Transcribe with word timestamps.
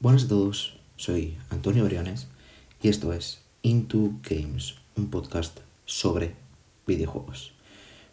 Buenas 0.00 0.26
a 0.26 0.28
todos, 0.28 0.76
soy 0.96 1.36
Antonio 1.50 1.84
Briones 1.84 2.28
y 2.80 2.88
esto 2.88 3.12
es 3.12 3.40
Into 3.62 4.12
Games, 4.22 4.76
un 4.94 5.10
podcast 5.10 5.58
sobre 5.86 6.36
videojuegos. 6.86 7.52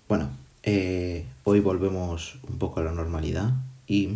Bueno, 0.09 0.29
eh, 0.63 1.27
hoy 1.43 1.59
volvemos 1.59 2.39
un 2.49 2.57
poco 2.57 2.79
a 2.79 2.83
la 2.85 2.91
normalidad 2.91 3.53
y 3.85 4.15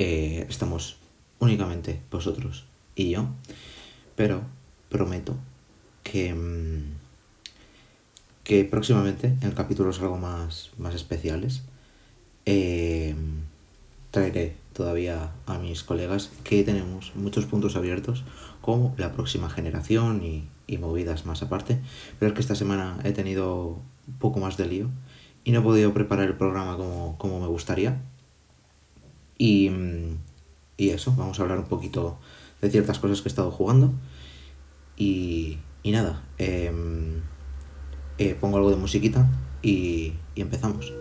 eh, 0.00 0.46
estamos 0.48 0.96
únicamente 1.38 2.00
vosotros 2.10 2.64
y 2.96 3.10
yo, 3.10 3.28
pero 4.16 4.42
prometo 4.88 5.36
que, 6.02 6.34
mm, 6.34 6.82
que 8.42 8.64
próximamente 8.64 9.32
en 9.42 9.52
capítulos 9.52 10.00
algo 10.00 10.18
más, 10.18 10.70
más 10.76 10.96
especiales 10.96 11.62
eh, 12.46 13.14
traeré 14.10 14.56
todavía 14.72 15.32
a 15.46 15.58
mis 15.58 15.82
colegas 15.82 16.30
que 16.44 16.62
tenemos 16.62 17.12
muchos 17.14 17.46
puntos 17.46 17.76
abiertos 17.76 18.24
como 18.60 18.94
la 18.96 19.12
próxima 19.12 19.50
generación 19.50 20.22
y, 20.22 20.48
movidas 20.78 21.26
más 21.26 21.42
aparte. 21.42 21.80
Pero 22.18 22.28
es 22.28 22.34
que 22.34 22.40
esta 22.40 22.54
semana 22.54 22.98
he 23.02 23.12
tenido 23.12 23.80
un 24.06 24.18
poco 24.18 24.38
más 24.38 24.56
de 24.56 24.66
lío 24.66 24.90
y 25.44 25.52
no 25.52 25.60
he 25.60 25.62
podido 25.62 25.92
preparar 25.94 26.26
el 26.26 26.36
programa 26.36 26.76
como, 26.76 27.40
me 27.40 27.46
gustaría. 27.46 28.02
Y, 29.36 29.70
eso, 30.76 31.14
vamos 31.16 31.38
a 31.38 31.42
hablar 31.42 31.58
un 31.58 31.66
poquito 31.66 32.18
de 32.60 32.70
ciertas 32.70 32.98
cosas 32.98 33.20
que 33.20 33.28
he 33.28 33.32
estado 33.32 33.50
jugando. 33.50 33.92
Y, 34.96 35.58
nada, 35.84 36.22
em, 36.36 37.22
eh, 38.18 38.36
pongo 38.38 38.58
algo 38.58 38.70
de 38.70 38.76
musiquita 38.76 39.26
y 39.62 40.12
empezamos. 40.36 40.97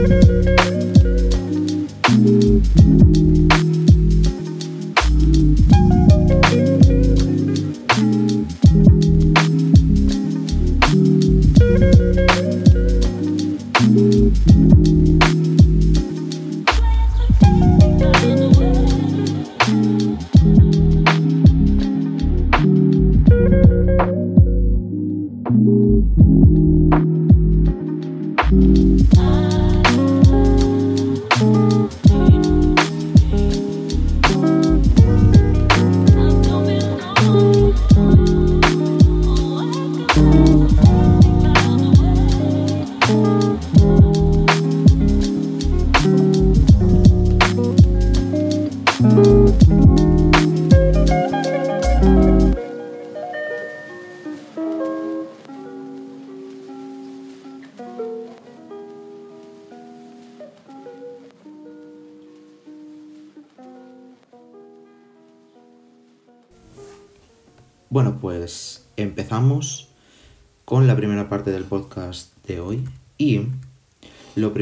Bueno, 0.00 0.59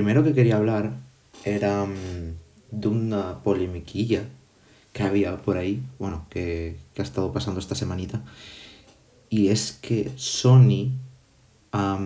primero 0.09 0.25
que 0.25 0.33
quería 0.33 0.57
hablar 0.57 0.93
era 1.45 1.85
mm, 1.85 2.33
de 2.71 2.89
una 2.89 3.43
polemiquilla 3.43 4.25
que 4.95 5.03
había 5.03 5.37
por 5.37 5.59
ahí, 5.59 5.83
bueno, 5.99 6.25
que, 6.31 6.79
ha 6.97 7.03
estado 7.03 7.31
pasando 7.31 7.61
esta 7.61 7.75
semanita, 7.75 8.23
y 9.29 9.49
es 9.49 9.73
que 9.73 10.11
Sony 10.17 10.93
ha 11.73 11.99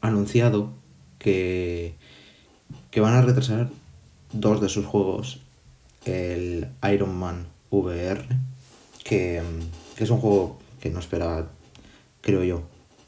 anunciado 0.00 0.70
que, 1.18 1.96
que 2.90 3.00
van 3.02 3.12
a 3.12 3.20
retrasar 3.20 3.68
dos 4.32 4.62
de 4.62 4.70
sus 4.70 4.86
juegos, 4.86 5.40
el 6.06 6.66
Iron 6.90 7.14
Man 7.14 7.46
VR, 7.70 8.24
que 9.04 9.42
mm, 9.42 9.96
que 9.98 10.04
es 10.04 10.08
un 10.08 10.18
juego 10.18 10.58
que 10.80 10.88
no 10.88 10.98
espera, 10.98 11.46
creo 12.22 12.42
yo, 12.42 12.62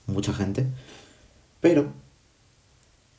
mucha 0.06 0.34
gente, 0.34 0.66
pero 1.62 2.01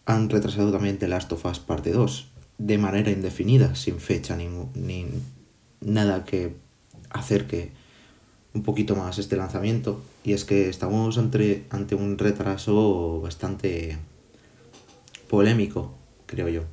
han 0.05 0.29
retrasado 0.29 0.71
también 0.71 0.97
The 0.97 1.07
Last 1.07 1.31
of 1.31 1.45
Us 1.45 1.59
Parte 1.59 1.91
2 1.91 2.27
de 2.57 2.77
manera 2.77 3.11
indefinida, 3.11 3.75
sin 3.75 3.99
fecha 3.99 4.35
ni, 4.37 4.47
ni 4.75 5.07
nada 5.81 6.23
que 6.23 6.55
acerque 7.09 7.71
un 8.53 8.63
poquito 8.63 8.95
más 8.95 9.17
este 9.17 9.35
lanzamiento. 9.35 10.01
Y 10.23 10.33
es 10.33 10.45
que 10.45 10.69
estamos 10.69 11.17
ante, 11.17 11.65
ante 11.69 11.95
un 11.95 12.17
retraso 12.17 13.21
bastante 13.21 13.97
polémico, 15.29 15.93
creo 16.25 16.47
yo. 16.49 16.63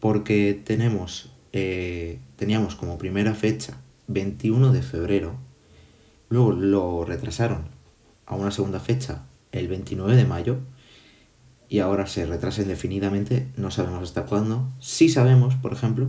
Porque 0.00 0.60
tenemos, 0.64 1.32
eh, 1.52 2.20
teníamos 2.36 2.76
como 2.76 2.98
primera 2.98 3.34
fecha 3.34 3.80
21 4.06 4.72
de 4.72 4.82
febrero 4.82 5.48
Luego 6.30 6.52
lo 6.52 7.04
retrasaron 7.04 7.62
a 8.26 8.34
una 8.34 8.50
segunda 8.50 8.80
fecha, 8.80 9.22
el 9.52 9.68
29 9.68 10.14
de 10.14 10.26
mayo, 10.26 10.58
y 11.68 11.80
ahora 11.80 12.06
se 12.06 12.24
retrasa 12.24 12.62
indefinidamente, 12.62 13.48
no 13.56 13.70
sabemos 13.70 14.02
hasta 14.02 14.24
cuándo. 14.24 14.68
Sí 14.80 15.08
sabemos, 15.08 15.54
por 15.56 15.72
ejemplo, 15.72 16.08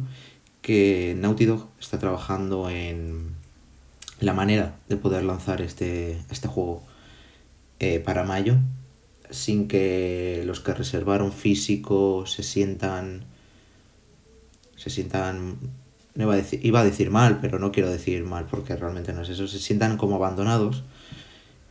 que 0.62 1.16
Naughty 1.18 1.46
Dog 1.46 1.68
está 1.80 2.00
trabajando 2.00 2.70
en 2.70 3.36
la 4.20 4.34
manera 4.34 4.78
de 4.88 4.98
poder 4.98 5.24
lanzar 5.24 5.62
este, 5.62 6.22
este 6.30 6.48
juego 6.48 6.84
eh, 7.80 8.00
para 8.00 8.24
mayo, 8.24 8.58
sin 9.30 9.68
que 9.68 10.44
los 10.46 10.60
que 10.60 10.74
reservaron 10.74 11.32
físico 11.32 12.26
se 12.26 12.44
sientan 12.44 13.26
se 14.76 14.90
sientan 14.90 15.58
iba 16.16 16.34
a, 16.34 16.38
decir, 16.38 16.66
iba 16.66 16.80
a 16.80 16.84
decir 16.86 17.12
mal, 17.12 17.40
pero 17.42 17.60
no 17.60 17.72
quiero 17.72 17.90
decir 17.90 18.24
mal 18.24 18.46
porque 18.50 18.76
realmente 18.76 19.14
no 19.14 19.22
es 19.22 19.30
eso, 19.30 19.48
se 19.48 19.60
sientan 19.60 19.98
como 19.98 20.16
abandonados 20.16 20.84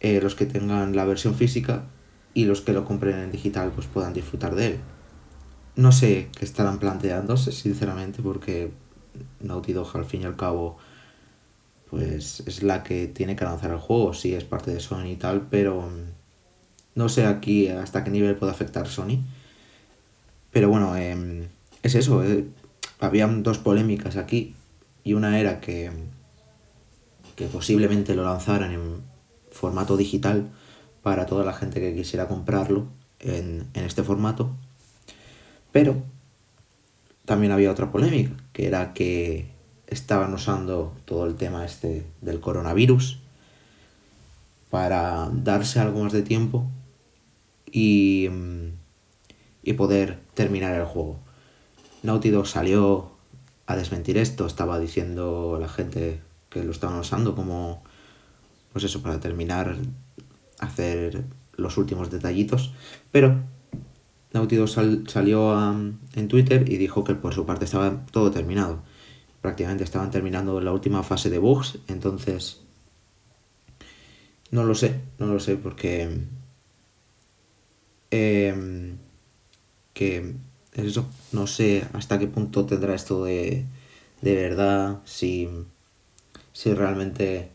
eh, 0.00 0.20
los 0.22 0.34
que 0.34 0.46
tengan 0.46 0.94
la 0.94 1.04
versión 1.04 1.34
física 1.34 1.86
y 2.34 2.44
los 2.44 2.60
que 2.60 2.72
lo 2.72 2.84
compren 2.84 3.18
en 3.18 3.30
digital 3.32 3.72
pues 3.74 3.86
puedan 3.86 4.12
disfrutar 4.12 4.54
de 4.54 4.66
él. 4.66 4.78
No 5.76 5.92
sé 5.92 6.28
qué 6.36 6.44
estarán 6.44 6.78
planteándose, 6.78 7.52
sinceramente, 7.52 8.22
porque 8.22 8.72
Naughty 9.40 9.72
Dog 9.72 9.96
al 9.96 10.04
fin 10.04 10.22
y 10.22 10.24
al 10.24 10.36
cabo 10.36 10.78
pues 11.90 12.40
es 12.46 12.62
la 12.62 12.82
que 12.82 13.06
tiene 13.06 13.34
que 13.34 13.44
lanzar 13.44 13.70
el 13.70 13.78
juego, 13.78 14.12
sí 14.12 14.34
es 14.34 14.44
parte 14.44 14.72
de 14.72 14.80
Sony 14.80 15.06
y 15.06 15.16
tal, 15.16 15.46
pero 15.48 15.82
mm, 15.82 16.96
no 16.96 17.08
sé 17.08 17.26
aquí 17.26 17.68
hasta 17.68 18.04
qué 18.04 18.10
nivel 18.10 18.36
puede 18.36 18.52
afectar 18.52 18.86
Sony. 18.88 19.20
Pero 20.50 20.68
bueno, 20.68 20.96
eh, 20.96 21.48
es 21.82 21.94
eso, 21.94 22.22
eh, 22.24 22.46
habían 23.00 23.42
dos 23.42 23.58
polémicas 23.58 24.16
aquí 24.16 24.54
y 25.04 25.14
una 25.14 25.38
era 25.38 25.60
que, 25.60 25.90
que 27.36 27.46
posiblemente 27.46 28.14
lo 28.14 28.24
lanzaran 28.24 28.72
en 28.72 29.02
formato 29.50 29.96
digital 29.96 30.50
para 31.02 31.26
toda 31.26 31.44
la 31.44 31.52
gente 31.52 31.80
que 31.80 31.94
quisiera 31.94 32.28
comprarlo 32.28 32.86
en, 33.20 33.66
en 33.74 33.84
este 33.84 34.02
formato, 34.02 34.50
pero 35.72 36.02
también 37.24 37.52
había 37.52 37.70
otra 37.70 37.92
polémica, 37.92 38.32
que 38.52 38.66
era 38.66 38.94
que 38.94 39.50
estaban 39.86 40.32
usando 40.34 40.94
todo 41.04 41.26
el 41.26 41.36
tema 41.36 41.64
este 41.64 42.06
del 42.20 42.40
coronavirus 42.40 43.20
para 44.70 45.28
darse 45.32 45.80
algo 45.80 46.02
más 46.02 46.12
de 46.12 46.22
tiempo 46.22 46.66
y, 47.70 48.28
y 49.62 49.72
poder 49.74 50.20
terminar 50.34 50.74
el 50.74 50.84
juego. 50.84 51.18
Naughty 52.02 52.30
Dog 52.30 52.46
salió 52.46 53.10
a 53.66 53.76
desmentir 53.76 54.16
esto, 54.18 54.46
estaba 54.46 54.78
diciendo 54.78 55.58
la 55.60 55.68
gente 55.68 56.20
que 56.48 56.64
lo 56.64 56.70
estaban 56.70 56.98
usando 56.98 57.34
como, 57.34 57.82
pues 58.72 58.84
eso, 58.84 59.02
para 59.02 59.20
terminar, 59.20 59.76
hacer 60.58 61.24
los 61.56 61.76
últimos 61.76 62.10
detallitos, 62.10 62.72
pero 63.10 63.42
Naughty 64.32 64.58
salió 65.06 65.72
en 66.14 66.28
Twitter 66.28 66.70
y 66.70 66.76
dijo 66.76 67.04
que 67.04 67.14
por 67.14 67.34
su 67.34 67.46
parte 67.46 67.64
estaba 67.64 68.04
todo 68.06 68.30
terminado. 68.30 68.82
Prácticamente 69.40 69.84
estaban 69.84 70.10
terminando 70.10 70.60
la 70.60 70.72
última 70.72 71.02
fase 71.02 71.30
de 71.30 71.38
bugs, 71.38 71.78
entonces 71.88 72.60
no 74.50 74.64
lo 74.64 74.74
sé, 74.74 75.00
no 75.18 75.26
lo 75.26 75.40
sé 75.40 75.56
porque 75.56 76.20
eh, 78.10 78.94
que 79.92 80.34
es 80.74 80.84
eso, 80.84 81.06
no 81.32 81.46
sé 81.46 81.84
hasta 81.92 82.18
qué 82.18 82.26
punto 82.26 82.66
tendrá 82.66 82.94
esto 82.94 83.24
de, 83.24 83.66
de 84.22 84.34
verdad, 84.34 85.00
si, 85.04 85.48
si 86.52 86.72
realmente 86.72 87.50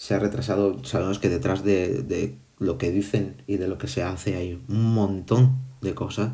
se 0.00 0.14
ha 0.14 0.18
retrasado, 0.18 0.82
sabemos 0.82 1.18
que 1.18 1.28
detrás 1.28 1.62
de, 1.62 2.02
de 2.02 2.34
lo 2.58 2.78
que 2.78 2.90
dicen 2.90 3.42
y 3.46 3.58
de 3.58 3.68
lo 3.68 3.76
que 3.76 3.86
se 3.86 4.02
hace 4.02 4.34
hay 4.34 4.58
un 4.66 4.94
montón 4.94 5.58
de 5.82 5.94
cosas. 5.94 6.32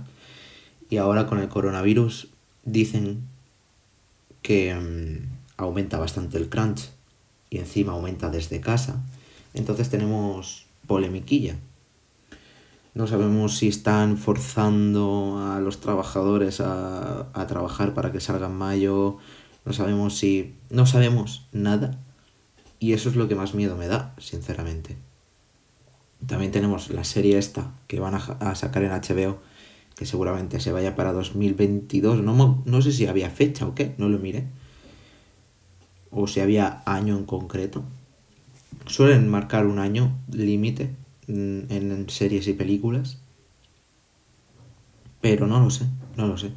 Y 0.89 0.99
ahora 0.99 1.27
con 1.27 1.41
el 1.41 1.49
coronavirus 1.49 2.29
dicen 2.65 3.23
que 4.41 4.73
mm, 4.73 5.57
aumenta 5.57 5.99
bastante 5.99 6.39
el 6.39 6.49
crunch 6.49 6.91
y 7.51 7.59
encima 7.59 7.91
aumenta 7.91 8.31
desde 8.31 8.61
casa. 8.61 9.03
Entonces 9.53 9.91
tenemos 9.91 10.67
polemiquilla. 10.87 11.57
No 12.95 13.09
sabemos 13.09 13.59
si 13.59 13.67
están 13.67 14.17
forzando 14.17 15.45
a 15.45 15.59
los 15.59 15.81
trabajadores 15.81 16.61
a, 16.61 17.27
a 17.33 17.47
trabajar 17.49 17.95
para 17.95 18.13
que 18.13 18.21
salga 18.21 18.47
en 18.47 18.55
mayo. 18.55 19.17
No 19.65 19.73
sabemos 19.73 20.17
si... 20.17 20.55
No 20.71 20.87
sabemos 20.87 21.49
nada. 21.51 21.99
Y 22.79 22.93
eso 22.93 23.09
es 23.09 23.17
lo 23.17 23.29
que 23.29 23.35
más 23.35 23.55
miedo 23.55 23.77
me 23.77 23.89
da, 23.89 24.15
sinceramente. 24.19 24.97
También 26.27 26.51
tenemos 26.51 26.91
la 26.91 27.05
serie 27.05 27.39
esta 27.39 27.73
que 27.87 28.01
van 28.01 28.15
a, 28.15 28.55
sacar 28.55 28.83
en 28.83 28.91
HBO, 28.91 29.39
que 29.95 30.07
seguramente 30.07 30.61
se 30.61 30.73
vaya 30.73 30.97
para 30.97 31.13
2022. 31.13 32.23
No, 32.23 32.63
no 32.65 32.83
sé 32.83 32.93
si 32.93 33.07
había 33.07 33.31
fecha 33.31 33.67
o 33.67 33.75
qué, 33.75 33.95
no 33.99 34.09
lo 34.09 34.19
miré. 34.19 34.45
O 36.11 36.27
si 36.27 36.41
había 36.41 36.83
año 36.87 37.17
en 37.17 37.25
concreto. 37.25 37.85
Suelen 38.87 39.29
marcar 39.29 39.67
un 39.67 39.79
año 39.79 40.17
límite 40.31 40.95
mm, 41.29 41.61
en 41.71 42.07
series 42.09 42.47
y 42.49 42.53
películas. 42.53 43.19
Pero 45.21 45.47
no 45.47 45.61
lo 45.61 45.71
sé, 45.71 45.87
no 46.17 46.27
lo 46.27 46.37
sé. 46.37 46.53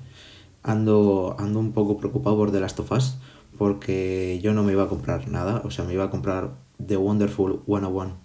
Ando, 0.63 1.35
ando 1.39 1.59
un 1.59 1.71
poco 1.71 1.97
preocupado 1.97 2.35
por 2.35 2.51
The 2.51 2.59
Last 2.59 2.79
of 2.79 2.91
Us 2.91 3.18
porque 3.59 4.39
yo 4.41 4.53
no 4.53 4.63
me 4.63 4.71
iba 4.71 4.83
a 4.83 4.87
comprar 4.87 5.27
nada. 5.27 5.61
O 5.65 5.69
sea, 5.69 5.83
me 5.83 5.93
iba 5.93 6.05
a 6.05 6.09
comprar 6.09 6.55
The 6.83 6.95
Wonderful 6.95 7.61
101 7.67 8.17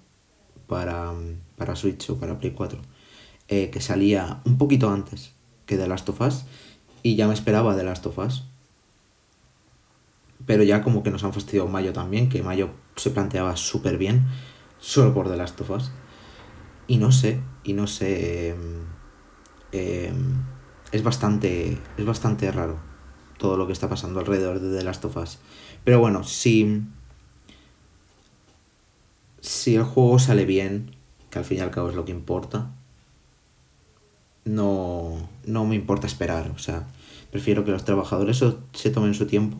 para, 0.69 1.13
para 1.57 1.77
Switch 1.77 2.09
o 2.09 2.21
para 2.21 2.39
Play 2.39 2.53
4, 2.53 2.81
eh, 3.49 3.69
que 3.69 3.81
salía 3.81 4.41
un 4.45 4.57
poquito 4.57 4.89
antes 4.91 5.33
que 5.67 5.77
The 5.77 5.89
Last 5.89 6.09
of 6.09 6.21
Us 6.21 6.45
y 7.03 7.17
ya 7.17 7.27
me 7.27 7.35
esperaba 7.35 7.77
The 7.77 7.83
Last 7.83 8.07
of 8.07 8.17
Us. 8.19 8.45
Pero 10.47 10.63
ya 10.63 10.85
como 10.85 11.03
que 11.03 11.11
nos 11.11 11.25
han 11.25 11.33
fastidiado 11.33 11.67
Mayo 11.69 11.93
también, 11.93 12.29
que 12.29 12.45
Mayo 12.45 12.71
se 12.95 13.11
planteaba 13.11 13.57
súper 13.57 13.99
bien, 13.99 14.27
solo 14.79 15.13
por 15.13 15.29
The 15.29 15.37
Last 15.37 15.61
of 15.61 15.71
Us. 15.71 15.91
Y 16.87 16.99
no 16.99 17.11
sé, 17.11 17.41
y 17.65 17.73
no 17.73 17.89
sé... 17.89 18.51
Em, 18.51 18.85
em, 19.73 20.45
es 20.93 21.03
bastante, 21.03 21.77
es 21.97 22.05
bastante 22.05 22.53
raro 22.53 22.94
todo 23.39 23.57
lo 23.57 23.67
que 23.67 23.73
está 23.73 23.89
pasando 23.89 24.21
alrededor 24.21 24.61
de 24.61 24.77
The 24.77 24.85
Last 24.85 25.05
of 25.05 25.17
Us. 25.17 25.39
Pero 25.85 26.01
bueno, 26.01 26.25
si 26.25 26.83
si 29.45 29.75
el 29.75 29.85
juego 29.85 30.19
sale 30.19 30.47
bien, 30.47 30.97
que 31.29 31.39
al 31.39 31.45
fin 31.45 31.59
y 31.59 31.61
al 31.61 31.71
cabo 31.71 31.91
es 31.91 31.95
lo 31.95 32.07
que 32.07 32.13
importa, 32.13 32.71
no, 34.47 35.29
no 35.45 35.67
me 35.67 35.75
importa 35.75 36.07
esperar. 36.07 36.51
O 36.55 36.59
sea, 36.59 36.87
prefiero 37.31 37.63
que 37.63 37.71
los 37.71 37.85
trabajadores 37.85 38.43
se 38.73 38.91
tomen 38.91 39.13
su 39.13 39.27
tiempo, 39.27 39.59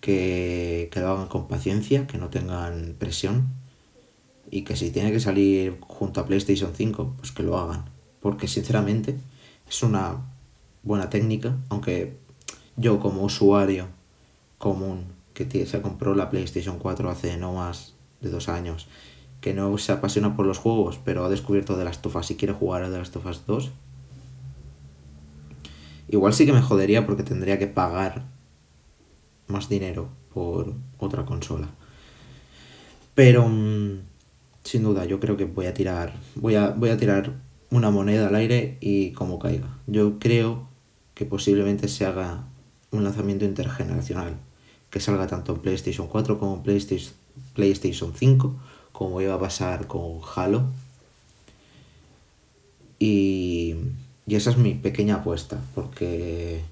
que, 0.00 0.88
que 0.92 1.00
lo 1.00 1.08
hagan 1.10 1.26
con 1.26 1.48
paciencia, 1.48 2.06
que 2.06 2.16
no 2.16 2.28
tengan 2.28 2.94
presión 2.96 3.48
y 4.52 4.62
que 4.62 4.76
si 4.76 4.92
tiene 4.92 5.10
que 5.10 5.18
salir 5.18 5.78
junto 5.80 6.20
a 6.20 6.26
PlayStation 6.26 6.72
5, 6.76 7.14
pues 7.18 7.32
que 7.32 7.42
lo 7.42 7.58
hagan. 7.58 7.86
Porque 8.20 8.46
sinceramente 8.46 9.18
es 9.68 9.82
una 9.82 10.33
buena 10.84 11.10
técnica, 11.10 11.56
aunque 11.70 12.16
yo 12.76 13.00
como 13.00 13.22
usuario 13.24 13.88
común 14.58 15.04
que 15.32 15.66
se 15.66 15.82
compró 15.82 16.14
la 16.14 16.30
PlayStation 16.30 16.78
4 16.78 17.10
hace 17.10 17.36
no 17.36 17.54
más 17.54 17.94
de 18.20 18.30
dos 18.30 18.48
años, 18.48 18.86
que 19.40 19.52
no 19.52 19.76
se 19.78 19.92
apasiona 19.92 20.36
por 20.36 20.46
los 20.46 20.58
juegos, 20.58 21.00
pero 21.04 21.24
ha 21.24 21.28
descubierto 21.28 21.76
de 21.76 21.84
las 21.84 22.00
tofas 22.00 22.30
y 22.30 22.36
quiere 22.36 22.54
jugar 22.54 22.84
a 22.84 22.90
de 22.90 22.98
las 22.98 23.10
tofas 23.10 23.44
2. 23.46 23.72
Igual 26.08 26.32
sí 26.32 26.46
que 26.46 26.52
me 26.52 26.62
jodería 26.62 27.04
porque 27.04 27.24
tendría 27.24 27.58
que 27.58 27.66
pagar 27.66 28.24
más 29.48 29.68
dinero 29.68 30.08
por 30.32 30.74
otra 30.98 31.24
consola. 31.24 31.68
Pero 33.14 33.48
mm, 33.48 34.00
sin 34.62 34.82
duda, 34.82 35.04
yo 35.04 35.20
creo 35.20 35.36
que 35.36 35.44
voy 35.44 35.66
a 35.66 35.74
tirar. 35.74 36.14
Voy 36.36 36.54
a, 36.54 36.70
voy 36.70 36.90
a 36.90 36.96
tirar 36.96 37.32
una 37.70 37.90
moneda 37.90 38.28
al 38.28 38.34
aire 38.34 38.78
y 38.80 39.10
como 39.12 39.38
caiga. 39.38 39.78
Yo 39.86 40.18
creo 40.18 40.68
que 41.14 41.24
posiblemente 41.24 41.88
se 41.88 42.06
haga 42.06 42.44
un 42.90 43.04
lanzamiento 43.04 43.44
intergeneracional 43.44 44.36
que 44.90 45.00
salga 45.00 45.26
tanto 45.26 45.54
en 45.54 45.60
PlayStation 45.60 46.06
4 46.06 46.38
como 46.38 46.54
en 46.56 46.62
PlayStation, 46.62 47.14
PlayStation 47.54 48.12
5, 48.14 48.54
como 48.92 49.20
iba 49.20 49.34
a 49.34 49.40
pasar 49.40 49.88
con 49.88 50.20
Halo. 50.34 50.66
Y, 52.98 53.74
y 54.26 54.34
esa 54.36 54.50
es 54.50 54.56
mi 54.56 54.74
pequeña 54.74 55.16
apuesta, 55.16 55.60
porque 55.74 56.62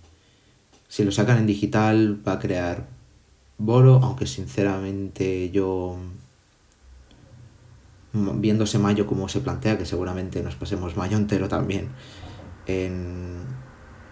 si 0.89 1.05
lo 1.05 1.11
sacan 1.11 1.39
en 1.39 1.47
digital 1.47 2.21
va 2.27 2.35
a 2.35 2.39
crear 2.39 2.87
bolo, 3.59 4.01
aunque 4.03 4.27
sinceramente 4.27 5.51
yo 5.51 5.97
viéndose 8.13 8.79
mayo 8.79 9.07
como 9.07 9.29
se 9.29 9.41
plantea, 9.41 9.79
que 9.79 9.87
seguramente 9.87 10.43
nos 10.43 10.55
pasemos 10.55 10.97
mayo 10.97 11.17
entero 11.17 11.49
también 11.49 11.89
en, 12.67 13.41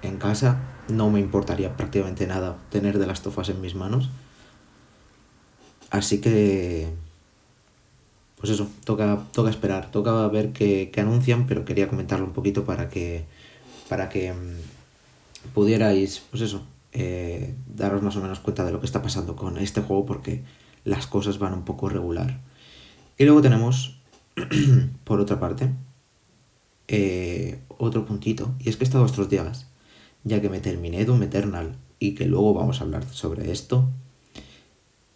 en 0.03 0.19
casa, 0.19 0.59
no 0.89 1.11
me 1.11 1.21
importaría 1.21 1.77
prácticamente 1.77 2.27
nada 2.27 2.57
tener 2.71 2.99
de 2.99 3.07
las 3.07 3.23
tofas 3.23 3.49
en 3.49 3.61
mis 3.61 3.75
manos. 3.75 4.11
Así 5.91 6.21
que, 6.21 6.89
pues 8.37 8.53
eso, 8.53 8.69
toca, 8.85 9.27
toca 9.33 9.51
esperar, 9.51 9.91
toca 9.91 10.27
ver 10.29 10.53
qué, 10.53 10.91
anuncian, 10.99 11.47
pero 11.47 11.65
quería 11.65 11.89
comentarlo 11.89 12.27
un 12.27 12.33
poquito 12.33 12.65
para 12.65 12.89
que, 12.89 13.25
para 13.89 14.09
que 14.09 14.33
mm, 14.33 15.51
pudierais, 15.53 16.23
pues 16.31 16.43
eso, 16.43 16.63
eh, 16.93 17.55
daros 17.67 18.03
más 18.03 18.17
o 18.17 18.21
menos 18.21 18.41
cuenta 18.41 18.65
de 18.65 18.73
lo 18.73 18.81
que 18.81 18.87
está 18.87 19.03
pasando 19.03 19.37
con 19.37 19.59
este 19.59 19.81
juego 19.81 20.07
porque 20.07 20.43
las 20.85 21.07
cosas 21.07 21.39
van 21.39 21.55
un 21.55 21.65
poco 21.65 21.89
regular. 21.89 22.41
Y 23.19 23.25
luego 23.25 23.43
tenemos, 23.43 24.01
por 25.05 25.21
otra 25.21 25.41
parte, 25.41 25.71
eh, 26.89 27.61
otro 27.79 28.07
puntito, 28.07 28.55
y 28.61 28.69
es 28.69 28.77
que 28.77 28.85
he 28.85 28.87
estado 28.87 29.07
estos 29.07 29.29
días 29.29 29.70
ya 30.25 30.41
que 30.41 30.49
me 30.49 30.61
terminé 30.61 31.05
Doom 31.05 31.23
Eternal 31.25 31.77
y 31.99 32.15
que 32.15 32.27
luego 32.27 32.55
vamos 32.55 32.81
a 32.81 32.85
hablar 32.85 33.05
sobre 33.05 33.51
esto, 33.53 33.89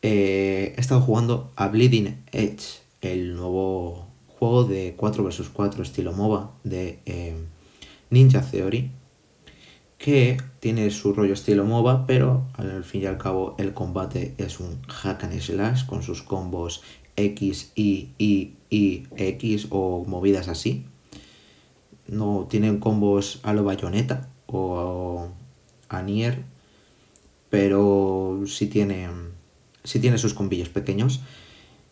eh, 0.03 0.75
he 0.77 0.81
estado 0.81 1.01
jugando 1.01 1.51
a 1.57 1.69
Bleeding 1.69 2.25
Edge, 2.33 2.83
el 3.01 3.37
nuevo 3.37 4.07
juego 4.39 4.65
de 4.65 4.95
4 4.97 5.25
vs 5.25 5.49
4 5.53 5.83
estilo 5.83 6.13
MOBA 6.13 6.51
de 6.63 6.99
eh, 7.07 7.35
Ninja 8.11 8.43
Theory, 8.43 8.91
que 9.97 10.37
tiene 10.61 10.91
su 10.91 11.15
rollo 11.15 11.33
estilo 11.33 11.65
MOBA, 11.65 12.07
pero 12.07 12.45
al 12.55 12.85
fin 12.85 13.03
y 13.03 13.07
al 13.07 13.17
cabo 13.17 13.55
el 13.59 13.73
combate 13.73 14.35
es 14.37 14.61
un 14.61 14.83
hack 14.83 15.25
and 15.25 15.41
slash 15.41 15.87
con 15.87 16.03
sus 16.03 16.23
combos 16.23 16.83
X, 17.17 17.73
Y, 17.75 18.11
Y, 18.19 18.53
Y, 18.69 19.07
X 19.17 19.69
o 19.71 20.05
movidas 20.07 20.49
así. 20.49 20.85
No 22.07 22.47
tienen 22.51 22.81
combos 22.81 23.41
a 23.43 23.55
lo 23.55 23.65
bayoneta, 23.65 24.29
o 24.55 25.29
a 25.89 26.03
Nier, 26.03 26.45
pero 27.51 28.43
sí 28.47 28.67
tiene, 28.67 29.09
sí 29.85 30.01
tiene 30.01 30.19
sus 30.19 30.35
combillos 30.35 30.69
pequeños. 30.69 31.21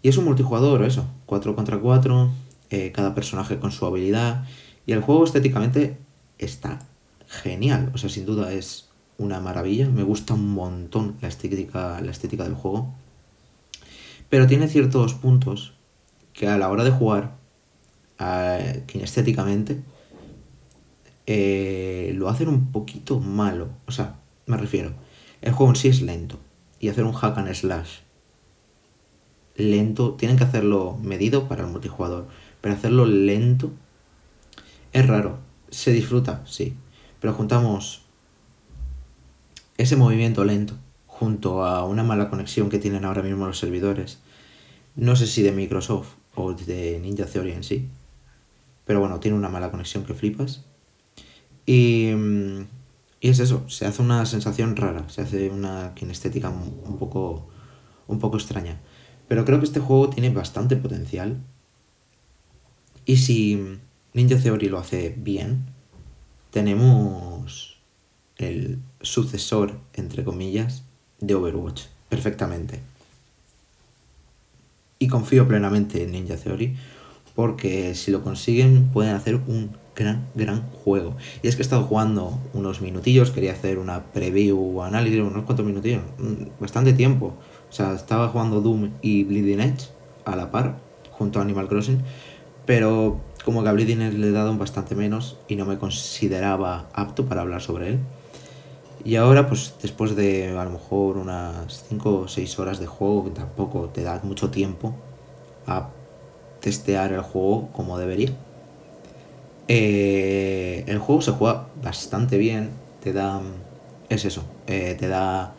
Y 0.02 0.08
es 0.08 0.16
un 0.16 0.24
multijugador, 0.24 0.82
eso, 0.84 1.06
4 1.26 1.54
contra 1.54 1.78
4, 1.78 2.30
eh, 2.70 2.92
cada 2.92 3.14
personaje 3.14 3.58
con 3.58 3.70
su 3.70 3.86
habilidad. 3.86 4.44
Y 4.86 4.92
el 4.92 5.00
juego 5.00 5.24
estéticamente 5.24 5.98
está 6.38 6.80
genial, 7.28 7.90
o 7.94 7.98
sea, 7.98 8.10
sin 8.10 8.26
duda 8.26 8.52
es 8.52 8.88
una 9.18 9.40
maravilla, 9.40 9.88
me 9.88 10.02
gusta 10.02 10.34
un 10.34 10.48
montón 10.50 11.16
la 11.20 11.28
estética, 11.28 12.00
la 12.00 12.10
estética 12.10 12.44
del 12.44 12.54
juego. 12.54 12.92
Pero 14.28 14.46
tiene 14.46 14.68
ciertos 14.68 15.14
puntos 15.14 15.74
que 16.32 16.48
a 16.48 16.58
la 16.58 16.70
hora 16.70 16.84
de 16.84 16.90
jugar, 16.90 17.36
kinestéticamente, 18.86 19.82
eh, 21.26 22.12
lo 22.16 22.28
hacen 22.28 22.48
un 22.48 22.72
poquito 22.72 23.20
malo. 23.20 23.70
O 23.86 23.92
sea, 23.92 24.20
me 24.46 24.56
refiero, 24.56 24.92
el 25.40 25.52
juego 25.52 25.72
en 25.72 25.76
sí 25.76 25.88
es 25.88 26.02
lento. 26.02 26.38
Y 26.80 26.88
hacer 26.88 27.04
un 27.04 27.12
hack 27.12 27.38
and 27.38 27.52
slash 27.54 28.00
lento, 29.56 30.14
tienen 30.14 30.36
que 30.36 30.44
hacerlo 30.44 30.98
medido 31.02 31.48
para 31.48 31.64
el 31.64 31.70
multijugador. 31.70 32.26
Pero 32.60 32.74
hacerlo 32.74 33.06
lento 33.06 33.72
es 34.92 35.06
raro. 35.06 35.38
Se 35.70 35.92
disfruta, 35.92 36.42
sí. 36.46 36.76
Pero 37.20 37.34
juntamos 37.34 38.02
ese 39.78 39.96
movimiento 39.96 40.44
lento 40.44 40.76
junto 41.06 41.64
a 41.64 41.84
una 41.84 42.02
mala 42.02 42.28
conexión 42.28 42.68
que 42.68 42.78
tienen 42.78 43.04
ahora 43.04 43.22
mismo 43.22 43.46
los 43.46 43.58
servidores. 43.58 44.20
No 44.96 45.16
sé 45.16 45.26
si 45.26 45.42
de 45.42 45.52
Microsoft 45.52 46.14
o 46.34 46.52
de 46.52 46.98
Ninja 47.00 47.26
Theory 47.26 47.52
en 47.52 47.62
sí. 47.62 47.88
Pero 48.84 49.00
bueno, 49.00 49.20
tiene 49.20 49.36
una 49.36 49.48
mala 49.48 49.70
conexión 49.70 50.04
que 50.04 50.14
flipas. 50.14 50.64
Y, 51.66 52.10
y 53.20 53.28
es 53.28 53.38
eso, 53.38 53.68
se 53.68 53.86
hace 53.86 54.02
una 54.02 54.26
sensación 54.26 54.76
rara, 54.76 55.08
se 55.08 55.22
hace 55.22 55.50
una 55.50 55.92
kinestética 55.94 56.50
un 56.50 56.98
poco, 56.98 57.48
un 58.08 58.18
poco 58.18 58.36
extraña. 58.36 58.80
Pero 59.28 59.44
creo 59.44 59.58
que 59.58 59.66
este 59.66 59.80
juego 59.80 60.10
tiene 60.10 60.30
bastante 60.30 60.76
potencial. 60.76 61.38
Y 63.04 63.16
si 63.16 63.78
Ninja 64.12 64.36
Theory 64.36 64.68
lo 64.68 64.78
hace 64.78 65.14
bien, 65.16 65.66
tenemos 66.50 67.80
el 68.36 68.78
sucesor, 69.00 69.80
entre 69.94 70.24
comillas, 70.24 70.84
de 71.20 71.34
Overwatch, 71.34 71.84
perfectamente. 72.08 72.80
Y 74.98 75.08
confío 75.08 75.48
plenamente 75.48 76.02
en 76.02 76.12
Ninja 76.12 76.36
Theory, 76.36 76.76
porque 77.34 77.94
si 77.94 78.10
lo 78.10 78.22
consiguen 78.22 78.88
pueden 78.88 79.14
hacer 79.14 79.36
un 79.36 79.70
gran, 79.94 80.28
gran 80.34 80.70
juego. 80.70 81.16
Y 81.42 81.48
es 81.48 81.56
que 81.56 81.62
he 81.62 81.64
estado 81.64 81.84
jugando 81.84 82.38
unos 82.54 82.80
minutillos, 82.80 83.30
quería 83.30 83.52
hacer 83.52 83.78
una 83.78 84.04
preview 84.12 84.82
análisis, 84.82 85.20
unos 85.20 85.44
cuantos 85.44 85.66
minutillos, 85.66 86.02
mm, 86.18 86.60
bastante 86.60 86.92
tiempo. 86.92 87.34
O 87.70 87.72
sea, 87.72 87.94
estaba 87.94 88.28
jugando 88.28 88.60
Doom 88.60 88.90
y 89.00 89.24
Bleeding 89.24 89.60
Edge 89.60 89.88
a 90.24 90.36
la 90.36 90.50
par, 90.50 90.76
junto 91.10 91.38
a 91.38 91.42
Animal 91.42 91.68
Crossing, 91.68 92.02
pero 92.66 93.20
como 93.44 93.62
que 93.62 93.68
a 93.68 93.72
Bleeding 93.72 94.02
Edge 94.02 94.18
le 94.18 94.28
he 94.28 94.32
dado 94.32 94.56
bastante 94.56 94.94
menos 94.94 95.38
y 95.48 95.56
no 95.56 95.64
me 95.64 95.78
consideraba 95.78 96.88
apto 96.92 97.26
para 97.26 97.42
hablar 97.42 97.60
sobre 97.60 97.88
él. 97.88 98.00
Y 99.04 99.16
ahora, 99.16 99.48
pues 99.48 99.74
después 99.82 100.14
de 100.14 100.56
a 100.56 100.64
lo 100.64 100.70
mejor 100.70 101.16
unas 101.16 101.84
5 101.88 102.20
o 102.20 102.28
6 102.28 102.58
horas 102.60 102.78
de 102.78 102.86
juego, 102.86 103.24
que 103.24 103.30
tampoco 103.30 103.88
te 103.88 104.02
da 104.02 104.20
mucho 104.22 104.50
tiempo 104.50 104.94
a 105.66 105.88
testear 106.60 107.12
el 107.12 107.22
juego 107.22 107.68
como 107.72 107.98
debería. 107.98 108.30
Eh, 109.74 110.84
el 110.86 110.98
juego 110.98 111.22
se 111.22 111.30
juega 111.30 111.68
bastante 111.82 112.36
bien, 112.36 112.68
te 113.02 113.14
da... 113.14 113.40
Es 114.10 114.26
eso, 114.26 114.44
eh, 114.66 114.94
te 114.98 115.08
da 115.08 115.54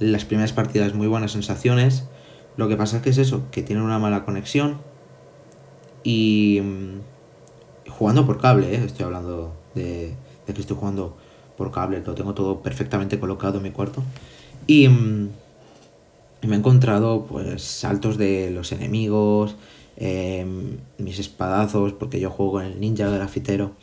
las 0.00 0.24
primeras 0.24 0.52
partidas 0.52 0.92
muy 0.94 1.06
buenas 1.06 1.30
sensaciones. 1.30 2.08
Lo 2.56 2.66
que 2.66 2.76
pasa 2.76 2.96
es 2.96 3.04
que 3.04 3.10
es 3.10 3.18
eso, 3.18 3.44
que 3.52 3.62
tiene 3.62 3.80
una 3.80 4.00
mala 4.00 4.24
conexión. 4.24 4.78
Y 6.02 6.60
mm, 6.64 7.90
jugando 7.90 8.26
por 8.26 8.40
cable, 8.40 8.74
eh, 8.74 8.82
estoy 8.84 9.04
hablando 9.04 9.54
de, 9.76 10.14
de 10.48 10.52
que 10.52 10.60
estoy 10.60 10.76
jugando 10.76 11.16
por 11.56 11.70
cable, 11.70 12.02
lo 12.04 12.14
tengo 12.16 12.34
todo 12.34 12.60
perfectamente 12.60 13.20
colocado 13.20 13.58
en 13.58 13.62
mi 13.62 13.70
cuarto. 13.70 14.02
Y, 14.66 14.88
mm, 14.88 15.28
me 16.42 16.56
he 16.56 16.58
encontrado 16.58 17.24
pues 17.26 17.62
saltos 17.62 18.18
de 18.18 18.50
los 18.50 18.72
enemigos, 18.72 19.54
em, 19.96 20.78
mis 20.98 21.18
espadazos, 21.18 21.92
porque 21.92 22.20
yo 22.20 22.30
juego 22.30 22.52
con 22.52 22.64
el 22.64 22.80
ninja 22.80 23.08
grafitero, 23.08 23.76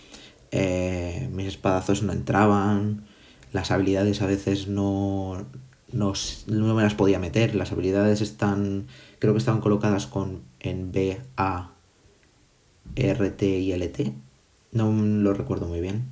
eh, 0.51 1.29
mis 1.31 1.47
espadazos 1.47 2.03
no 2.03 2.13
entraban, 2.13 3.05
las 3.53 3.71
habilidades 3.71 4.21
a 4.21 4.27
veces 4.27 4.67
no, 4.67 5.45
no, 5.91 6.13
no, 6.47 6.75
me 6.75 6.83
las 6.83 6.95
podía 6.95 7.19
meter, 7.19 7.55
las 7.55 7.71
habilidades 7.71 8.21
están, 8.21 8.87
creo 9.19 9.33
que 9.33 9.39
estaban 9.39 9.61
colocadas 9.61 10.07
con 10.07 10.41
en 10.59 10.91
B, 10.91 11.21
A, 11.37 11.71
R, 12.95 13.29
T 13.31 13.45
y 13.59 13.71
L, 13.71 13.87
T, 13.89 14.13
no 14.71 14.91
lo 14.91 15.33
recuerdo 15.33 15.67
muy 15.67 15.81
bien. 15.81 16.09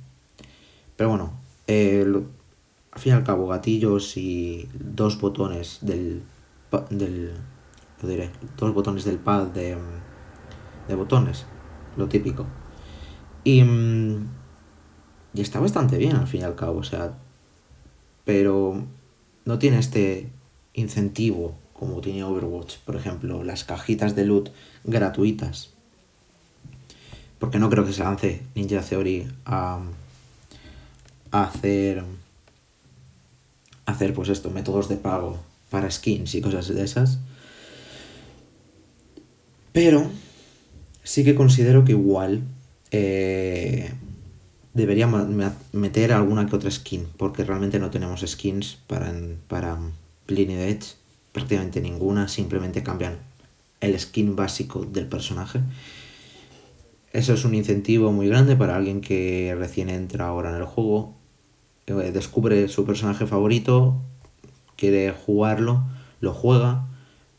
Pero 0.96 1.10
bueno, 1.10 1.32
eh, 1.66 2.04
al 2.92 3.00
fin 3.00 3.12
y 3.12 3.16
al 3.16 3.24
cabo, 3.24 3.46
gatillos 3.46 4.16
y 4.16 4.68
dos 4.74 5.20
botones 5.20 5.78
del. 5.80 6.22
del 6.90 7.32
lo 8.02 8.08
diré, 8.08 8.30
dos 8.56 8.74
botones 8.74 9.04
del 9.04 9.18
pad 9.18 9.48
de, 9.48 9.76
de 10.88 10.94
botones, 10.94 11.46
lo 11.96 12.08
típico. 12.08 12.46
Y, 13.44 13.62
mm, 13.62 14.28
y 15.34 15.40
está 15.40 15.60
bastante 15.60 15.96
bien 15.96 16.16
al 16.16 16.26
fin 16.26 16.42
y 16.42 16.44
al 16.44 16.54
cabo, 16.54 16.78
o 16.78 16.84
sea. 16.84 17.14
Pero 18.24 18.84
no 19.44 19.58
tiene 19.58 19.78
este 19.78 20.30
incentivo 20.74 21.54
como 21.72 22.02
tiene 22.02 22.24
Overwatch, 22.24 22.76
por 22.84 22.96
ejemplo, 22.96 23.42
las 23.42 23.64
cajitas 23.64 24.14
de 24.14 24.26
loot 24.26 24.50
gratuitas. 24.84 25.70
Porque 27.38 27.58
no 27.58 27.70
creo 27.70 27.86
que 27.86 27.94
se 27.94 28.04
lance 28.04 28.42
Ninja 28.54 28.82
Theory 28.82 29.26
a 29.46 29.80
hacer 31.30 32.04
hacer 33.90 34.14
pues 34.14 34.28
esto, 34.28 34.50
métodos 34.50 34.88
de 34.88 34.96
pago 34.96 35.38
para 35.70 35.90
skins 35.90 36.34
y 36.34 36.40
cosas 36.40 36.68
de 36.68 36.82
esas. 36.82 37.18
Pero 39.72 40.10
sí 41.02 41.24
que 41.24 41.34
considero 41.34 41.84
que 41.84 41.92
igual 41.92 42.42
eh, 42.90 43.92
debería 44.74 45.06
meter 45.72 46.12
alguna 46.12 46.46
que 46.46 46.56
otra 46.56 46.70
skin, 46.70 47.06
porque 47.16 47.44
realmente 47.44 47.78
no 47.78 47.90
tenemos 47.90 48.20
skins 48.26 48.78
para, 48.86 49.12
para 49.48 49.78
Bleeding 50.26 50.58
Edge, 50.58 50.94
prácticamente 51.32 51.80
ninguna, 51.80 52.28
simplemente 52.28 52.82
cambian 52.82 53.18
el 53.80 53.98
skin 53.98 54.36
básico 54.36 54.84
del 54.84 55.06
personaje. 55.06 55.60
Eso 57.12 57.34
es 57.34 57.44
un 57.44 57.54
incentivo 57.54 58.12
muy 58.12 58.28
grande 58.28 58.56
para 58.56 58.76
alguien 58.76 59.00
que 59.00 59.54
recién 59.58 59.88
entra 59.88 60.28
ahora 60.28 60.50
en 60.50 60.56
el 60.56 60.64
juego 60.64 61.20
eh, 61.98 62.12
descubre 62.12 62.68
su 62.68 62.84
personaje 62.84 63.26
favorito, 63.26 63.96
quiere 64.76 65.12
jugarlo, 65.12 65.84
lo 66.20 66.32
juega, 66.32 66.86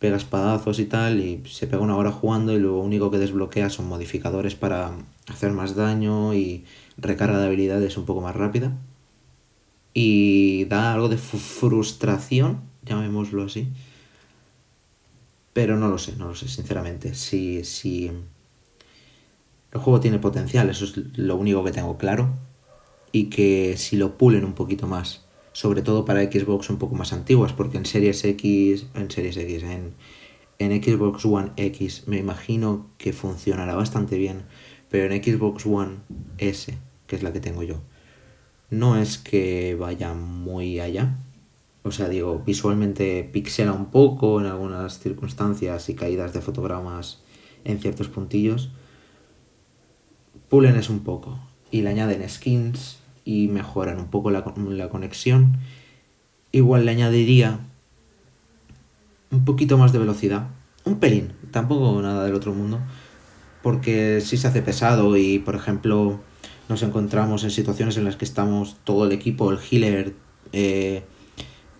pega 0.01 0.17
espadazos 0.17 0.79
y 0.79 0.85
tal, 0.85 1.19
y 1.19 1.43
se 1.47 1.67
pega 1.67 1.83
una 1.83 1.95
hora 1.95 2.11
jugando 2.11 2.53
y 2.53 2.59
lo 2.59 2.79
único 2.79 3.11
que 3.11 3.19
desbloquea 3.19 3.69
son 3.69 3.87
modificadores 3.87 4.55
para 4.55 4.93
hacer 5.27 5.51
más 5.51 5.75
daño 5.75 6.33
y 6.33 6.65
recarga 6.97 7.37
de 7.37 7.45
habilidades 7.45 7.97
un 7.97 8.05
poco 8.05 8.19
más 8.19 8.35
rápida. 8.35 8.75
Y 9.93 10.65
da 10.65 10.93
algo 10.93 11.07
de 11.07 11.17
frustración, 11.17 12.61
llamémoslo 12.83 13.43
así. 13.43 13.67
Pero 15.53 15.77
no 15.77 15.87
lo 15.87 15.99
sé, 15.99 16.15
no 16.17 16.29
lo 16.29 16.35
sé, 16.35 16.47
sinceramente. 16.47 17.13
Si, 17.13 17.63
si 17.63 18.07
el 19.71 19.79
juego 19.79 19.99
tiene 19.99 20.17
potencial, 20.17 20.67
eso 20.71 20.85
es 20.85 20.97
lo 21.15 21.35
único 21.35 21.63
que 21.63 21.71
tengo 21.71 21.99
claro 21.99 22.33
y 23.11 23.25
que 23.25 23.77
si 23.77 23.97
lo 23.97 24.17
pulen 24.17 24.45
un 24.45 24.53
poquito 24.53 24.87
más, 24.87 25.25
sobre 25.53 25.81
todo 25.81 26.05
para 26.05 26.23
Xbox 26.23 26.69
un 26.69 26.77
poco 26.77 26.95
más 26.95 27.13
antiguas, 27.13 27.53
porque 27.53 27.77
en 27.77 27.85
Series 27.85 28.23
X, 28.23 28.87
en 28.93 29.11
Series 29.11 29.37
X, 29.37 29.63
en, 29.63 29.93
en 30.59 30.83
Xbox 30.83 31.25
One 31.25 31.51
X 31.57 32.03
me 32.07 32.17
imagino 32.17 32.89
que 32.97 33.13
funcionará 33.13 33.75
bastante 33.75 34.17
bien, 34.17 34.43
pero 34.89 35.11
en 35.11 35.23
Xbox 35.23 35.65
One 35.65 35.97
S, 36.37 36.77
que 37.07 37.15
es 37.15 37.23
la 37.23 37.33
que 37.33 37.39
tengo 37.39 37.63
yo, 37.63 37.81
no 38.69 38.95
es 38.97 39.17
que 39.17 39.75
vaya 39.75 40.13
muy 40.13 40.79
allá. 40.79 41.17
O 41.83 41.91
sea, 41.91 42.07
digo, 42.07 42.41
visualmente 42.45 43.23
pixela 43.23 43.73
un 43.73 43.87
poco 43.87 44.39
en 44.39 44.45
algunas 44.45 44.99
circunstancias 44.99 45.89
y 45.89 45.95
caídas 45.95 46.33
de 46.33 46.41
fotogramas 46.41 47.23
en 47.65 47.79
ciertos 47.79 48.07
puntillos. 48.07 48.71
Pulen 50.47 50.75
es 50.75 50.89
un 50.89 50.99
poco 50.99 51.39
y 51.71 51.81
le 51.81 51.89
añaden 51.89 52.27
skins 52.29 53.00
y 53.25 53.47
mejoran 53.47 53.99
un 53.99 54.07
poco 54.07 54.31
la, 54.31 54.43
la 54.69 54.89
conexión. 54.89 55.57
Igual 56.51 56.85
le 56.85 56.91
añadiría 56.91 57.59
un 59.31 59.45
poquito 59.45 59.77
más 59.77 59.93
de 59.93 59.99
velocidad. 59.99 60.47
Un 60.83 60.99
pelín, 60.99 61.33
tampoco 61.51 62.01
nada 62.01 62.25
del 62.25 62.35
otro 62.35 62.53
mundo. 62.53 62.79
Porque 63.63 64.21
si 64.21 64.37
se 64.37 64.47
hace 64.47 64.61
pesado 64.61 65.15
y, 65.17 65.39
por 65.39 65.55
ejemplo, 65.55 66.19
nos 66.67 66.83
encontramos 66.83 67.43
en 67.43 67.51
situaciones 67.51 67.97
en 67.97 68.05
las 68.05 68.15
que 68.15 68.25
estamos 68.25 68.77
todo 68.83 69.05
el 69.05 69.11
equipo, 69.11 69.51
el 69.51 69.59
healer, 69.59 70.13
eh, 70.53 71.03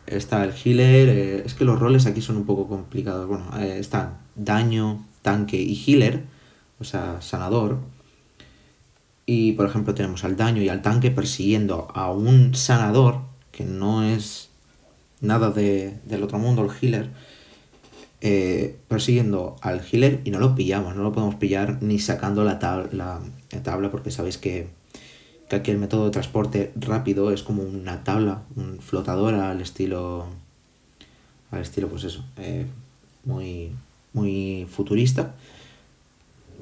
está 0.05 0.43
el 0.43 0.53
healer, 0.53 1.10
eh, 1.10 1.43
es 1.45 1.53
que 1.53 1.65
los 1.65 1.79
roles 1.79 2.05
aquí 2.05 2.21
son 2.21 2.38
un 2.38 2.45
poco 2.45 2.67
complicados, 2.67 3.27
bueno, 3.27 3.45
eh, 3.57 3.77
están 3.79 4.19
daño, 4.36 5.05
tanque 5.21 5.57
y 5.57 5.81
healer, 5.86 6.25
o 6.79 6.83
sea, 6.83 7.21
sanador. 7.21 7.79
Y 9.33 9.53
por 9.53 9.65
ejemplo 9.65 9.93
tenemos 9.93 10.25
al 10.25 10.35
daño 10.35 10.61
y 10.61 10.67
al 10.67 10.81
tanque 10.81 11.09
persiguiendo 11.09 11.88
a 11.95 12.11
un 12.11 12.53
sanador, 12.53 13.21
que 13.53 13.63
no 13.63 14.03
es 14.03 14.50
nada 15.21 15.51
de, 15.51 15.97
del 16.05 16.23
otro 16.23 16.38
mundo, 16.38 16.65
el 16.65 16.69
healer, 16.69 17.11
eh, 18.19 18.75
persiguiendo 18.89 19.55
al 19.61 19.83
healer 19.89 20.19
y 20.25 20.31
no 20.31 20.39
lo 20.39 20.53
pillamos, 20.53 20.97
no 20.97 21.03
lo 21.03 21.13
podemos 21.13 21.35
pillar 21.35 21.81
ni 21.81 21.97
sacando 21.97 22.43
la, 22.43 22.59
tabla, 22.59 23.21
la 23.51 23.63
tabla 23.63 23.89
porque 23.89 24.11
sabéis 24.11 24.38
que, 24.38 24.67
que, 25.47 25.77
método 25.77 26.03
de 26.03 26.11
transporte 26.11 26.73
rápido 26.75 27.31
es 27.31 27.41
como 27.41 27.63
una 27.63 28.03
tabla, 28.03 28.41
un 28.57 28.79
flotador 28.81 29.35
al 29.35 29.61
estilo, 29.61 30.25
al 31.51 31.61
estilo 31.61 31.88
pues 31.88 32.03
eso, 32.03 32.25
eh, 32.35 32.65
muy, 33.23 33.71
muy 34.11 34.67
futurista 34.69 35.35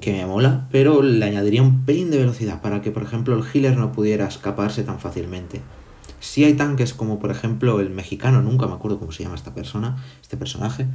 que 0.00 0.12
me 0.12 0.26
mola, 0.26 0.66
pero 0.70 1.02
le 1.02 1.24
añadiría 1.24 1.62
un 1.62 1.84
pelín 1.84 2.10
de 2.10 2.18
velocidad 2.18 2.60
para 2.62 2.80
que, 2.80 2.90
por 2.90 3.02
ejemplo, 3.02 3.36
el 3.36 3.44
healer 3.44 3.76
no 3.76 3.92
pudiera 3.92 4.26
escaparse 4.26 4.82
tan 4.82 4.98
fácilmente. 4.98 5.60
Si 6.20 6.44
hay 6.44 6.54
tanques 6.54 6.92
como, 6.94 7.18
por 7.18 7.30
ejemplo, 7.30 7.80
el 7.80 7.90
mexicano, 7.90 8.42
nunca 8.42 8.66
me 8.66 8.74
acuerdo 8.74 8.98
cómo 8.98 9.12
se 9.12 9.22
llama 9.22 9.36
esta 9.36 9.54
persona, 9.54 10.02
este 10.20 10.36
personaje, 10.36 10.86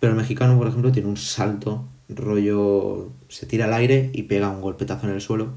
pero 0.00 0.12
el 0.12 0.18
mexicano, 0.18 0.56
por 0.58 0.68
ejemplo, 0.68 0.92
tiene 0.92 1.08
un 1.08 1.16
salto, 1.16 1.86
rollo, 2.08 3.10
se 3.28 3.46
tira 3.46 3.66
al 3.66 3.74
aire 3.74 4.10
y 4.12 4.24
pega 4.24 4.50
un 4.50 4.60
golpetazo 4.60 5.06
en 5.06 5.14
el 5.14 5.20
suelo 5.20 5.50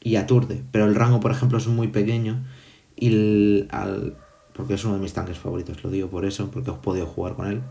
y 0.00 0.16
aturde. 0.16 0.62
Pero 0.72 0.86
el 0.86 0.94
rango, 0.94 1.20
por 1.20 1.30
ejemplo, 1.30 1.58
es 1.58 1.66
muy 1.66 1.88
pequeño 1.88 2.44
y 2.96 3.66
al, 3.70 4.16
porque 4.54 4.74
es 4.74 4.84
uno 4.84 4.94
de 4.94 5.00
mis 5.00 5.12
tanques 5.12 5.38
favoritos, 5.38 5.82
lo 5.84 5.90
digo 5.90 6.08
por 6.08 6.24
eso, 6.24 6.50
porque 6.50 6.70
he 6.70 6.74
podido 6.74 7.06
jugar 7.06 7.34
con 7.34 7.46
él. 7.46 7.62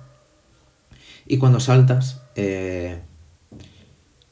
Y 1.26 1.38
cuando 1.38 1.60
saltas, 1.60 2.22
eh, 2.36 3.02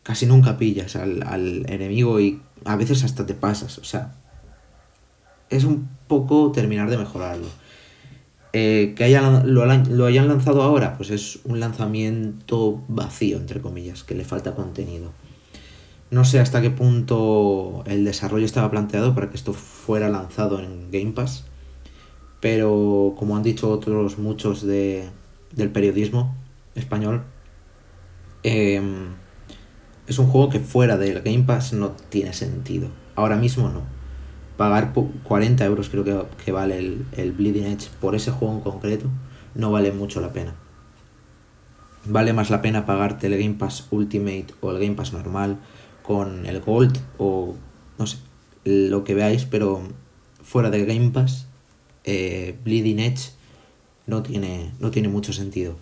casi 0.06 0.28
nunca 0.28 0.60
pillas 0.60 0.96
al, 0.96 1.66
enemigo 1.68 2.20
y 2.20 2.40
a 2.64 2.76
veces 2.76 3.04
hasta 3.04 3.26
te 3.26 3.34
pasas. 3.34 3.80
O 3.80 3.84
sea, 3.84 4.14
es 5.50 5.64
un 5.64 5.90
poco 6.08 6.52
terminar 6.52 6.92
de 6.92 6.98
mejorarlo. 6.98 7.48
Eh, 8.54 8.94
que 8.96 9.04
hayan, 9.04 9.52
lo, 9.52 10.06
hayan 10.06 10.28
lanzado 10.28 10.62
ahora, 10.62 10.96
pues 10.96 11.10
es 11.10 11.40
un 11.44 11.60
lanzamiento 11.60 12.84
vacío, 12.88 13.38
entre 13.38 13.62
comillas, 13.62 14.04
que 14.04 14.14
le 14.14 14.24
falta 14.24 14.54
contenido. 14.54 15.12
No 16.12 16.24
sé 16.24 16.40
hasta 16.40 16.62
qué 16.62 16.70
punto 16.70 17.84
el 17.88 18.06
desarrollo 18.06 18.46
estaba 18.46 18.70
planteado 18.70 19.16
para 19.16 19.32
que 19.32 19.38
esto 19.38 19.54
fuera 19.54 20.08
lanzado 20.08 20.60
en 20.60 20.92
Game 20.92 21.14
Pass, 21.14 21.46
pero 22.42 23.16
como 23.18 23.36
han 23.36 23.42
dicho 23.42 23.72
otros 23.72 24.20
muchos 24.20 24.62
de, 24.62 25.10
del 25.52 25.72
periodismo 25.72 26.36
español, 26.76 27.24
eh, 28.44 28.80
es 30.08 30.20
un 30.20 30.28
juego 30.28 30.50
que 30.50 30.60
fuera 30.60 30.98
del 30.98 31.22
Game 31.22 31.44
Pass 31.44 31.74
no 31.74 31.92
tiene 32.10 32.34
sentido. 32.34 32.90
Ahora 33.16 33.36
mismo 33.36 33.70
no. 33.70 33.82
Pagar 34.58 34.94
40 34.94 35.66
euros 35.66 35.90
creo 35.90 36.28
que, 36.44 36.52
vale 36.52 36.78
el, 36.78 37.06
el, 37.18 37.34
Bleeding 37.34 37.66
Edge 37.66 37.90
por 38.00 38.16
ese 38.16 38.32
juego 38.32 38.54
en 38.54 38.62
concreto 38.62 39.10
no 39.54 39.72
vale 39.72 39.92
mucho 39.92 40.22
la 40.22 40.32
pena. 40.32 40.54
Vale 42.06 42.34
más 42.34 42.50
la 42.50 42.62
pena 42.62 42.86
pagarte 42.86 43.28
el 43.28 43.38
Game 43.38 43.56
Pass 43.56 43.88
Ultimate 43.92 44.48
o 44.62 44.72
el 44.72 44.80
Game 44.80 44.96
Pass 44.96 45.12
normal 45.12 45.58
con 46.04 46.46
el 46.46 46.62
Gold 46.62 47.00
o 47.18 47.56
no 47.98 48.08
sé, 48.08 48.18
lo 48.64 49.04
que 49.04 49.16
veáis, 49.16 49.46
pero 49.46 49.82
fuera 50.44 50.70
del 50.70 50.86
Game 50.86 51.10
Pass, 51.10 51.48
eh, 52.04 52.58
Bleeding 52.64 53.00
Edge 53.00 53.32
no 54.06 54.22
tiene, 54.22 54.72
no 54.80 54.92
tiene 54.92 55.08
mucho 55.08 55.34
sentido. 55.34 55.76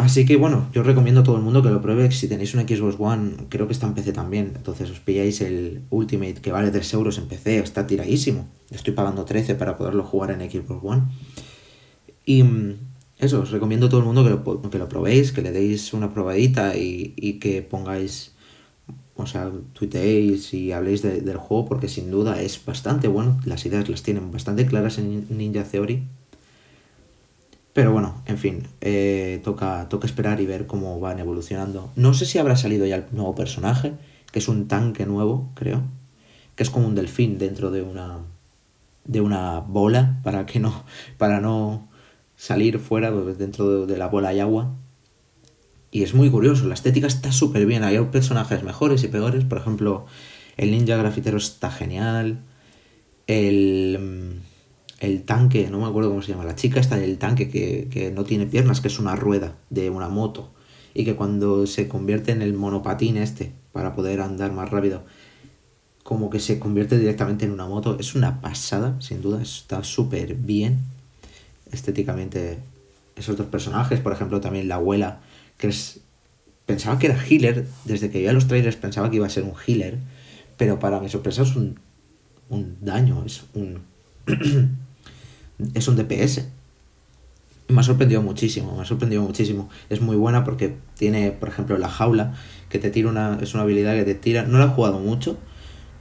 Así 0.00 0.24
que 0.24 0.36
bueno, 0.36 0.66
yo 0.72 0.82
recomiendo 0.82 1.20
a 1.20 1.24
todo 1.24 1.36
el 1.36 1.42
mundo 1.42 1.62
que 1.62 1.68
lo 1.68 1.82
pruebe. 1.82 2.10
Si 2.10 2.26
tenéis 2.26 2.54
una 2.54 2.62
Xbox 2.62 2.96
One, 2.98 3.32
creo 3.50 3.66
que 3.66 3.74
está 3.74 3.86
en 3.86 3.92
PC 3.92 4.14
también. 4.14 4.54
Entonces 4.56 4.90
os 4.90 4.98
pilláis 4.98 5.42
el 5.42 5.82
Ultimate 5.90 6.36
que 6.40 6.50
vale 6.50 6.70
3 6.70 6.94
euros 6.94 7.18
en 7.18 7.26
PC, 7.26 7.58
está 7.58 7.86
tiradísimo. 7.86 8.48
Estoy 8.70 8.94
pagando 8.94 9.26
13 9.26 9.56
para 9.56 9.76
poderlo 9.76 10.02
jugar 10.02 10.30
en 10.30 10.50
Xbox 10.50 10.82
One. 10.82 11.02
Y 12.24 12.42
mm, 12.42 12.76
eso, 13.18 13.42
os 13.42 13.50
recomiendo 13.50 13.88
a 13.88 13.88
todo 13.90 14.00
el 14.00 14.06
mundo 14.06 14.24
que 14.24 14.30
lo, 14.30 14.70
que 14.70 14.78
lo 14.78 14.88
probéis, 14.88 15.32
que 15.32 15.42
le 15.42 15.52
deis 15.52 15.92
una 15.92 16.14
probadita 16.14 16.78
y, 16.78 17.12
y 17.16 17.34
que 17.34 17.60
pongáis, 17.60 18.32
o 19.16 19.26
sea, 19.26 19.52
tuiteéis 19.74 20.54
y 20.54 20.72
habléis 20.72 21.02
del 21.02 21.36
juego 21.36 21.66
porque 21.66 21.88
sin 21.88 22.10
duda 22.10 22.40
es 22.40 22.64
bastante 22.64 23.06
bueno. 23.06 23.38
Las 23.44 23.66
ideas 23.66 23.90
las 23.90 24.02
tienen 24.02 24.32
bastante 24.32 24.64
claras 24.64 24.96
en 24.96 25.26
Ninja 25.28 25.64
Theory 25.64 26.04
pero 27.72 27.92
bueno, 27.92 28.22
en 28.26 28.38
fin, 28.38 28.66
eh, 28.80 29.40
toca, 29.44 29.88
toca 29.88 30.06
esperar 30.06 30.40
y 30.40 30.46
ver 30.46 30.66
cómo 30.66 30.98
van 30.98 31.20
evolucionando. 31.20 31.92
No 31.94 32.14
sé 32.14 32.26
si 32.26 32.38
habrá 32.38 32.56
salido 32.56 32.84
ya 32.84 32.96
el 32.96 33.04
nuevo 33.12 33.34
personaje, 33.34 33.92
que 34.32 34.40
es 34.40 34.48
un 34.48 34.66
tanque 34.66 35.06
nuevo, 35.06 35.50
creo. 35.54 35.82
Que 36.56 36.64
es 36.64 36.70
como 36.70 36.88
un 36.88 36.94
delfín 36.94 37.38
dentro 37.38 37.70
de 37.70 37.82
una. 37.82 38.18
de 39.04 39.20
una 39.20 39.60
bola. 39.60 40.20
Para 40.24 40.46
que 40.46 40.58
no. 40.58 40.84
Para 41.16 41.40
no 41.40 41.88
salir 42.36 42.78
fuera, 42.80 43.12
dentro 43.12 43.86
de, 43.86 43.96
la 43.96 44.08
bola 44.08 44.30
hay 44.30 44.40
agua. 44.40 44.74
Y 45.92 46.02
es 46.02 46.14
muy 46.14 46.30
curioso, 46.30 46.66
la 46.66 46.74
estética 46.74 47.06
está 47.06 47.32
súper 47.32 47.66
bien. 47.66 47.84
Hay 47.84 47.98
personajes 48.06 48.64
mejores 48.64 49.04
y 49.04 49.08
peores. 49.08 49.44
Por 49.44 49.58
ejemplo, 49.58 50.06
el 50.56 50.72
ninja 50.72 50.96
grafitero 50.96 51.38
está 51.38 51.70
genial. 51.70 52.40
El 53.28 54.40
el 55.00 55.22
tanque, 55.24 55.68
no 55.70 55.80
me 55.80 55.86
acuerdo 55.86 56.10
cómo 56.10 56.22
se 56.22 56.32
llama, 56.32 56.44
la 56.44 56.54
chica 56.54 56.78
está 56.78 56.98
en 56.98 57.04
el 57.04 57.18
tanque 57.18 57.48
que, 57.48 58.12
no 58.14 58.24
tiene 58.24 58.46
piernas, 58.46 58.80
que 58.80 58.88
es 58.88 58.98
una 58.98 59.16
rueda 59.16 59.56
de 59.70 59.88
una 59.88 60.08
moto, 60.08 60.50
y 60.92 61.04
que 61.04 61.16
cuando 61.16 61.66
se 61.66 61.88
convierte 61.88 62.32
en 62.32 62.42
el 62.42 62.52
monopatín 62.52 63.16
este, 63.16 63.52
para 63.72 63.94
poder 63.94 64.20
andar 64.20 64.52
más 64.52 64.70
rápido, 64.70 65.02
como 66.02 66.28
que 66.28 66.38
se 66.38 66.58
convierte 66.58 66.98
directamente 66.98 67.46
en 67.46 67.52
una 67.52 67.66
moto, 67.66 67.96
es 67.98 68.14
una 68.14 68.42
pasada, 68.42 69.00
sin 69.00 69.22
duda, 69.22 69.40
está 69.40 69.82
súper 69.82 70.34
bien 70.34 70.78
estéticamente 71.72 72.58
esos 73.16 73.36
dos 73.36 73.46
personajes, 73.46 74.00
por 74.00 74.12
ejemplo 74.12 74.40
también 74.40 74.68
la 74.68 74.76
abuela, 74.76 75.20
que 75.56 75.68
es... 75.68 76.00
Pensaba 76.66 77.00
que 77.00 77.06
era 77.06 77.18
healer, 77.28 77.66
desde 77.84 78.10
que 78.10 78.18
veía 78.18 78.32
los 78.32 78.46
trailers 78.46 78.76
pensaba 78.76 79.10
que 79.10 79.16
iba 79.16 79.26
a 79.26 79.30
ser 79.30 79.42
un 79.42 79.54
healer, 79.66 79.98
pero 80.56 80.78
para 80.78 81.00
mi 81.00 81.08
sorpresa 81.08 81.42
es 81.42 81.56
un, 81.56 81.80
un 82.48 82.76
daño, 82.80 83.24
es 83.24 83.44
un... 83.54 83.80
es 85.74 85.88
un 85.88 85.96
DPS. 85.96 86.48
Me 87.68 87.80
ha 87.80 87.82
sorprendido 87.84 88.20
muchísimo, 88.22 88.74
me 88.74 88.82
ha 88.82 88.84
sorprendido 88.84 89.22
muchísimo. 89.22 89.68
Es 89.88 90.00
muy 90.00 90.16
buena 90.16 90.44
porque 90.44 90.76
tiene, 90.96 91.30
por 91.30 91.48
ejemplo, 91.48 91.78
la 91.78 91.88
jaula, 91.88 92.34
que 92.68 92.78
te 92.78 92.90
tira 92.90 93.08
una. 93.08 93.38
Es 93.40 93.54
una 93.54 93.62
habilidad 93.62 93.94
que 93.94 94.04
te 94.04 94.14
tira. 94.14 94.44
No 94.44 94.58
la 94.58 94.64
he 94.66 94.68
jugado 94.68 94.98
mucho, 94.98 95.38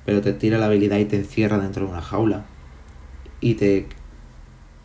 pero 0.05 0.21
te 0.21 0.33
tira 0.33 0.57
la 0.57 0.65
habilidad 0.65 0.97
y 0.97 1.05
te 1.05 1.17
encierra 1.17 1.59
dentro 1.59 1.85
de 1.85 1.91
una 1.91 2.01
jaula. 2.01 2.45
Y 3.41 3.53
te, 3.53 3.87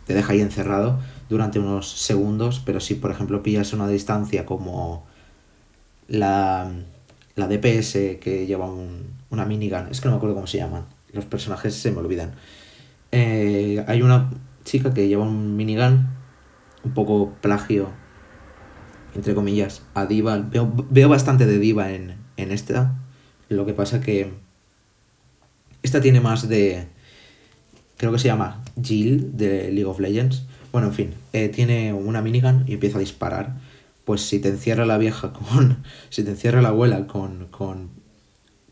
te 0.06 0.14
deja 0.14 0.32
ahí 0.32 0.40
encerrado 0.40 1.00
durante 1.30 1.58
unos 1.58 1.90
segundos. 1.90 2.60
Pero 2.64 2.80
si, 2.80 2.94
por 2.94 3.10
ejemplo, 3.10 3.42
pillas 3.42 3.72
una 3.72 3.88
distancia 3.88 4.44
como 4.44 5.06
la, 6.08 6.70
la 7.34 7.48
DPS 7.48 8.18
que 8.20 8.44
lleva 8.46 8.70
un, 8.70 9.14
una 9.30 9.44
minigun, 9.44 9.88
es 9.90 10.00
que 10.00 10.08
no 10.08 10.12
me 10.12 10.16
acuerdo 10.18 10.34
cómo 10.34 10.46
se 10.46 10.58
llaman. 10.58 10.84
Los 11.12 11.24
personajes 11.24 11.74
se 11.74 11.90
me 11.90 11.98
olvidan. 11.98 12.34
Eh, 13.12 13.84
hay 13.86 14.02
una 14.02 14.30
chica 14.64 14.92
que 14.92 15.06
lleva 15.06 15.24
un 15.24 15.56
minigun, 15.56 16.08
un 16.82 16.94
poco 16.94 17.34
plagio, 17.40 17.90
entre 19.14 19.34
comillas, 19.34 19.82
a 19.94 20.06
Diva. 20.06 20.38
Veo, 20.38 21.08
bastante 21.08 21.46
de 21.46 21.58
Diva 21.58 21.92
en, 21.92 22.16
en 22.36 22.50
esta. 22.50 22.96
Lo 23.48 23.66
que 23.66 23.74
pasa 23.74 24.00
que 24.00 24.32
esta 25.82 26.00
tiene 26.00 26.20
más 26.20 26.48
de... 26.48 26.88
Creo 27.96 28.10
que 28.10 28.18
se 28.18 28.26
llama 28.26 28.62
Jill 28.82 29.36
de 29.36 29.70
League 29.70 29.84
of 29.84 30.00
Legends. 30.00 30.46
Bueno, 30.72 30.88
en 30.88 30.94
fin, 30.94 31.14
eh, 31.32 31.48
tiene 31.48 31.92
una 31.92 32.22
minigun 32.22 32.64
y 32.66 32.74
empieza 32.74 32.96
a 32.96 33.00
disparar. 33.00 33.56
Pues 34.04 34.22
si 34.22 34.40
te 34.40 34.48
encierra 34.48 34.84
la 34.86 34.98
vieja 34.98 35.32
con... 35.50 35.84
Si 36.10 36.24
te 36.24 36.30
encierra 36.30 36.62
la 36.62 36.68
abuela 36.68 37.06
con... 37.06 37.46
con 37.50 38.02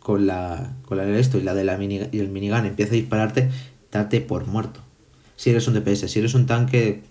con 0.02 0.26
la, 0.26 0.72
con 0.84 0.98
la 0.98 1.04
de 1.04 1.20
esto 1.20 1.38
y 1.38 1.42
la 1.42 1.54
de 1.54 1.62
la 1.62 1.78
mini, 1.78 2.00
y 2.10 2.18
el 2.18 2.28
minigun 2.28 2.66
empieza 2.66 2.90
a 2.90 2.96
dispararte, 2.96 3.50
date 3.92 4.20
por 4.20 4.48
muerto 4.48 4.81
si 5.42 5.50
eres 5.50 5.66
un 5.66 5.74
DPS, 5.74 6.08
si 6.08 6.20
eres 6.20 6.34
un 6.34 6.46
tanque, 6.46 7.02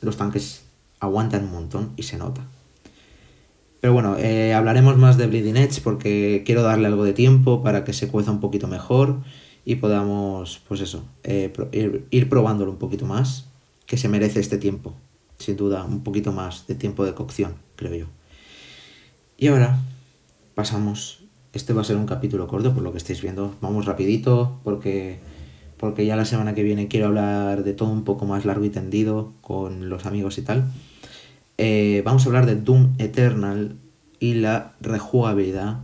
los 0.00 0.16
tanques 0.16 0.64
aguantan 0.98 1.44
un 1.44 1.52
montón 1.52 1.92
y 1.96 2.02
se 2.02 2.16
nota. 2.16 2.44
Pero 3.80 3.92
bueno, 3.92 4.16
eh, 4.18 4.52
hablaremos 4.52 4.96
más 4.96 5.16
de 5.16 5.28
Bleeding 5.28 5.56
Edge 5.56 5.80
porque 5.80 6.42
quiero 6.44 6.64
darle 6.64 6.88
algo 6.88 7.04
de 7.04 7.12
tiempo 7.12 7.62
para 7.62 7.84
que 7.84 7.92
se 7.92 8.08
cueza 8.08 8.32
un 8.32 8.40
poquito 8.40 8.66
mejor 8.66 9.20
y 9.64 9.76
podamos, 9.76 10.60
pues 10.66 10.80
eso, 10.80 11.04
eh, 11.22 11.52
ir, 11.70 12.04
ir, 12.10 12.28
probándolo 12.28 12.72
un 12.72 12.78
poquito 12.78 13.06
más, 13.06 13.46
que 13.86 13.96
se 13.96 14.08
merece 14.08 14.40
este 14.40 14.58
tiempo, 14.58 14.96
sin 15.38 15.56
duda, 15.56 15.84
un 15.84 16.02
poquito 16.02 16.32
más 16.32 16.66
de 16.66 16.74
tiempo 16.74 17.04
de 17.04 17.14
cocción, 17.14 17.54
creo 17.76 17.94
yo. 17.94 18.06
Y 19.38 19.46
ahora 19.46 19.78
pasamos 20.56 21.20
este 21.52 21.72
va 21.72 21.82
a 21.82 21.84
ser 21.84 21.96
un 21.96 22.06
capítulo 22.06 22.46
corto 22.46 22.74
por 22.74 22.82
lo 22.82 22.92
que 22.92 22.98
estáis 22.98 23.22
viendo. 23.22 23.54
Vamos 23.60 23.86
rapidito 23.86 24.58
porque, 24.62 25.18
porque 25.80 26.04
ya 26.04 26.14
la 26.14 26.26
semana 26.26 26.54
que 26.54 26.62
viene 26.62 26.88
quiero 26.88 27.06
hablar 27.06 27.64
de 27.64 27.72
todo 27.72 27.88
un 27.88 28.04
poco 28.04 28.26
más 28.26 28.44
largo 28.44 28.66
y 28.66 28.68
tendido 28.68 29.32
con 29.40 29.88
los 29.88 30.04
amigos 30.04 30.36
y 30.36 30.42
tal. 30.42 30.70
Eh, 31.56 32.02
vamos 32.04 32.22
a 32.22 32.26
hablar 32.26 32.44
de 32.44 32.56
Doom 32.56 32.96
Eternal 32.98 33.76
y 34.18 34.34
la 34.34 34.74
rejugabilidad 34.82 35.80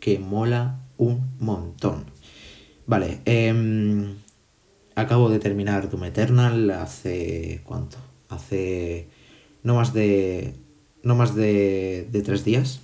que 0.00 0.18
mola 0.18 0.80
un 0.96 1.30
montón. 1.38 2.06
Vale, 2.88 3.20
em, 3.24 4.16
acabo 4.96 5.30
de 5.30 5.38
terminar 5.38 5.90
Doom 5.90 6.04
Eternal 6.06 6.68
hace... 6.72 7.60
¿cuánto? 7.62 7.98
Hace 8.28 9.06
no 9.62 9.76
más 9.76 9.92
de... 9.92 10.54
no 11.04 11.14
más 11.14 11.36
de, 11.36 12.08
de 12.10 12.22
tres 12.22 12.44
días. 12.44 12.80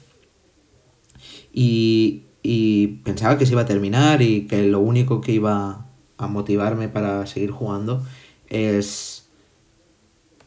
Y, 1.53 2.23
y 2.45 2.87
pensaba 3.03 3.37
que 3.37 3.47
se 3.47 3.53
iba 3.53 3.63
a 3.63 3.67
terminar 3.67 4.23
y 4.23 4.47
que 4.47 4.63
lo 4.63 4.79
único 4.79 5.21
que 5.21 5.33
iba 5.33 5.89
a 6.19 6.27
motivarme 6.27 6.89
para 6.89 7.27
seguir 7.27 7.51
jugando 7.51 8.05
es, 8.49 9.29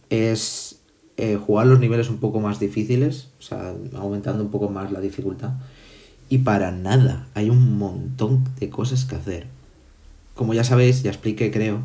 es 0.09 0.81
eh, 1.17 1.37
jugar 1.37 1.67
los 1.67 1.79
niveles 1.79 2.09
un 2.09 2.17
poco 2.17 2.39
más 2.39 2.59
difíciles, 2.59 3.29
o 3.39 3.41
sea, 3.41 3.73
aumentando 3.95 4.43
un 4.43 4.51
poco 4.51 4.69
más 4.69 4.91
la 4.91 5.01
dificultad. 5.01 5.53
Y 6.29 6.39
para 6.39 6.71
nada, 6.71 7.27
hay 7.33 7.49
un 7.49 7.77
montón 7.77 8.43
de 8.59 8.69
cosas 8.69 9.05
que 9.05 9.15
hacer. 9.15 9.47
Como 10.33 10.53
ya 10.53 10.63
sabéis, 10.63 11.03
ya 11.03 11.11
expliqué 11.11 11.51
creo, 11.51 11.81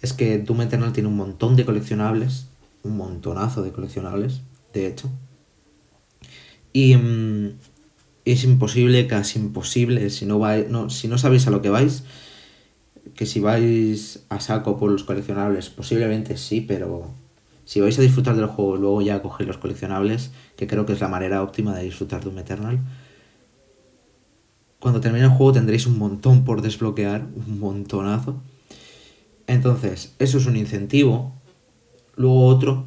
es 0.00 0.12
que 0.12 0.38
Doom 0.38 0.62
Eternal 0.62 0.92
tiene 0.92 1.08
un 1.08 1.16
montón 1.16 1.56
de 1.56 1.64
coleccionables, 1.64 2.48
un 2.84 2.96
montonazo 2.96 3.62
de 3.62 3.72
coleccionables, 3.72 4.42
de 4.72 4.86
hecho. 4.86 5.10
Y, 6.72 6.96
mm, 6.96 7.52
es 8.24 8.44
imposible, 8.44 9.06
casi 9.06 9.38
imposible, 9.38 10.10
si 10.10 10.26
no, 10.26 10.38
vais, 10.38 10.68
no, 10.68 10.90
si 10.90 11.08
no 11.08 11.18
sabéis 11.18 11.46
a 11.46 11.50
lo 11.50 11.62
que 11.62 11.70
vais, 11.70 12.04
que 13.14 13.26
si 13.26 13.40
vais 13.40 14.24
a 14.28 14.40
saco 14.40 14.78
por 14.78 14.90
los 14.90 15.04
coleccionables, 15.04 15.70
posiblemente 15.70 16.36
sí, 16.36 16.60
pero 16.60 17.10
si 17.64 17.80
vais 17.80 17.98
a 17.98 18.02
disfrutar 18.02 18.36
del 18.36 18.46
juego 18.46 18.76
luego 18.76 19.02
ya 19.02 19.20
cogéis 19.20 19.46
los 19.48 19.58
coleccionables, 19.58 20.30
que 20.56 20.66
creo 20.66 20.86
que 20.86 20.94
es 20.94 21.00
la 21.00 21.08
manera 21.08 21.42
óptima 21.42 21.74
de 21.74 21.84
disfrutar 21.84 22.22
de 22.22 22.30
un 22.30 22.38
Eternal, 22.38 22.80
cuando 24.78 25.00
termine 25.00 25.24
el 25.24 25.30
juego 25.30 25.52
tendréis 25.52 25.86
un 25.86 25.98
montón 25.98 26.44
por 26.44 26.62
desbloquear, 26.62 27.26
un 27.34 27.58
montonazo. 27.58 28.40
Entonces, 29.46 30.14
eso 30.18 30.38
es 30.38 30.46
un 30.46 30.56
incentivo. 30.56 31.32
Luego 32.16 32.46
otro 32.46 32.86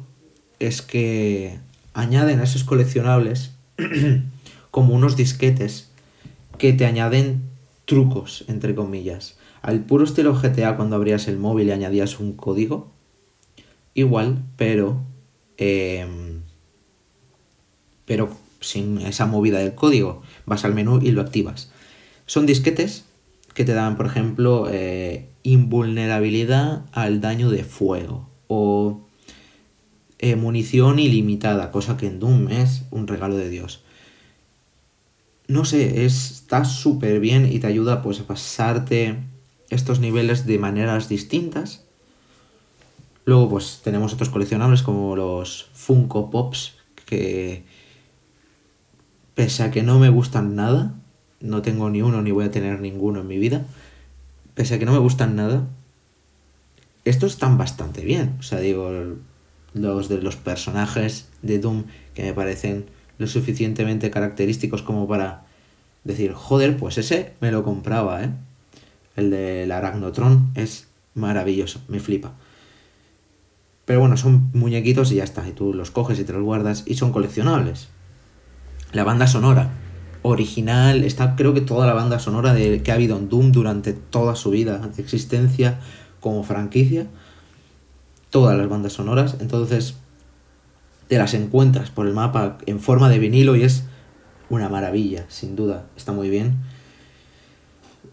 es 0.58 0.80
que 0.80 1.58
añaden 1.92 2.40
a 2.40 2.44
esos 2.44 2.64
coleccionables 2.64 3.52
como 4.70 4.94
unos 4.94 5.16
disquetes 5.16 5.90
que 6.58 6.72
te 6.72 6.86
añaden 6.86 7.42
trucos, 7.84 8.44
entre 8.48 8.74
comillas. 8.74 9.36
Al 9.62 9.80
puro 9.84 10.04
estilo 10.04 10.34
GTA 10.34 10.76
cuando 10.76 10.96
abrías 10.96 11.28
el 11.28 11.38
móvil 11.38 11.68
y 11.68 11.72
añadías 11.72 12.20
un 12.20 12.34
código, 12.34 12.92
igual, 13.94 14.44
pero... 14.56 15.02
Em, 15.56 16.42
pero 18.04 18.28
sin 18.60 18.98
esa 18.98 19.26
movida 19.26 19.58
del 19.58 19.74
código. 19.74 20.22
Vas 20.44 20.64
al 20.64 20.74
menú 20.74 21.00
y 21.00 21.12
lo 21.12 21.20
activas. 21.20 21.72
Son 22.26 22.46
disquetes 22.46 23.04
que 23.54 23.64
te 23.64 23.72
dan, 23.72 23.96
por 23.96 24.06
ejemplo, 24.06 24.68
eh, 24.70 25.28
invulnerabilidad 25.42 26.84
al 26.92 27.20
daño 27.20 27.50
de 27.50 27.64
fuego 27.64 28.28
o 28.48 29.06
eh, 30.18 30.36
munición 30.36 30.98
ilimitada, 30.98 31.70
cosa 31.70 31.96
que 31.96 32.06
en 32.06 32.18
Doom 32.18 32.48
es 32.50 32.82
un 32.90 33.06
regalo 33.06 33.36
de 33.36 33.48
Dios 33.48 33.82
no 35.52 35.64
sé, 35.64 36.04
está 36.04 36.64
súper 36.64 37.20
bien 37.20 37.50
y 37.50 37.58
te 37.58 37.66
ayuda 37.66 38.02
pues 38.02 38.20
a 38.20 38.26
pasarte 38.26 39.18
estos 39.74 40.00
niveles 40.00 40.46
de 40.46 40.58
maneras 40.58 41.08
distintas. 41.08 41.84
Luego 43.24 43.48
pues 43.48 43.80
tenemos 43.82 44.12
otros 44.12 44.28
coleccionables 44.28 44.82
como 44.82 45.16
los 45.16 45.70
Funko 45.72 46.30
Pops 46.30 46.74
que 47.06 47.64
pese 49.34 49.62
a 49.62 49.70
que 49.70 49.82
no 49.82 49.98
me 49.98 50.08
gustan 50.08 50.54
nada, 50.54 50.94
no 51.40 51.62
tengo 51.62 51.90
ni 51.90 52.02
uno 52.02 52.22
ni 52.22 52.30
voy 52.30 52.44
a 52.44 52.50
tener 52.50 52.80
ninguno 52.80 53.20
en 53.20 53.26
mi 53.26 53.38
vida, 53.38 53.64
pese 54.54 54.74
a 54.74 54.78
que 54.78 54.84
no 54.84 54.92
me 54.92 54.98
gustan 54.98 55.36
nada, 55.36 55.66
estos 57.04 57.32
están 57.32 57.58
bastante 57.58 58.04
bien. 58.04 58.36
O 58.38 58.42
sea, 58.42 58.60
digo, 58.60 58.90
los 59.74 60.08
de 60.08 60.20
los 60.20 60.36
personajes 60.36 61.28
de 61.42 61.58
Doom 61.58 61.84
que 62.14 62.22
me 62.22 62.34
parecen 62.34 62.86
lo 63.18 63.26
suficientemente 63.26 64.10
característicos 64.10 64.82
como 64.82 65.08
para 65.08 65.44
decir, 66.04 66.32
joder, 66.32 66.76
pues 66.76 66.98
ese 66.98 67.34
me 67.40 67.52
lo 67.52 67.62
compraba, 67.62 68.24
¿eh? 68.24 68.30
El 69.16 69.30
del 69.30 69.70
Aragnotron 69.72 70.50
es 70.54 70.88
maravilloso, 71.14 71.80
me 71.88 72.00
flipa. 72.00 72.32
Pero 73.84 74.00
bueno, 74.00 74.16
son 74.16 74.50
muñequitos 74.54 75.12
y 75.12 75.16
ya 75.16 75.24
está, 75.24 75.46
y 75.48 75.52
tú 75.52 75.74
los 75.74 75.90
coges 75.90 76.18
y 76.18 76.24
te 76.24 76.32
los 76.32 76.42
guardas 76.42 76.84
y 76.86 76.94
son 76.94 77.12
coleccionables. 77.12 77.88
La 78.92 79.04
banda 79.04 79.26
sonora, 79.26 79.70
original, 80.22 81.04
está 81.04 81.34
creo 81.34 81.52
que 81.52 81.60
toda 81.60 81.86
la 81.86 81.94
banda 81.94 82.18
sonora 82.18 82.54
de, 82.54 82.82
que 82.82 82.92
ha 82.92 82.94
habido 82.94 83.16
en 83.16 83.28
Doom 83.28 83.52
durante 83.52 83.92
toda 83.92 84.36
su 84.36 84.50
vida 84.50 84.80
existencia 84.98 85.80
como 86.20 86.44
franquicia, 86.44 87.06
todas 88.30 88.56
las 88.56 88.68
bandas 88.68 88.92
sonoras, 88.92 89.36
entonces 89.40 89.96
te 91.08 91.18
las 91.18 91.34
encuentras 91.34 91.90
por 91.90 92.06
el 92.06 92.14
mapa 92.14 92.58
en 92.66 92.80
forma 92.80 93.08
de 93.08 93.18
vinilo 93.18 93.56
y 93.56 93.64
es 93.64 93.84
una 94.48 94.68
maravilla, 94.68 95.24
sin 95.28 95.56
duda, 95.56 95.86
está 95.96 96.12
muy 96.12 96.30
bien. 96.30 96.56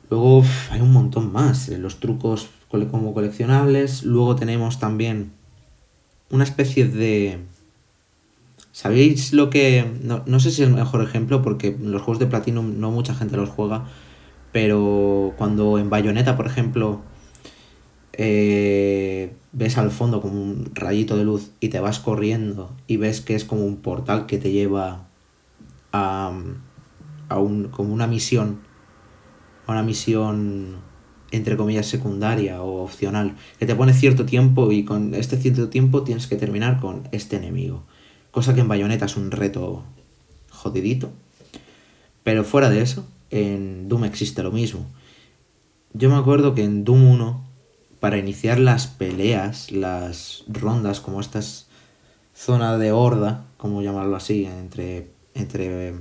Luego 0.10 0.44
hay 0.72 0.82
un 0.82 0.92
montón 0.92 1.32
más, 1.32 1.70
los 1.70 2.00
trucos 2.00 2.50
como 2.70 3.14
coleccionables. 3.14 4.04
Luego 4.04 4.36
tenemos 4.36 4.80
también 4.80 5.32
una 6.30 6.44
especie 6.44 6.86
de... 6.86 7.40
¿Sabéis 8.72 9.34
lo 9.34 9.50
que...? 9.50 9.86
No, 10.02 10.40
sé 10.40 10.52
si 10.52 10.62
es 10.62 10.68
el 10.68 10.76
mejor 10.76 11.04
ejemplo 11.04 11.42
porque 11.42 11.76
los 11.80 12.02
juegos 12.02 12.20
de 12.20 12.28
Platinum 12.28 12.80
no 12.80 12.92
mucha 12.92 13.14
gente 13.14 13.38
los 13.38 13.50
juega, 13.50 13.86
pero 14.52 15.34
cuando 15.38 15.78
en 15.80 15.90
Bayonetta, 15.90 16.38
por 16.38 16.46
ejemplo, 16.46 17.02
eh, 18.14 19.34
ves 19.52 19.78
al 19.78 19.92
fondo 19.92 20.22
como 20.22 20.42
un 20.42 20.72
rayito 20.74 21.18
de 21.18 21.24
luz 21.24 21.52
y 21.60 21.70
te 21.70 21.80
vas 21.80 22.00
corriendo 22.00 22.72
y 22.88 22.98
ves 22.98 23.22
que 23.22 23.36
es 23.36 23.44
como 23.44 23.66
un 23.66 23.78
portal 23.78 24.28
que 24.28 24.38
te 24.38 24.52
lleva 24.52 25.08
a, 25.92 26.32
a 27.28 27.40
un, 27.40 27.70
como 27.70 27.94
una 27.94 28.08
misión, 28.08 28.60
una 29.72 29.84
misión 29.84 30.78
entre 31.32 31.58
comillas 31.58 31.86
secundaria 31.86 32.62
o 32.62 32.84
opcional, 32.84 33.36
que 33.60 33.66
te 33.66 33.76
pone 33.76 33.94
cierto 33.94 34.26
tiempo 34.26 34.72
y 34.72 34.84
con 34.84 35.14
este 35.14 35.38
cierto 35.38 35.70
tiempo 35.70 36.04
tienes 36.04 36.28
que 36.28 36.36
terminar 36.36 36.80
con 36.80 37.08
este 37.12 37.36
enemigo. 37.36 37.84
Cosa 38.32 38.54
que 38.54 38.62
en 38.62 38.68
Bayonetta 38.68 39.06
es 39.06 39.16
un 39.16 39.32
reto 39.32 39.84
jodidito. 40.50 41.12
Pero 42.24 42.44
fuera 42.44 42.70
de 42.70 42.82
eso, 42.82 43.06
en 43.30 43.88
Doom 43.90 44.06
existe 44.06 44.44
lo 44.44 44.52
mismo. 44.52 44.86
Yo 45.94 46.10
me 46.10 46.16
acuerdo 46.16 46.54
que 46.54 46.64
en 46.64 46.84
Doom 46.84 47.04
1 47.06 47.50
para 48.00 48.18
iniciar 48.18 48.60
las 48.60 48.88
peleas, 48.88 49.72
las 49.72 50.44
rondas, 50.48 51.00
como 51.02 51.20
esta 51.20 51.42
zona 52.34 52.78
de 52.78 52.92
horda, 52.92 53.46
como 53.58 53.82
llamarlo 53.82 54.16
así, 54.16 54.46
entre, 54.46 55.10
entre 55.34 55.96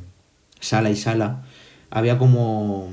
sala 0.60 0.90
y 0.90 0.96
sala, 0.96 1.44
había 1.90 2.18
como 2.18 2.90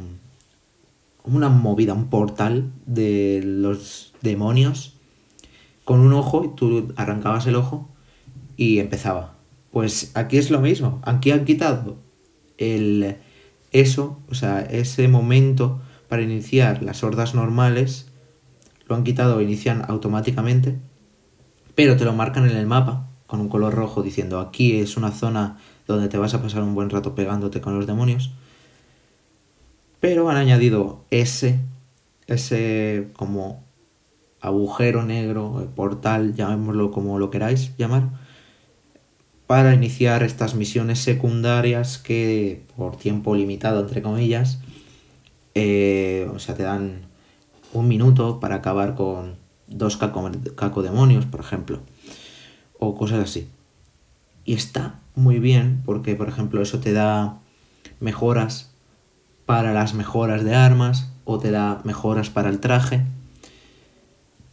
una 1.34 1.50
movida, 1.50 1.94
un 1.94 2.10
portal 2.10 2.72
de 2.86 3.42
los 3.44 4.14
demonios 4.22 4.98
con 5.84 6.00
un 6.00 6.14
ojo, 6.14 6.44
y 6.44 6.56
tú 6.56 6.94
arrancabas 6.96 7.48
el 7.48 7.56
ojo 7.56 7.90
y 8.58 8.80
empezaba. 8.80 9.36
Pues 9.72 10.12
aquí 10.14 10.38
es 10.38 10.52
lo 10.52 10.62
mismo, 10.62 11.02
aquí 11.04 11.32
han 11.32 11.46
quitado 11.46 11.98
el 12.58 13.18
eso, 13.72 14.20
o 14.30 14.36
sea, 14.36 14.62
ese 14.62 15.08
momento 15.08 15.82
para 16.08 16.22
iniciar 16.22 16.82
las 16.82 17.04
hordas 17.04 17.36
normales 17.36 18.12
lo 18.88 18.96
han 18.96 19.04
quitado, 19.04 19.42
inician 19.42 19.84
automáticamente, 19.88 20.80
pero 21.74 21.98
te 21.98 22.06
lo 22.06 22.14
marcan 22.14 22.50
en 22.50 22.56
el 22.56 22.68
mapa 22.68 23.10
con 23.28 23.42
un 23.42 23.50
color 23.50 23.74
rojo 23.74 24.02
diciendo 24.02 24.40
aquí 24.40 24.78
es 24.78 24.98
una 24.98 25.12
zona 25.12 25.58
donde 25.88 26.08
te 26.08 26.18
vas 26.18 26.34
a 26.34 26.42
pasar 26.42 26.64
un 26.64 26.76
buen 26.76 26.90
rato 26.90 27.16
pegándote 27.16 27.62
con 27.62 27.76
los 27.76 27.88
demonios. 27.88 28.32
Pero 30.00 30.30
han 30.30 30.38
añadido 30.38 31.04
ese, 31.10 31.60
ese 32.28 33.08
como 33.16 33.64
agujero 34.42 35.04
negro, 35.04 35.72
portal, 35.76 36.36
llamémoslo 36.36 36.92
como 36.92 37.18
lo 37.18 37.32
queráis 37.32 37.76
llamar, 37.78 38.10
para 39.48 39.74
iniciar 39.74 40.24
estas 40.24 40.56
misiones 40.56 41.00
secundarias 41.00 41.98
que 41.98 42.64
por 42.76 42.98
tiempo 42.98 43.36
limitado, 43.36 43.82
entre 43.82 44.02
comillas, 44.02 44.60
eh, 45.54 46.30
o 46.34 46.40
sea, 46.40 46.56
te 46.56 46.64
dan 46.64 47.02
un 47.74 47.88
minuto 47.88 48.40
para 48.40 48.56
acabar 48.56 48.96
con 48.96 49.36
dos 49.68 49.98
caco, 49.98 50.82
demonios, 50.82 51.26
por 51.26 51.40
ejemplo, 51.40 51.80
o 52.80 52.96
cosas 52.96 53.20
así. 53.20 53.48
Y 54.46 54.54
está 54.54 55.00
muy 55.16 55.40
bien 55.40 55.82
porque, 55.86 56.16
por 56.16 56.30
ejemplo, 56.30 56.62
eso 56.62 56.80
te 56.80 56.94
da 56.94 57.40
mejoras 58.00 58.75
para 59.46 59.74
las 59.74 59.94
mejoras 59.94 60.44
de 60.44 60.56
armas 60.56 61.12
o 61.24 61.40
te 61.40 61.52
da 61.52 61.82
mejoras 61.84 62.30
para 62.30 62.50
el 62.50 62.60
traje. 62.60 63.06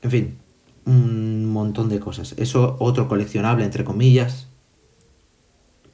En 0.03 0.11
fin, 0.11 0.39
un 0.85 1.47
montón 1.47 1.89
de 1.89 2.01
cosas. 2.01 2.35
Eso 2.37 2.77
otro 2.81 3.09
coleccionable, 3.09 3.65
entre 3.65 3.85
comillas, 3.85 4.49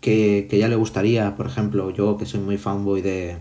que, 0.00 0.48
ya 0.50 0.68
le 0.68 0.76
gustaría, 0.76 1.36
por 1.36 1.46
ejemplo, 1.46 1.90
yo 1.90 2.16
que 2.16 2.26
soy 2.26 2.40
muy 2.40 2.56
fanboy 2.56 3.02
de, 3.02 3.38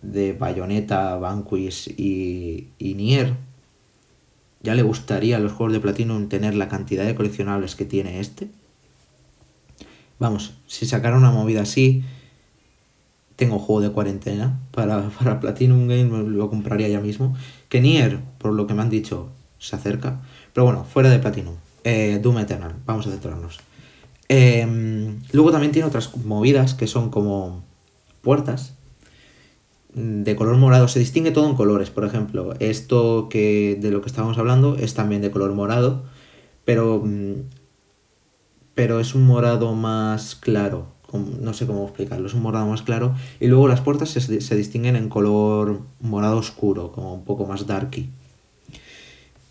de 0.00 0.32
Bayonetta, 0.32 1.16
Vanquish 1.16 1.88
y, 1.96 2.68
y 2.78 2.94
Nier, 2.94 3.34
ya 4.62 4.74
le 4.74 4.82
gustaría 4.82 5.36
a 5.36 5.40
los 5.40 5.52
juegos 5.52 5.72
de 5.72 5.80
Platinum 5.80 6.28
tener 6.28 6.54
la 6.54 6.68
cantidad 6.68 7.04
de 7.04 7.14
coleccionables 7.14 7.74
que 7.74 7.84
tiene 7.84 8.20
este. 8.20 8.48
Vamos, 10.20 10.54
si 10.68 10.86
sacara 10.86 11.16
una 11.16 11.32
movida 11.32 11.62
así, 11.62 12.04
tengo 13.36 13.58
juego 13.58 13.80
de 13.80 13.90
cuarentena 13.90 14.60
para, 14.70 15.08
para 15.18 15.40
Platinum 15.40 15.88
Game, 15.88 16.28
lo 16.28 16.50
compraría 16.50 16.88
ya 16.88 17.00
mismo. 17.00 17.36
Que 17.68 17.80
Nier, 17.80 18.20
por 18.38 18.52
lo 18.52 18.66
que 18.66 18.74
me 18.74 18.82
han 18.82 18.90
dicho, 18.90 19.28
se 19.58 19.76
acerca. 19.76 20.20
Pero 20.52 20.64
bueno, 20.64 20.84
fuera 20.84 21.10
de 21.10 21.18
Platinum. 21.18 21.54
Eh, 21.84 22.20
Doom 22.22 22.38
Eternal, 22.38 22.74
vamos 22.86 23.06
a 23.06 23.10
centrarnos. 23.10 23.60
Em, 24.28 25.20
luego 25.32 25.50
también 25.50 25.72
tiene 25.72 25.88
otras 25.88 26.16
movidas 26.16 26.74
que 26.74 26.86
son 26.86 27.10
como 27.10 27.64
puertas 28.22 28.74
de 29.94 30.36
color 30.36 30.56
morado. 30.56 30.88
Se 30.88 30.98
distingue 30.98 31.32
todo 31.32 31.48
en 31.48 31.54
colores, 31.54 31.90
por 31.90 32.04
ejemplo. 32.04 32.54
Esto 32.58 33.28
que 33.28 33.78
de 33.80 33.90
lo 33.90 34.00
que 34.00 34.08
estábamos 34.08 34.38
hablando 34.38 34.76
es 34.76 34.94
también 34.94 35.22
de 35.22 35.30
color 35.30 35.52
morado, 35.52 36.04
pero, 36.64 37.02
mm, 37.04 37.34
pero 38.74 39.00
es 39.00 39.14
un 39.14 39.26
morado 39.26 39.74
más 39.74 40.34
claro. 40.34 40.86
No 41.12 41.52
sé 41.52 41.66
cómo 41.66 41.84
explicarlo, 41.84 42.26
es 42.26 42.34
un 42.34 42.42
morado 42.42 42.66
más 42.66 42.82
claro. 42.82 43.14
Y 43.40 43.46
luego 43.46 43.68
las 43.68 43.80
puertas 43.80 44.10
se, 44.10 44.40
se 44.40 44.56
distinguen 44.56 44.96
en 44.96 45.08
color 45.08 45.80
morado 46.00 46.38
oscuro, 46.38 46.92
como 46.92 47.14
un 47.14 47.24
poco 47.24 47.46
más 47.46 47.66
darky. 47.66 48.08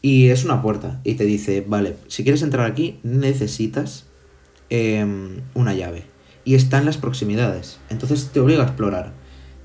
Y 0.02 0.30
es 0.30 0.46
una 0.46 0.62
puerta 0.62 1.00
y 1.04 1.14
te 1.14 1.26
dice, 1.26 1.64
vale, 1.68 1.96
si 2.08 2.24
quieres 2.24 2.42
entrar 2.42 2.66
aquí 2.66 3.00
necesitas 3.04 4.06
Em, 4.74 5.42
una 5.54 5.74
llave. 5.74 6.06
Y 6.46 6.56
está 6.56 6.78
en 6.78 6.86
las 6.86 6.96
proximidades. 6.96 7.78
Entonces 7.90 8.30
te 8.32 8.40
obliga 8.40 8.64
a 8.64 8.68
explorar. 8.68 9.12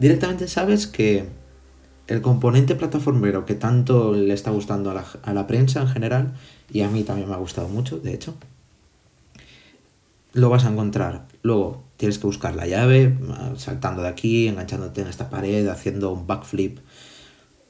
Directamente 0.01 0.49
sabes 0.49 0.89
que 0.89 1.29
el 2.09 2.21
componente 2.23 2.75
plataformero 2.75 3.47
que 3.47 3.55
tanto 3.55 4.15
le 4.15 4.35
está 4.35 4.51
gustando 4.51 4.91
a 4.91 4.95
la, 4.95 5.07
a 5.23 5.33
la 5.33 5.47
prensa 5.47 5.81
en 5.81 5.87
general, 5.87 6.35
y 6.73 6.81
a 6.81 6.89
mí 6.89 7.05
también 7.05 7.29
me 7.29 7.37
ha 7.37 7.39
gustado 7.39 7.69
mucho, 7.69 7.99
de 8.01 8.15
hecho, 8.15 8.35
lo 10.33 10.51
vas 10.51 10.65
a 10.65 10.71
encontrar. 10.71 11.29
Luego 11.43 11.85
tienes 11.97 12.19
que 12.19 12.27
buscar 12.27 12.55
la 12.55 12.67
llave, 12.67 13.17
saltando 13.57 14.03
de 14.03 14.09
aquí, 14.09 14.49
enganchándote 14.49 15.03
en 15.03 15.09
esta 15.09 15.31
pared, 15.31 15.67
haciendo 15.69 16.13
un 16.13 16.27
backflip, 16.27 16.79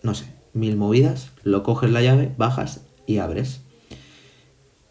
no 0.03 0.15
sé, 0.15 0.27
mil 0.53 0.77
movidas. 0.77 1.31
Lo 1.43 1.63
coges 1.63 1.91
la 1.91 2.03
llave, 2.03 2.35
bajas 2.37 2.83
y 3.07 3.19
abres 3.19 3.61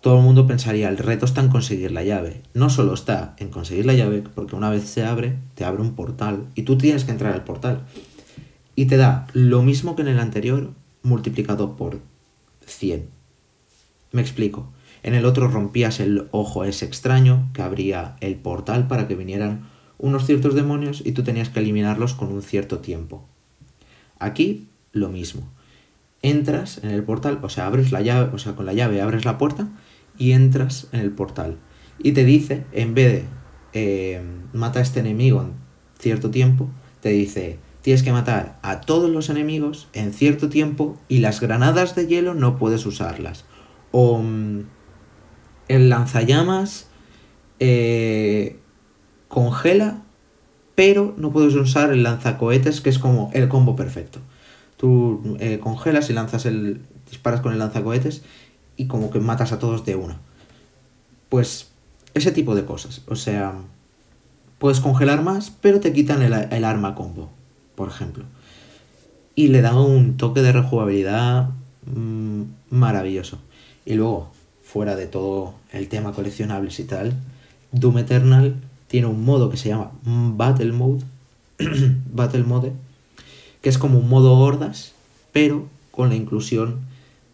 todo 0.05 0.19
el 0.19 0.23
mundo 0.23 0.45
pensaría, 0.45 0.87
el 0.87 0.99
reto 0.99 1.25
está 1.25 1.41
en 1.41 1.49
conseguir 1.49 1.91
la 1.91 2.03
llave. 2.03 2.43
No 2.53 2.69
solo 2.69 2.93
está 2.93 3.35
en 3.39 3.49
conseguir 3.49 3.87
la 3.87 3.95
llave, 3.95 4.21
porque 4.21 4.55
una 4.55 4.69
vez 4.69 4.83
se 4.83 5.03
abre, 5.03 5.39
te 5.55 5.65
abre 5.65 5.81
un 5.81 5.95
portal 5.95 6.45
y 6.53 6.61
tú 6.61 6.77
tienes 6.77 7.05
que 7.05 7.11
entrar 7.11 7.33
al 7.33 7.43
portal. 7.43 7.87
Y 8.75 8.85
te 8.85 8.97
da 8.97 9.25
lo 9.33 9.63
mismo 9.63 9.95
que 9.95 10.03
en 10.03 10.09
el 10.09 10.19
anterior, 10.19 10.73
multiplicado 11.01 11.75
por 11.75 12.01
100. 12.67 13.09
Me 14.11 14.21
explico. 14.21 14.71
En 15.05 15.13
el 15.13 15.25
otro 15.25 15.47
rompías 15.47 15.99
el 15.99 16.29
ojo 16.31 16.63
ese 16.63 16.83
extraño 16.83 17.47
que 17.53 17.61
abría 17.61 18.15
el 18.21 18.37
portal 18.37 18.87
para 18.87 19.07
que 19.07 19.13
vinieran 19.13 19.69
unos 19.99 20.25
ciertos 20.25 20.55
demonios 20.55 21.03
y 21.05 21.11
tú 21.11 21.21
tenías 21.21 21.49
que 21.49 21.59
eliminarlos 21.59 22.15
con 22.15 22.33
un 22.33 22.41
cierto 22.41 22.79
tiempo. 22.79 23.23
Aquí 24.17 24.67
lo 24.93 25.09
mismo. 25.09 25.47
Entras 26.23 26.83
en 26.83 26.89
el 26.89 27.03
portal, 27.03 27.37
o 27.43 27.49
sea, 27.49 27.67
abres 27.67 27.91
la 27.91 28.01
llave, 28.01 28.31
o 28.33 28.39
sea, 28.39 28.55
con 28.55 28.65
la 28.65 28.73
llave 28.73 28.99
abres 28.99 29.25
la 29.25 29.37
puerta 29.37 29.67
y 30.17 30.31
entras 30.31 30.87
en 30.91 31.01
el 31.01 31.11
portal. 31.11 31.59
Y 31.99 32.13
te 32.13 32.25
dice, 32.25 32.65
en 32.71 32.95
vez 32.95 33.13
de 33.13 33.25
eh, 33.73 34.23
mata 34.53 34.79
a 34.79 34.81
este 34.81 35.01
enemigo 35.01 35.39
en 35.43 35.51
cierto 35.99 36.31
tiempo, 36.31 36.67
te 37.01 37.09
dice, 37.09 37.59
tienes 37.83 38.01
que 38.01 38.11
matar 38.11 38.57
a 38.63 38.81
todos 38.81 39.11
los 39.11 39.29
enemigos 39.29 39.87
en 39.93 40.13
cierto 40.13 40.49
tiempo 40.49 40.97
y 41.07 41.19
las 41.19 41.41
granadas 41.41 41.93
de 41.93 42.07
hielo 42.07 42.33
no 42.33 42.57
puedes 42.57 42.87
usarlas. 42.87 43.45
O 43.91 44.17
mm, 44.17 44.63
el 45.67 45.89
lanzallamas 45.89 46.87
eh, 47.59 48.59
congela, 49.27 50.01
pero 50.75 51.13
no 51.17 51.31
puedes 51.31 51.53
usar 51.55 51.91
el 51.91 52.03
lanzacohetes, 52.03 52.81
que 52.81 52.89
es 52.89 52.99
como 52.99 53.31
el 53.33 53.47
combo 53.47 53.75
perfecto. 53.75 54.19
Tú 54.77 55.37
eh, 55.39 55.59
congelas 55.59 56.09
y 56.09 56.13
lanzas 56.13 56.45
el. 56.45 56.81
disparas 57.09 57.41
con 57.41 57.53
el 57.53 57.59
lanzacohetes 57.59 58.23
y 58.77 58.87
como 58.87 59.09
que 59.09 59.19
matas 59.19 59.51
a 59.51 59.59
todos 59.59 59.85
de 59.85 59.95
una. 59.95 60.19
Pues 61.29 61.69
ese 62.13 62.31
tipo 62.31 62.55
de 62.55 62.65
cosas. 62.65 63.01
O 63.07 63.15
sea, 63.15 63.55
puedes 64.57 64.79
congelar 64.79 65.21
más, 65.21 65.51
pero 65.61 65.79
te 65.79 65.93
quitan 65.93 66.21
el, 66.21 66.63
arma 66.63 66.95
combo, 66.95 67.29
por 67.75 67.89
ejemplo. 67.89 68.25
Y 69.35 69.49
le 69.49 69.61
da 69.61 69.79
un 69.79 70.17
toque 70.17 70.41
de 70.41 70.51
rejugabilidad 70.51 71.49
mm, 71.85 72.43
maravilloso. 72.69 73.39
Y 73.85 73.95
luego, 73.95 74.31
fuera 74.65 74.95
de 74.95 75.05
todo 75.05 75.53
el 75.71 75.87
tema 75.87 76.11
coleccionables 76.11 76.79
y 76.79 76.83
tal, 76.83 77.13
Doom 77.71 77.99
Eternal 77.99 78.55
tiene 78.87 79.07
un 79.07 79.23
modo 79.23 79.49
que 79.49 79.57
se 79.57 79.69
llama 79.69 79.91
Battle 80.03 80.71
Mode. 80.73 81.03
Battle 82.11 82.43
Mode. 82.43 82.73
Que 83.61 83.69
es 83.69 83.77
como 83.77 83.99
un 83.99 84.09
modo 84.09 84.33
hordas, 84.33 84.93
pero 85.31 85.67
con 85.91 86.09
la 86.09 86.15
inclusión 86.15 86.81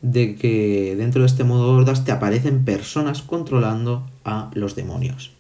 de 0.02 0.36
que 0.36 0.96
dentro 0.98 1.22
de 1.22 1.28
este 1.28 1.44
modo 1.44 1.72
hordas 1.72 2.06
te 2.06 2.12
aparecen 2.12 2.65
personas 2.65 3.22
controlando 3.22 4.08
a 4.24 4.52
los 4.54 4.76
demonios. 4.76 5.32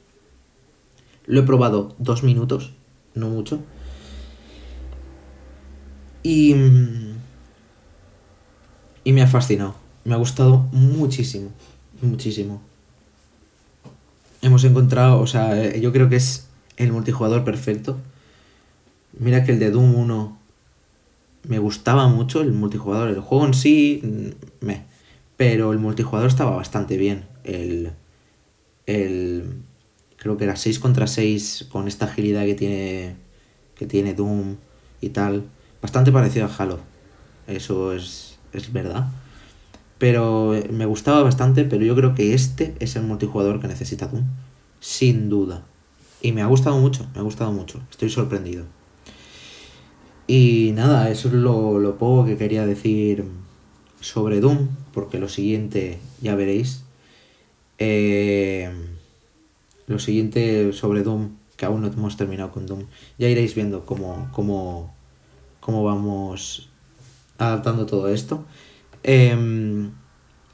Lo 1.25 1.41
he 1.41 1.43
probado 1.43 1.93
dos 1.97 2.23
minutos, 2.23 2.71
no 3.15 3.29
mucho. 3.29 3.59
Y, 6.23 6.55
y 9.03 9.13
me 9.13 9.21
ha 9.21 9.27
fascinado. 9.27 9.75
Me 10.03 10.13
ha 10.13 10.17
gustado 10.17 10.67
muchísimo, 10.71 11.49
muchísimo. 12.03 12.61
Hemos 14.41 14.63
encontrado, 14.63 15.19
o 15.19 15.27
sea, 15.27 15.75
yo 15.75 15.91
creo 15.91 16.09
que 16.09 16.15
es 16.15 16.47
el 16.77 16.91
multijugador 16.91 17.43
perfecto. 17.43 17.99
Mira 19.17 19.43
que 19.43 19.51
el 19.51 19.59
de 19.59 19.71
Doom 19.71 19.95
1 19.95 20.37
me 21.47 21.59
gustaba 21.59 22.07
mucho 22.07 22.41
el 22.41 22.51
multijugador. 22.51 23.09
El 23.09 23.19
juego 23.19 23.45
en 23.45 23.53
sí, 23.53 24.01
mm, 24.03 24.65
me. 24.65 24.85
Pero 25.37 25.71
el 25.71 25.79
multijugador 25.79 26.29
estaba 26.29 26.55
bastante 26.55 26.97
bien. 26.97 27.25
El. 27.43 27.91
El. 28.85 29.63
Creo 30.17 30.37
que 30.37 30.43
era 30.43 30.55
6 30.55 30.79
contra 30.79 31.07
6 31.07 31.67
con 31.71 31.87
esta 31.87 32.05
agilidad 32.05 32.45
que 32.45 32.55
tiene. 32.55 33.15
Que 33.75 33.85
tiene 33.85 34.13
Doom 34.13 34.57
y 35.01 35.09
tal. 35.09 35.45
Bastante 35.81 36.11
parecido 36.11 36.45
a 36.45 36.55
Halo. 36.55 36.79
Eso 37.47 37.93
es, 37.93 38.37
es 38.53 38.71
verdad. 38.71 39.07
Pero 40.01 40.59
me 40.71 40.87
gustaba 40.87 41.21
bastante, 41.21 41.63
pero 41.63 41.85
yo 41.85 41.95
creo 41.95 42.15
que 42.15 42.33
este 42.33 42.73
es 42.79 42.95
el 42.95 43.03
multijugador 43.03 43.61
que 43.61 43.67
necesita 43.67 44.07
Doom. 44.07 44.23
Sin 44.79 45.29
duda. 45.29 45.63
Y 46.23 46.31
me 46.31 46.41
ha 46.41 46.47
gustado 46.47 46.79
mucho, 46.79 47.05
me 47.13 47.19
ha 47.19 47.23
gustado 47.23 47.51
mucho. 47.51 47.79
Estoy 47.91 48.09
sorprendido. 48.09 48.65
Y 50.25 50.71
nada, 50.73 51.11
eso 51.11 51.27
es 51.27 51.35
lo, 51.35 51.97
poco 51.99 52.25
que 52.25 52.35
quería 52.35 52.65
decir 52.65 53.25
sobre 53.99 54.39
Doom, 54.39 54.69
porque 54.91 55.19
lo 55.19 55.29
siguiente 55.29 55.99
ya 56.19 56.33
veréis. 56.33 56.83
Eh, 57.77 58.71
lo 59.85 59.99
siguiente 59.99 60.73
sobre 60.73 61.03
Doom, 61.03 61.29
que 61.57 61.67
aún 61.67 61.81
no 61.81 61.87
hemos 61.89 62.17
terminado 62.17 62.51
con 62.51 62.65
Doom, 62.65 62.85
ya 63.19 63.29
iréis 63.29 63.53
viendo 63.53 63.85
cómo, 63.85 64.29
cómo, 64.31 64.95
cómo 65.59 65.83
vamos 65.83 66.71
adaptando 67.37 67.85
todo 67.85 68.07
esto. 68.09 68.45
Eh, 69.03 69.89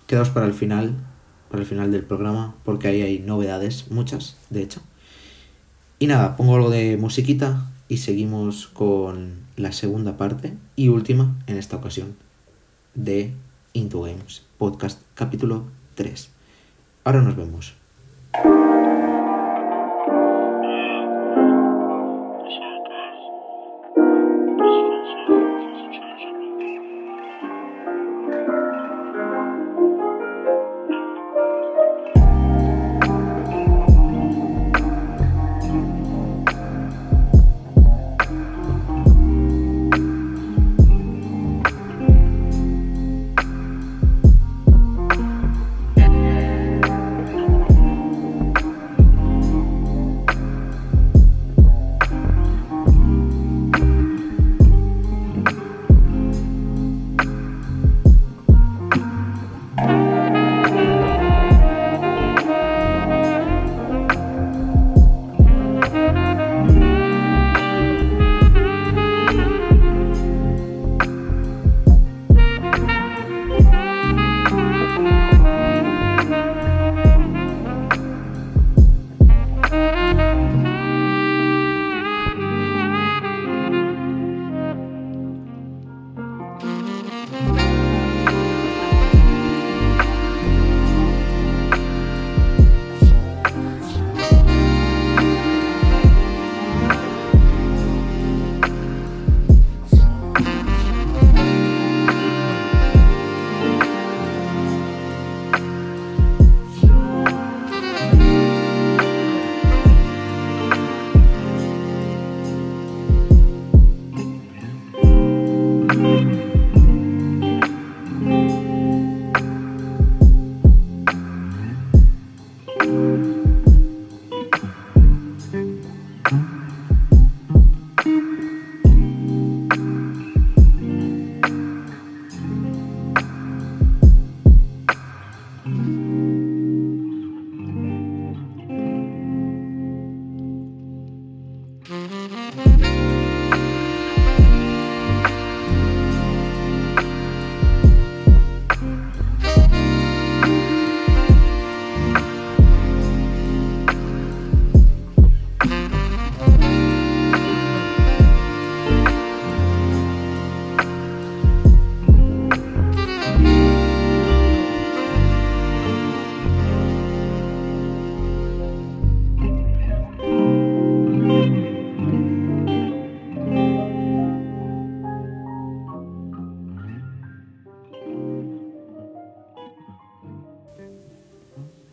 quedaos 0.08 0.30
para 0.30 0.46
el 0.46 0.54
final, 0.54 0.96
para 1.50 1.62
el 1.62 1.68
final 1.68 1.92
del 1.92 2.04
programa, 2.04 2.56
porque 2.64 2.88
ahí 2.88 3.02
hay 3.02 3.20
novedades, 3.20 3.92
muchas, 3.92 4.38
de 4.50 4.64
hecho. 4.64 4.82
Y 6.00 6.08
nada, 6.08 6.36
pongo 6.36 6.56
algo 6.56 6.70
de 6.70 6.98
musiquita 6.98 7.72
y 7.88 7.98
seguimos 7.98 8.68
con 8.68 9.48
la 9.56 9.72
segunda 9.72 10.18
parte 10.18 10.54
y 10.76 10.90
última 10.90 11.36
en 11.48 11.58
esta 11.58 11.78
ocasión 11.78 12.16
de 12.94 13.34
Into 13.74 14.02
Games, 14.02 14.44
podcast 14.58 15.02
capítulo 15.16 15.66
3. 15.96 16.30
Ahora 17.04 17.22
nos 17.22 17.36
vemos. 17.36 17.74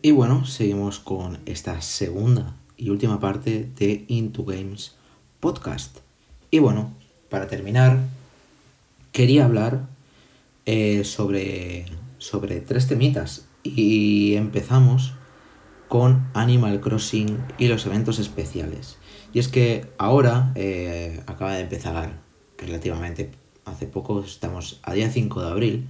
Y 0.05 0.11
bueno, 0.11 0.45
seguimos 0.45 0.99
con 0.99 1.39
esta 1.47 1.81
segunda 1.81 2.55
y 2.77 2.91
última 2.91 3.19
parte 3.19 3.67
de 3.75 4.05
Into 4.07 4.43
Games 4.43 4.93
Podcast. 5.39 5.97
Y 6.51 6.59
bueno, 6.59 6.93
para 7.27 7.47
terminar, 7.47 7.97
quería 9.11 9.45
hablar 9.45 9.87
eh, 10.67 11.03
sobre, 11.05 11.85
sobre 12.19 12.61
tres 12.61 12.87
temitas. 12.87 13.47
Y 13.63 14.35
empezamos 14.35 15.15
con 15.87 16.27
Animal 16.35 16.81
Crossing 16.81 17.43
y 17.57 17.67
los 17.67 17.87
eventos 17.87 18.19
especiales. 18.19 18.99
Y 19.33 19.39
es 19.39 19.47
que 19.47 19.87
ahora 19.97 20.51
eh, 20.53 21.23
acaba 21.25 21.55
de 21.55 21.61
empezar 21.61 22.21
relativamente 22.59 23.31
hace 23.65 23.87
poco, 23.87 24.23
estamos 24.23 24.79
a 24.83 24.93
día 24.93 25.09
5 25.09 25.41
de 25.41 25.49
abril, 25.49 25.87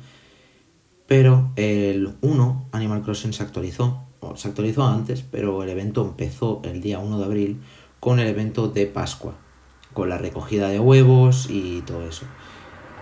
pero 1.06 1.52
el 1.58 2.16
1 2.22 2.70
Animal 2.72 3.02
Crossing 3.04 3.34
se 3.34 3.44
actualizó, 3.44 4.05
se 4.36 4.48
actualizó 4.48 4.86
antes, 4.86 5.24
pero 5.24 5.64
el 5.64 5.70
evento 5.70 6.04
empezó 6.04 6.62
el 6.64 6.82
día 6.82 7.00
1 7.00 7.20
de 7.20 7.26
abril 7.26 7.62
con 8.00 8.20
el 8.20 8.28
evento 8.28 8.68
de 8.68 8.86
Pascua, 8.88 9.36
con 9.94 10.10
la 10.10 10.18
recogida 10.18 10.70
de 10.70 10.80
huevos 10.80 11.48
y 11.50 11.82
todo 11.82 12.08
eso. 12.08 12.26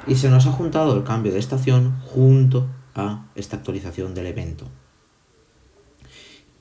Y 0.08 0.16
se 0.16 0.30
nos 0.30 0.46
ha 0.48 0.52
juntado 0.52 0.96
el 0.96 1.04
cambio 1.04 1.32
de 1.32 1.40
estación 1.40 2.00
junto 2.02 2.68
a 2.96 3.26
esta 3.36 3.58
actualización 3.58 4.14
del 4.14 4.28
evento. 4.28 4.68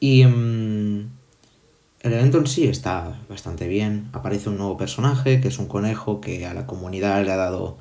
Y 0.00 0.24
mm, 0.24 1.10
el 2.00 2.12
evento 2.12 2.38
en 2.38 2.46
sí 2.46 2.66
está 2.66 3.20
bastante 3.28 3.68
bien. 3.68 4.08
Aparece 4.12 4.48
un 4.48 4.58
nuevo 4.58 4.76
personaje, 4.76 5.40
que 5.40 5.48
es 5.48 5.58
un 5.58 5.66
conejo 5.66 6.20
que 6.20 6.46
a 6.46 6.54
la 6.54 6.66
comunidad 6.66 7.24
le 7.24 7.30
ha 7.30 7.36
dado 7.36 7.78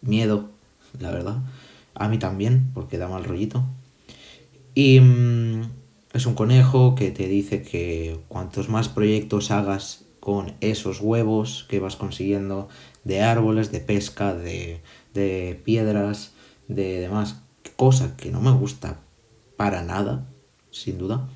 miedo, 0.00 0.50
la 0.98 1.10
verdad. 1.10 1.42
A 1.94 2.08
mí 2.08 2.18
también, 2.18 2.70
porque 2.72 2.96
da 2.96 3.08
mal 3.08 3.24
rollito. 3.24 3.64
Y 4.74 5.00
mm, 5.00 5.81
es 6.12 6.26
un 6.26 6.34
conejo 6.34 6.94
que 6.94 7.10
te 7.10 7.26
dice 7.26 7.62
que 7.62 8.18
cuantos 8.28 8.68
más 8.68 8.88
proyectos 8.88 9.50
hagas 9.50 10.04
con 10.20 10.54
esos 10.60 11.00
huevos 11.00 11.66
que 11.68 11.80
vas 11.80 11.96
consiguiendo 11.96 12.68
de 13.04 13.22
árboles, 13.22 13.72
de 13.72 13.80
pesca, 13.80 14.34
de, 14.34 14.80
de 15.14 15.60
piedras, 15.64 16.32
de 16.68 17.00
demás, 17.00 17.42
cosa 17.76 18.16
que 18.16 18.30
no 18.30 18.40
me 18.40 18.52
gusta 18.52 19.00
para 19.56 19.82
nada, 19.82 20.28
sin 20.70 20.98
duda 20.98 21.28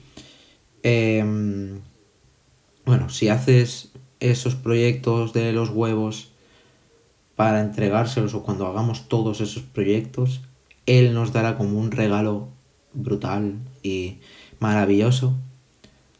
Em, 0.88 1.80
bueno, 2.84 3.08
si 3.08 3.28
haces 3.28 3.90
esos 4.20 4.54
proyectos 4.54 5.32
de 5.32 5.52
los 5.52 5.70
huevos 5.70 6.30
para 7.34 7.60
entregárselos 7.60 8.34
o 8.34 8.44
cuando 8.44 8.68
hagamos 8.68 9.08
todos 9.08 9.40
esos 9.40 9.64
proyectos, 9.64 10.42
él 10.86 11.12
nos 11.12 11.32
dará 11.32 11.58
como 11.58 11.80
un 11.80 11.90
regalo 11.90 12.50
brutal 12.94 13.58
y 13.82 14.18
maravilloso. 14.58 15.36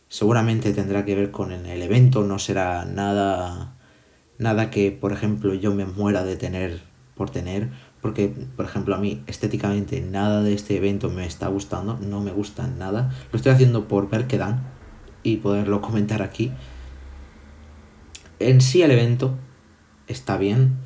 Seguramente 0.09 0.72
tendrá 0.72 1.05
que 1.05 1.14
ver 1.14 1.31
con 1.31 1.53
el 1.53 1.83
evento, 1.83 2.25
no 2.25 2.38
será 2.38 2.85
nada 2.85 3.77
nada 4.38 4.70
que, 4.70 4.92
por 4.92 5.12
ejemplo, 5.12 5.55
yo 5.55 5.75
me 5.75 5.87
muera 5.87 6.25
de 6.25 6.37
tener 6.37 6.81
por 7.14 7.31
tener, 7.31 7.70
porque, 8.03 8.29
por 8.57 8.66
ejemplo, 8.66 8.94
a 8.94 8.99
mí 8.99 9.22
estéticamente 9.27 10.01
nada 10.01 10.42
de 10.42 10.53
este 10.53 10.77
evento 10.77 11.09
me 11.09 11.27
está 11.27 11.49
gustando, 11.49 11.99
no 12.01 12.20
me 12.20 12.31
gusta 12.31 12.66
nada. 12.66 13.11
Lo 13.33 13.37
estoy 13.38 13.53
haciendo 13.53 13.88
por 13.88 14.11
ver 14.11 14.27
qué 14.27 14.38
dan 14.38 14.62
y 15.22 15.38
poderlo 15.38 15.81
comentar 15.81 16.22
aquí. 16.22 16.53
En 18.39 18.61
sí 18.61 18.82
el 18.82 18.91
evento 18.91 19.34
está 20.09 20.37
bien, 20.37 20.76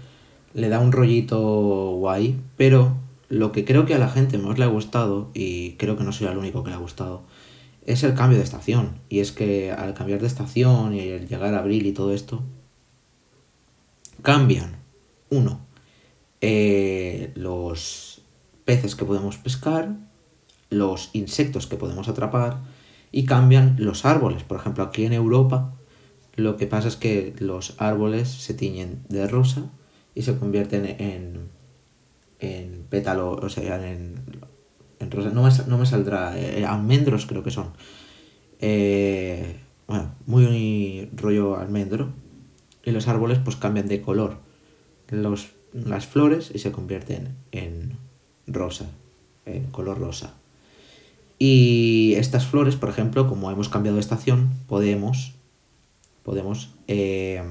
le 0.55 0.69
da 0.69 0.79
un 0.79 0.93
rollito 0.93 1.41
guay, 1.97 2.41
pero 2.57 2.97
lo 3.29 3.51
que 3.51 3.65
creo 3.65 3.87
que 3.87 3.95
a 3.95 3.99
la 3.99 4.09
gente 4.09 4.39
más 4.39 4.59
le 4.59 4.65
ha 4.65 4.69
gustado, 4.69 5.31
y 5.35 5.73
creo 5.73 5.97
que 5.97 6.05
no 6.05 6.13
soy 6.13 6.29
el 6.29 6.39
único 6.39 6.63
que 6.63 6.71
le 6.71 6.77
ha 6.77 6.81
gustado, 6.81 7.25
es 7.93 8.05
el 8.05 8.15
cambio 8.15 8.39
de 8.39 8.45
estación. 8.45 9.01
Y 9.09 9.21
es 9.21 9.33
que 9.33 9.73
al 9.73 9.95
cambiar 9.95 10.21
de 10.21 10.27
estación 10.27 10.95
y 10.95 11.01
el 11.01 11.29
llegar 11.29 11.55
a 11.55 11.59
abril 11.59 11.87
y 11.87 11.93
todo 11.93 12.13
esto, 12.13 12.43
cambian, 14.23 14.77
uno, 15.31 15.67
eh, 16.41 17.33
los 17.35 18.23
peces 18.65 18.95
que 18.95 19.05
podemos 19.05 19.39
pescar, 19.39 19.97
los 20.69 21.11
insectos 21.13 21.67
que 21.67 21.77
podemos 21.77 22.09
atrapar 22.09 22.59
y 23.11 23.25
cambian 23.25 23.77
los 23.79 24.05
árboles. 24.05 24.45
Por 24.45 24.59
ejemplo, 24.59 24.85
aquí 24.85 25.05
en 25.05 25.13
Europa 25.13 25.75
lo 26.37 26.57
que 26.57 26.67
pasa 26.67 26.89
es 26.89 26.97
que 26.97 27.35
los 27.39 27.75
árboles 27.79 28.29
se 28.29 28.55
tiñen 28.55 29.03
de 29.09 29.27
rosa 29.27 29.71
y 30.15 30.23
se 30.23 30.39
convierten 30.39 30.87
en, 30.87 31.49
en 32.39 32.85
pétalo, 32.89 33.33
o 33.33 33.49
sea, 33.49 33.91
en, 33.91 34.15
en 35.01 35.11
rosa. 35.11 35.31
No 35.31 35.43
me, 35.43 35.51
no 35.67 35.79
me 35.79 35.87
saldrá, 35.87 36.39
eh, 36.39 36.65
almendros 36.65 37.27
creo 37.27 37.43
que 37.43 37.51
son. 37.51 37.73
Eh, 38.61 39.57
bueno, 39.89 40.15
muy 40.27 41.11
rollo 41.17 41.57
almendro. 41.57 42.13
Y 42.85 42.93
los 42.93 43.09
árboles 43.09 43.39
pues 43.39 43.57
cambian 43.57 43.89
de 43.89 44.01
color. 44.01 44.39
Los 45.09 45.49
las 45.73 46.07
flores 46.07 46.51
y 46.55 46.59
se 46.59 46.73
convierten 46.73 47.37
en 47.53 47.97
rosa, 48.47 48.87
en 49.47 49.65
color 49.67 49.99
rosa. 49.99 50.35
Y 51.39 52.15
estas 52.17 52.47
flores, 52.47 52.77
por 52.77 52.91
ejemplo, 52.91 53.29
como 53.29 53.51
hemos 53.51 53.69
cambiado 53.69 53.97
de 53.97 54.03
estación, 54.03 54.51
podemos, 54.67 55.35
podemos 56.23 56.75
eh, 56.87 57.43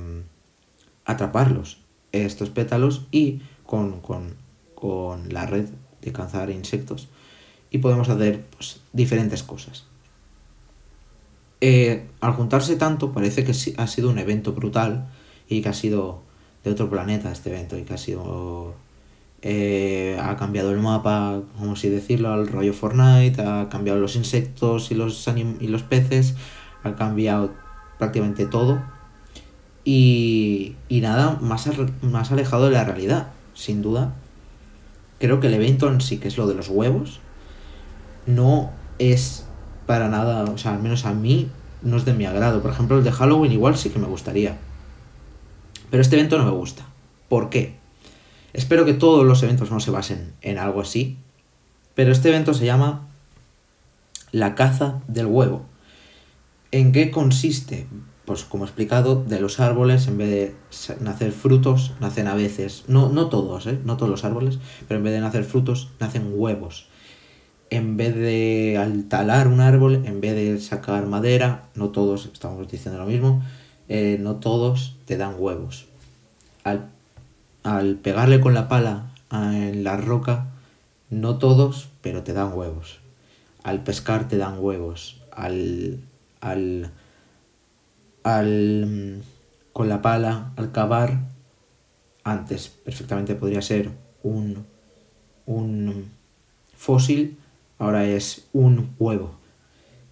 atraparlos, 1.06 1.80
estos 2.12 2.50
pétalos, 2.50 3.08
y 3.12 3.42
con, 3.66 4.02
la 5.30 5.46
red 5.46 5.70
de 6.02 6.12
cazar 6.12 6.52
insectos. 6.52 7.10
Y 7.72 7.80
podemos 7.80 8.10
hacer 8.10 8.46
pues, 8.58 8.82
diferentes 8.94 9.44
cosas. 9.44 9.86
Eh, 11.62 12.08
al 12.22 12.34
juntarse 12.34 12.76
tanto, 12.78 13.12
parece 13.12 13.44
que 13.44 13.54
ha 13.78 13.88
sido 13.88 14.10
un 14.10 14.18
evento 14.18 14.54
brutal 14.54 15.10
y 15.48 15.62
que 15.62 15.70
ha 15.70 15.74
sido 15.74 16.22
de 16.64 16.72
otro 16.72 16.90
planeta 16.90 17.32
este 17.32 17.50
evento 17.50 17.78
y 17.78 17.84
que 17.84 17.94
ha 17.94 17.98
sido 17.98 18.76
eh, 19.42 20.20
ha 20.22 20.36
cambiado 20.36 20.72
el 20.72 20.80
mapa, 20.80 21.42
como 21.58 21.76
si 21.76 21.90
decirlo, 21.90 22.34
al 22.34 22.48
rollo 22.48 22.74
Fortnite, 22.74 23.42
ha 23.42 23.70
cambiado 23.70 24.00
los 24.00 24.16
insectos 24.16 24.92
y 24.92 24.96
los, 24.96 25.26
y 25.60 25.68
los 25.68 25.84
peces, 25.84 26.36
ha 26.84 26.96
cambiado 26.96 27.54
prácticamente 27.98 28.46
todo. 28.46 28.82
Y, 29.86 30.76
y 30.90 31.02
nada, 31.02 31.38
más, 31.42 31.70
más 32.02 32.32
alejado 32.32 32.66
de 32.66 32.72
la 32.72 32.84
realidad, 32.84 33.32
sin 33.54 33.82
duda. 33.82 34.14
Creo 35.20 35.40
que 35.40 35.48
el 35.48 35.54
evento 35.54 35.90
en 35.90 36.02
sí, 36.02 36.18
que 36.18 36.28
es 36.28 36.38
lo 36.38 36.48
de 36.48 36.56
los 36.56 36.70
huevos, 36.70 37.20
no 38.36 38.72
es 39.00 39.46
para 39.86 40.10
nada, 40.10 40.44
o 40.44 40.58
sea, 40.58 40.74
al 40.74 40.82
menos 40.82 41.06
a 41.06 41.14
mí 41.14 41.50
no 41.82 41.98
es 41.98 42.06
de 42.06 42.14
mi 42.14 42.26
agrado. 42.26 42.62
Por 42.62 42.72
ejemplo, 42.72 42.98
el 42.98 43.04
de 43.04 43.12
Halloween 43.12 43.52
igual 43.52 43.78
sí 43.78 43.90
que 43.90 44.00
me 44.00 44.08
gustaría 44.08 44.58
pero 45.90 46.02
este 46.02 46.16
evento 46.16 46.38
no 46.38 46.46
me 46.46 46.52
gusta. 46.52 46.86
¿Por 47.28 47.50
qué? 47.50 47.76
Espero 48.54 48.86
que 48.86 48.94
todos 48.94 49.26
los 49.26 49.44
eventos 49.44 49.72
no 49.72 49.80
se 49.80 49.92
basen 49.92 50.34
en 50.42 50.58
algo 50.58 50.82
así, 50.82 51.18
pero 51.96 52.12
este 52.12 52.30
evento 52.30 52.54
se 52.54 52.66
llama 52.66 53.08
la 54.32 54.56
caza 54.56 55.02
del 55.08 55.28
huevo. 55.28 55.66
¿En 56.72 56.92
qué 56.92 57.12
consiste? 57.12 57.88
Pues 58.26 58.44
como 58.44 58.64
he 58.64 58.68
explicado, 58.68 59.24
de 59.24 59.40
los 59.40 59.60
árboles, 59.60 60.08
en 60.08 60.18
vez 60.20 60.30
de 60.30 60.56
nacer 61.00 61.32
frutos, 61.32 61.94
nacen 62.00 62.28
a 62.28 62.36
veces, 62.36 62.84
no, 62.88 63.10
no 63.10 63.28
todos, 63.28 63.66
¿eh? 63.66 63.80
no 63.84 63.98
todos 63.98 64.12
los 64.12 64.24
árboles, 64.24 64.60
pero 64.88 65.00
en 65.00 65.04
vez 65.04 65.14
de 65.14 65.22
nacer 65.22 65.44
frutos, 65.44 65.90
nacen 66.00 66.32
huevos. 66.36 66.89
En 67.70 67.98
vez 67.98 68.16
de 68.16 68.78
al 68.78 69.06
talar 69.06 69.48
un 69.48 69.60
árbol, 69.60 70.04
en 70.06 70.22
vez 70.22 70.36
de 70.36 70.60
sacar 70.60 71.06
madera, 71.06 71.66
no 71.76 71.90
todos 71.90 72.30
estamos 72.32 72.70
diciendo 72.70 73.00
lo 73.00 73.06
mismo, 73.06 73.44
eh, 73.88 74.18
no 74.20 74.36
todos 74.36 74.96
te 75.06 75.18
dan 75.18 75.36
huevos. 75.38 75.86
Al, 76.64 76.90
al 77.64 77.96
pegarle 77.96 78.40
con 78.40 78.54
la 78.54 78.68
pala 78.68 79.12
en 79.32 79.84
la 79.84 79.98
roca, 79.98 80.48
no 81.10 81.38
todos, 81.38 81.90
pero 82.02 82.24
te 82.24 82.34
dan 82.34 82.54
huevos. 82.54 83.00
Al 83.64 83.84
pescar 83.84 84.28
te 84.28 84.38
dan 84.38 84.60
huevos. 84.60 85.22
Al, 85.32 86.00
al, 86.42 86.92
al 88.24 88.86
mm, 88.86 89.22
con 89.74 89.90
la 89.90 90.02
pala, 90.02 90.52
al 90.56 90.72
cavar, 90.72 91.20
antes 92.24 92.70
perfectamente 92.70 93.36
podría 93.36 93.62
ser 93.62 93.90
un, 94.24 94.66
un 95.46 96.12
fósil, 96.76 97.39
ahora 97.80 98.06
es 98.06 98.48
un 98.54 98.92
huevo. 99.00 99.32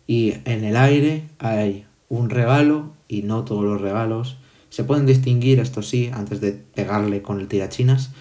Y 0.07 0.35
en 0.45 0.63
el 0.63 0.75
aire 0.75 1.25
hay 1.37 1.85
un 2.09 2.29
regalo 2.29 2.93
y 3.07 3.21
no 3.21 3.43
todos 3.43 3.63
los 3.63 3.81
regalos. 3.81 4.37
Se 4.69 4.83
pueden 4.83 5.05
distinguir, 5.05 5.59
esto 5.59 5.81
sí, 5.81 6.09
antes 6.13 6.41
de 6.41 6.53
pegarle 6.53 7.21
con 7.21 7.39
el 7.39 7.47
tirachinas, 7.47 8.11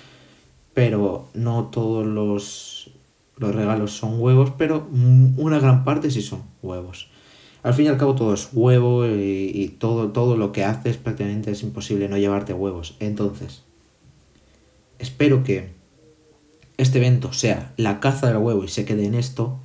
pero 0.75 1.29
no 1.33 1.67
todos 1.67 2.05
los, 2.05 2.91
los 3.37 3.55
regalos 3.55 3.93
son 3.93 4.21
huevos, 4.21 4.53
pero 4.59 4.89
una 4.91 5.59
gran 5.59 5.85
parte 5.85 6.11
sí 6.11 6.23
son 6.23 6.43
huevos. 6.63 7.09
Al 7.63 7.75
fin 7.75 7.87
y 7.87 7.89
al 7.89 7.99
cabo 7.99 8.15
todo 8.15 8.35
es 8.35 8.51
huevo 8.53 9.07
y, 9.07 9.75
todo, 9.81 10.13
todo 10.13 10.37
lo 10.37 10.53
que 10.53 10.65
haces 10.65 10.99
prácticamente 10.99 11.51
es 11.51 11.63
imposible 11.65 12.09
no 12.09 12.17
llevarte 12.17 12.53
huevos. 12.53 12.97
Entonces, 13.01 13.65
espero 15.01 15.43
que 15.43 15.71
este 16.79 16.99
evento 16.99 17.33
sea 17.33 17.73
la 17.77 18.01
caza 18.01 18.27
del 18.29 18.39
huevo 18.39 18.65
y 18.65 18.69
se 18.69 18.85
quede 18.85 19.07
en 19.07 19.15
esto, 19.15 19.61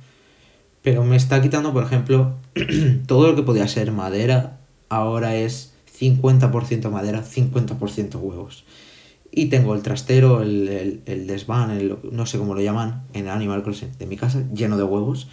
Pero 0.82 1.04
me 1.04 1.16
está 1.16 1.40
quitando, 1.40 1.72
por 1.72 1.84
ejemplo, 1.84 2.34
todo 3.06 3.28
lo 3.28 3.36
que 3.36 3.44
podía 3.44 3.68
ser 3.68 3.92
madera, 3.92 4.58
ahora 4.88 5.36
es 5.36 5.74
50% 5.98 6.90
madera, 6.90 7.22
50% 7.24 8.16
huevos. 8.20 8.64
Y 9.30 9.46
tengo 9.46 9.74
el 9.74 9.82
trastero, 9.82 10.42
el, 10.42 11.02
el, 11.06 11.26
desván, 11.26 11.70
el, 11.70 11.96
no 12.10 12.26
sé 12.26 12.38
cómo 12.38 12.54
lo 12.54 12.60
llaman, 12.60 13.04
en 13.12 13.28
Animal 13.28 13.62
Crossing 13.62 13.96
de 13.96 14.06
mi 14.06 14.16
casa, 14.16 14.44
lleno 14.52 14.76
de 14.76 14.82
huevos. 14.82 15.28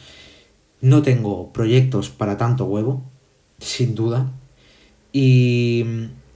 No 0.82 1.02
tengo 1.02 1.52
proyectos 1.52 2.10
para 2.10 2.38
tanto 2.38 2.66
huevo, 2.66 3.04
sin 3.58 3.96
duda. 3.96 4.32
Y, 5.12 5.84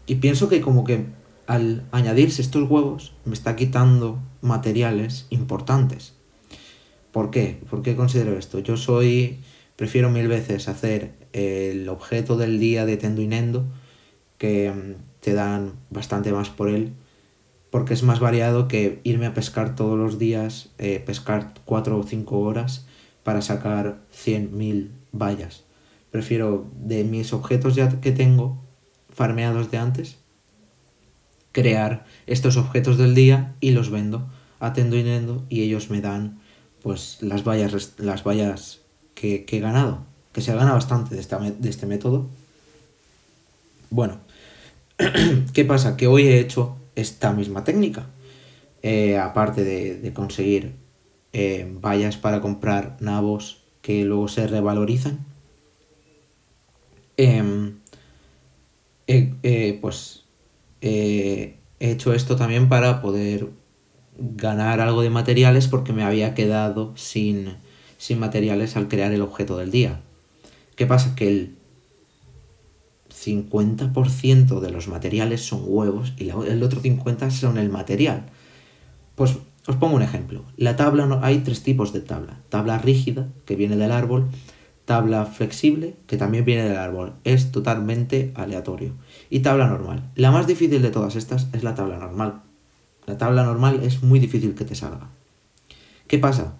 y 0.08 0.16
pienso 0.16 0.50
que 0.50 0.60
como 0.60 0.84
que 0.84 1.06
al 1.48 1.84
añadirse 1.92 2.42
estos 2.42 2.70
huevos 2.70 3.14
me 3.26 3.34
está 3.34 3.56
quitando 3.56 4.20
materiales 4.44 5.26
importantes. 5.30 6.14
¿Por 7.12 7.32
qué? 7.32 7.60
¿Por 7.70 7.82
qué 7.82 7.96
considero 7.96 8.38
esto? 8.38 8.60
Yo 8.60 8.78
soy, 8.78 9.40
prefiero 9.76 10.10
mil 10.10 10.28
veces 10.28 10.68
hacer 10.68 11.14
el 11.32 11.90
objeto 11.90 12.38
del 12.38 12.60
día 12.60 12.86
de 12.86 12.98
Tendo 12.98 13.22
y 13.22 13.28
Nendo, 13.28 13.66
que 14.38 14.70
mm, 14.72 15.22
te 15.22 15.34
dan 15.34 15.74
bastante 15.90 16.32
más 16.32 16.50
por 16.50 16.70
él, 16.70 16.94
porque 17.70 17.94
es 17.94 18.04
más 18.04 18.20
variado 18.20 18.68
que 18.68 19.00
irme 19.04 19.26
a 19.26 19.34
pescar 19.34 19.76
todos 19.76 19.98
los 19.98 20.20
días, 20.20 20.70
eh, 20.78 21.02
pescar 21.04 21.54
4 21.66 21.98
o 21.98 22.04
5 22.04 22.40
horas 22.40 22.86
para 23.24 23.42
sacar 23.42 24.02
100.000 24.12 24.90
vallas. 25.12 25.64
Prefiero 26.12 26.68
de 26.76 27.04
mis 27.04 27.32
objetos 27.34 27.76
ya 27.76 28.02
que 28.02 28.12
tengo, 28.12 28.62
farmeados 29.10 29.72
de 29.72 29.78
antes, 29.78 30.18
crear 31.54 32.06
estos 32.28 32.58
objetos 32.58 32.98
del 32.98 33.16
día 33.16 33.56
y 33.62 33.72
los 33.72 33.90
vendo 33.90 34.28
a 34.60 34.74
Tendo 34.74 34.98
y 34.98 35.04
Nendo 35.04 35.46
y 35.48 35.62
ellos 35.62 35.90
me 35.90 36.02
dan 36.02 36.42
pues 36.82 37.20
las 37.22 37.48
vallas, 37.48 37.94
las 37.98 38.24
vallas 38.26 38.82
que, 39.16 39.46
he 39.48 39.60
ganado, 39.60 40.06
que 40.34 40.42
se 40.42 40.54
gana 40.54 40.74
bastante 40.74 41.16
de, 41.16 41.52
de 41.58 41.70
este 41.70 41.86
método. 41.86 42.28
Bueno, 43.90 44.20
¿qué 45.54 45.64
pasa? 45.64 45.96
Que 45.96 46.08
hoy 46.08 46.28
he 46.28 46.40
hecho 46.40 46.76
esta 46.96 47.32
misma 47.32 47.64
técnica. 47.64 48.08
Eh, 48.82 49.18
aparte 49.18 49.64
de, 49.64 50.14
conseguir 50.14 50.76
eh, 51.32 51.72
vallas 51.80 52.18
para 52.18 52.42
comprar 52.42 52.98
nabos 53.00 53.64
que 53.82 54.04
luego 54.04 54.28
se 54.28 54.46
revalorizan, 54.46 55.26
em, 57.16 57.80
pues 59.80 60.23
he 60.84 61.60
hecho 61.80 62.14
esto 62.14 62.36
también 62.36 62.70
para 62.70 63.02
poder 63.02 63.50
ganar 64.18 64.80
algo 64.80 65.02
de 65.02 65.10
materiales 65.10 65.68
porque 65.68 65.94
me 65.94 66.04
había 66.04 66.34
quedado 66.34 66.94
sin, 66.96 67.56
sin 67.98 68.20
materiales 68.20 68.78
al 68.78 68.88
crear 68.88 69.12
el 69.14 69.22
objeto 69.22 69.58
del 69.58 69.72
día. 69.72 70.02
¿Qué 70.76 70.86
pasa? 70.86 71.16
Que 71.16 71.28
el 71.28 71.56
50% 73.10 74.60
de 74.60 74.72
los 74.72 74.88
materiales 74.88 75.42
son 75.42 75.62
huevos 75.66 76.14
y 76.18 76.30
el 76.30 76.64
otro 76.64 76.82
50% 76.82 77.32
son 77.32 77.58
el 77.58 77.70
material. 77.70 78.26
Pues 79.16 79.38
os 79.68 79.76
pongo 79.76 79.96
un 79.96 80.02
ejemplo. 80.02 80.44
La 80.58 80.76
tabla, 80.76 81.20
hay 81.22 81.40
tres 81.40 81.64
tipos 81.64 81.94
de 81.94 82.02
tabla. 82.02 82.40
Tabla 82.50 82.80
rígida, 82.80 83.30
que 83.46 83.56
viene 83.56 83.78
del 83.78 83.92
árbol, 83.92 84.28
tabla 84.86 85.26
flexible, 85.26 85.96
que 86.08 86.18
también 86.18 86.44
viene 86.44 86.64
del 86.64 86.78
árbol. 86.78 87.14
Es 87.24 87.52
totalmente 87.52 88.32
aleatorio. 88.36 88.94
Y 89.34 89.40
tabla 89.40 89.66
normal. 89.66 90.12
La 90.14 90.30
más 90.30 90.46
difícil 90.46 90.84
de 90.84 90.92
todas 90.92 91.16
estas 91.16 91.48
es 91.54 91.64
la 91.64 91.74
tabla 91.74 91.98
normal. 91.98 92.44
La 93.08 93.18
tabla 93.18 93.44
normal 93.44 93.80
es 93.82 94.04
muy 94.04 94.20
difícil 94.20 94.54
que 94.54 94.64
te 94.64 94.76
salga. 94.76 95.10
¿Qué 96.06 96.20
pasa? 96.20 96.54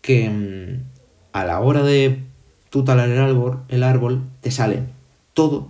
Que 0.00 0.30
mm, 0.30 0.84
a 1.34 1.44
la 1.44 1.60
hora 1.60 1.82
de 1.82 2.22
tú 2.70 2.82
talar 2.82 3.10
el 3.10 3.18
árbol, 3.18 3.64
el 3.68 3.82
árbol, 3.82 4.22
te 4.40 4.50
salen 4.50 4.88
todo 5.34 5.68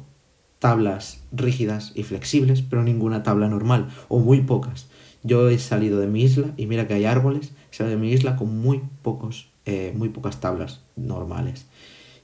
tablas 0.60 1.24
rígidas 1.32 1.90
y 1.96 2.04
flexibles, 2.04 2.62
pero 2.62 2.84
ninguna 2.84 3.24
tabla 3.24 3.48
normal, 3.48 3.88
o 4.06 4.20
muy 4.20 4.42
pocas. 4.42 4.86
Yo 5.24 5.48
he 5.48 5.58
salido 5.58 5.98
de 5.98 6.06
mi 6.06 6.22
isla 6.22 6.52
y 6.56 6.66
mira 6.66 6.86
que 6.86 6.94
hay 6.94 7.04
árboles, 7.04 7.50
he 7.76 7.82
de 7.82 7.96
mi 7.96 8.12
isla 8.12 8.36
con 8.36 8.60
muy 8.60 8.80
pocos, 9.02 9.50
eh, 9.64 9.92
muy 9.96 10.10
pocas 10.10 10.38
tablas 10.38 10.82
normales. 10.94 11.66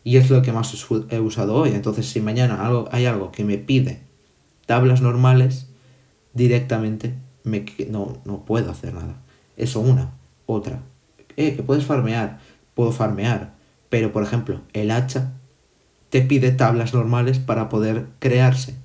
Y 0.09 0.17
es 0.17 0.31
lo 0.31 0.41
que 0.41 0.53
más 0.53 0.75
he 1.11 1.21
usado 1.21 1.55
hoy. 1.55 1.73
Entonces, 1.75 2.09
si 2.09 2.23
mañana 2.23 2.67
algo, 2.67 2.89
hay 2.93 3.05
algo 3.05 3.31
que 3.31 3.45
me 3.45 3.59
pide 3.59 4.01
tablas 4.65 5.03
normales, 5.03 5.69
directamente 6.33 7.13
me, 7.45 7.67
no, 7.91 8.17
no 8.25 8.47
puedo 8.47 8.71
hacer 8.71 8.95
nada. 8.95 9.21
Eso 9.59 9.81
una. 9.81 10.13
Otra. 10.47 10.81
Eh, 11.37 11.57
que 11.57 11.63
puedes 11.63 11.85
farmear. 11.85 12.39
Puedo 12.73 12.91
farmear. 12.91 13.53
Pero, 13.91 14.11
por 14.11 14.23
ejemplo, 14.23 14.63
el 14.73 14.93
hacha 14.93 15.35
te 16.09 16.23
pide 16.23 16.53
tablas 16.53 16.95
normales 16.95 17.39
para 17.39 17.69
poder 17.69 18.07
crearse. 18.19 18.77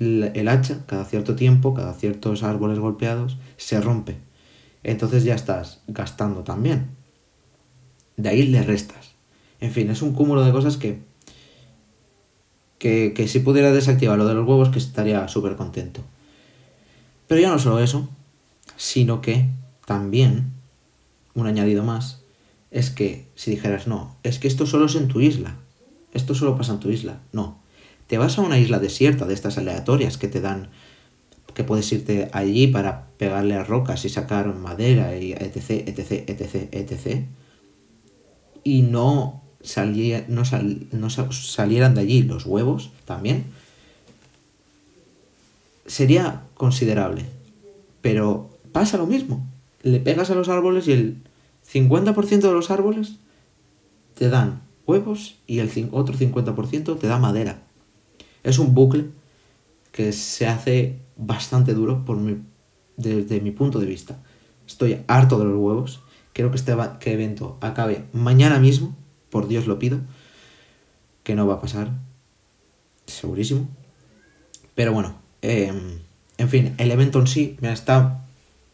El 0.00 0.48
hacha, 0.48 0.84
cada 0.86 1.04
cierto 1.04 1.36
tiempo, 1.36 1.74
cada 1.74 1.92
ciertos 1.92 2.42
árboles 2.42 2.80
golpeados, 2.80 3.38
se 3.56 3.80
rompe. 3.80 4.16
Entonces 4.82 5.22
ya 5.22 5.36
estás 5.36 5.84
gastando 5.86 6.42
también. 6.42 6.88
De 8.16 8.30
ahí 8.30 8.48
le 8.48 8.64
restas. 8.64 9.15
En 9.60 9.70
fin, 9.70 9.90
es 9.90 10.02
un 10.02 10.12
cúmulo 10.12 10.44
de 10.44 10.52
cosas 10.52 10.76
que, 10.76 11.02
que, 12.78 13.12
que 13.14 13.28
si 13.28 13.40
pudiera 13.40 13.72
desactivar 13.72 14.18
lo 14.18 14.26
de 14.26 14.34
los 14.34 14.46
huevos, 14.46 14.68
que 14.68 14.78
estaría 14.78 15.26
súper 15.28 15.56
contento. 15.56 16.02
Pero 17.26 17.40
ya 17.40 17.50
no 17.50 17.58
solo 17.58 17.80
eso, 17.80 18.08
sino 18.76 19.20
que 19.20 19.48
también, 19.86 20.52
un 21.34 21.46
añadido 21.46 21.82
más, 21.82 22.22
es 22.70 22.90
que 22.90 23.26
si 23.34 23.52
dijeras, 23.52 23.86
no, 23.86 24.16
es 24.22 24.38
que 24.38 24.48
esto 24.48 24.66
solo 24.66 24.86
es 24.86 24.94
en 24.94 25.08
tu 25.08 25.20
isla, 25.20 25.56
esto 26.12 26.34
solo 26.34 26.56
pasa 26.56 26.72
en 26.72 26.80
tu 26.80 26.90
isla, 26.90 27.20
no, 27.32 27.60
te 28.06 28.18
vas 28.18 28.38
a 28.38 28.42
una 28.42 28.58
isla 28.58 28.78
desierta 28.78 29.26
de 29.26 29.34
estas 29.34 29.58
aleatorias 29.58 30.18
que 30.18 30.28
te 30.28 30.40
dan, 30.40 30.68
que 31.54 31.64
puedes 31.64 31.90
irte 31.92 32.28
allí 32.32 32.66
para 32.66 33.08
pegarle 33.16 33.54
a 33.54 33.64
rocas 33.64 34.04
y 34.04 34.08
sacar 34.08 34.54
madera 34.54 35.16
y 35.16 35.32
etc, 35.32 35.70
etc, 35.86 36.28
etc, 36.28 36.68
etc, 36.72 37.24
y 38.62 38.82
no, 38.82 39.42
no, 40.28 40.42
no 40.92 41.10
salieran 41.10 41.94
de 41.94 42.00
allí 42.00 42.22
los 42.22 42.46
huevos 42.46 42.90
también, 43.04 43.44
sería 45.86 46.42
considerable. 46.54 47.24
Pero 48.02 48.50
pasa 48.72 48.96
lo 48.96 49.06
mismo. 49.06 49.46
Le 49.82 50.00
pegas 50.00 50.30
a 50.30 50.34
los 50.34 50.48
árboles 50.48 50.88
y 50.88 50.92
el 50.92 51.22
50% 51.70 52.40
de 52.40 52.52
los 52.52 52.70
árboles 52.70 53.16
te 54.14 54.28
dan 54.28 54.62
huevos 54.86 55.36
y 55.46 55.58
el 55.58 55.70
otro 55.92 56.16
50% 56.16 56.98
te 56.98 57.06
da 57.06 57.18
madera. 57.18 57.62
Es 58.42 58.58
un 58.58 58.74
bucle 58.74 59.06
que 59.92 60.12
se 60.12 60.46
hace 60.46 60.98
bastante 61.16 61.74
duro 61.74 62.04
por 62.04 62.16
mi, 62.16 62.38
desde 62.96 63.40
mi 63.40 63.50
punto 63.50 63.78
de 63.78 63.86
vista. 63.86 64.22
Estoy 64.66 64.98
harto 65.06 65.38
de 65.38 65.46
los 65.46 65.56
huevos. 65.56 66.00
Creo 66.32 66.50
que 66.50 66.56
este 66.56 66.76
que 67.00 67.12
evento 67.12 67.56
acabe 67.60 68.04
mañana 68.12 68.58
mismo. 68.58 68.96
Por 69.36 69.48
Dios 69.48 69.66
lo 69.66 69.78
pido. 69.78 70.00
Que 71.24 71.34
no 71.34 71.46
va 71.46 71.56
a 71.56 71.60
pasar. 71.60 71.90
Segurísimo. 73.06 73.68
Pero 74.74 74.94
bueno, 74.94 75.16
Em, 75.48 76.00
en 76.38 76.48
fin, 76.48 76.74
el 76.78 76.90
evento 76.90 77.20
en 77.20 77.28
sí 77.28 77.56
me 77.60 77.72
está, 77.72 78.24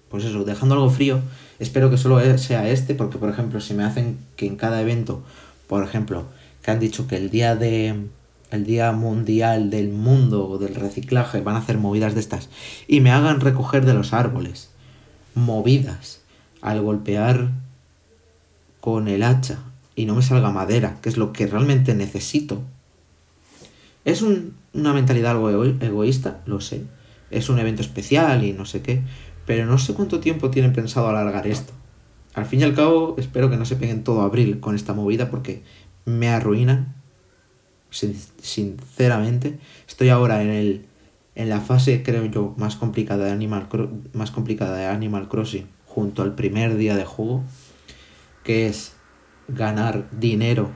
pues 0.09 0.25
eso, 0.25 0.45
dejando 0.45 0.75
algo 0.75 0.89
frío. 0.89 1.21
Espero 1.59 1.91
que 1.91 1.99
solo 1.99 2.19
sea 2.39 2.67
este, 2.69 2.95
porque 2.95 3.19
por 3.19 3.29
ejemplo, 3.29 3.61
si 3.61 3.75
me 3.75 3.85
hacen 3.85 4.17
que 4.37 4.47
en 4.47 4.57
cada 4.57 4.81
evento, 4.81 5.23
por 5.67 5.85
ejemplo, 5.85 6.25
que 6.63 6.71
han 6.71 6.81
dicho 6.81 7.07
que 7.07 7.17
el 7.17 7.29
día 7.29 7.57
de 7.57 8.07
el 8.51 8.65
día 8.65 8.93
mundial 8.93 9.71
del 9.71 9.91
mundo 9.91 10.49
o 10.49 10.59
del 10.59 10.75
reciclaje 10.75 11.41
van 11.41 11.57
a 11.57 11.59
hacer 11.59 11.79
movidas 11.79 12.15
de 12.15 12.21
estas 12.21 12.51
y 12.87 13.01
me 13.01 13.11
hagan 13.11 13.41
recoger 13.41 13.87
de 13.87 13.95
los 13.95 14.13
árboles 14.13 14.69
movidas 15.35 16.21
al 16.61 16.83
golpear 16.83 17.51
con 18.81 19.09
el 19.09 19.23
hacha 19.23 19.61
y 19.95 20.07
no 20.07 20.15
me 20.15 20.23
salga 20.23 20.51
madera, 20.51 20.99
que 21.03 21.09
es 21.09 21.17
lo 21.17 21.33
que 21.33 21.47
realmente 21.47 21.95
necesito. 21.95 22.63
Es 24.05 24.23
un, 24.23 24.55
una 24.73 24.93
mentalidad 24.93 25.33
algo 25.33 25.51
egoísta, 25.51 26.43
lo 26.47 26.61
sé. 26.61 26.83
Es 27.31 27.49
un 27.49 27.59
evento 27.59 27.83
especial 27.83 28.45
y 28.45 28.53
no 28.53 28.65
sé 28.65 28.83
qué. 28.83 29.03
Pero 29.47 29.67
no 29.67 29.79
sé 29.79 29.95
cuánto 29.95 30.21
tiempo 30.21 30.51
tienen 30.51 30.73
pensado 30.73 31.09
alargar 31.09 31.47
esto. 31.47 31.73
Al 32.35 32.47
fin 32.47 32.61
y 32.61 32.63
al 32.63 32.75
cabo, 32.75 33.17
espero 33.19 33.51
que 33.51 33.57
no 33.57 33.65
se 33.65 33.77
peguen 33.77 34.05
todo 34.05 34.23
abril 34.23 34.61
con 34.61 34.75
esta 34.75 34.95
movida 34.95 35.31
porque 35.31 35.63
me 36.05 36.29
arruinan. 36.29 36.95
sinceramente. 37.91 39.59
Estoy 39.87 40.09
ahora 40.09 40.43
en 40.43 40.51
el. 40.51 40.87
En 41.35 41.49
la 41.49 41.63
fase, 41.63 42.03
creo 42.03 42.27
yo, 42.27 42.55
más 42.59 42.77
complicada 42.77 43.25
de 43.25 43.31
Animal, 43.31 43.67
más 44.13 44.31
complicada 44.31 44.77
de 44.77 44.85
Animal 44.85 45.31
Crossing, 45.31 45.67
junto 45.87 46.21
al 46.21 46.35
primer 46.35 46.77
día 46.77 46.95
de 46.95 47.07
juego, 47.07 47.43
que 48.45 48.67
es 48.67 48.93
ganar 49.49 50.09
dinero 50.11 50.71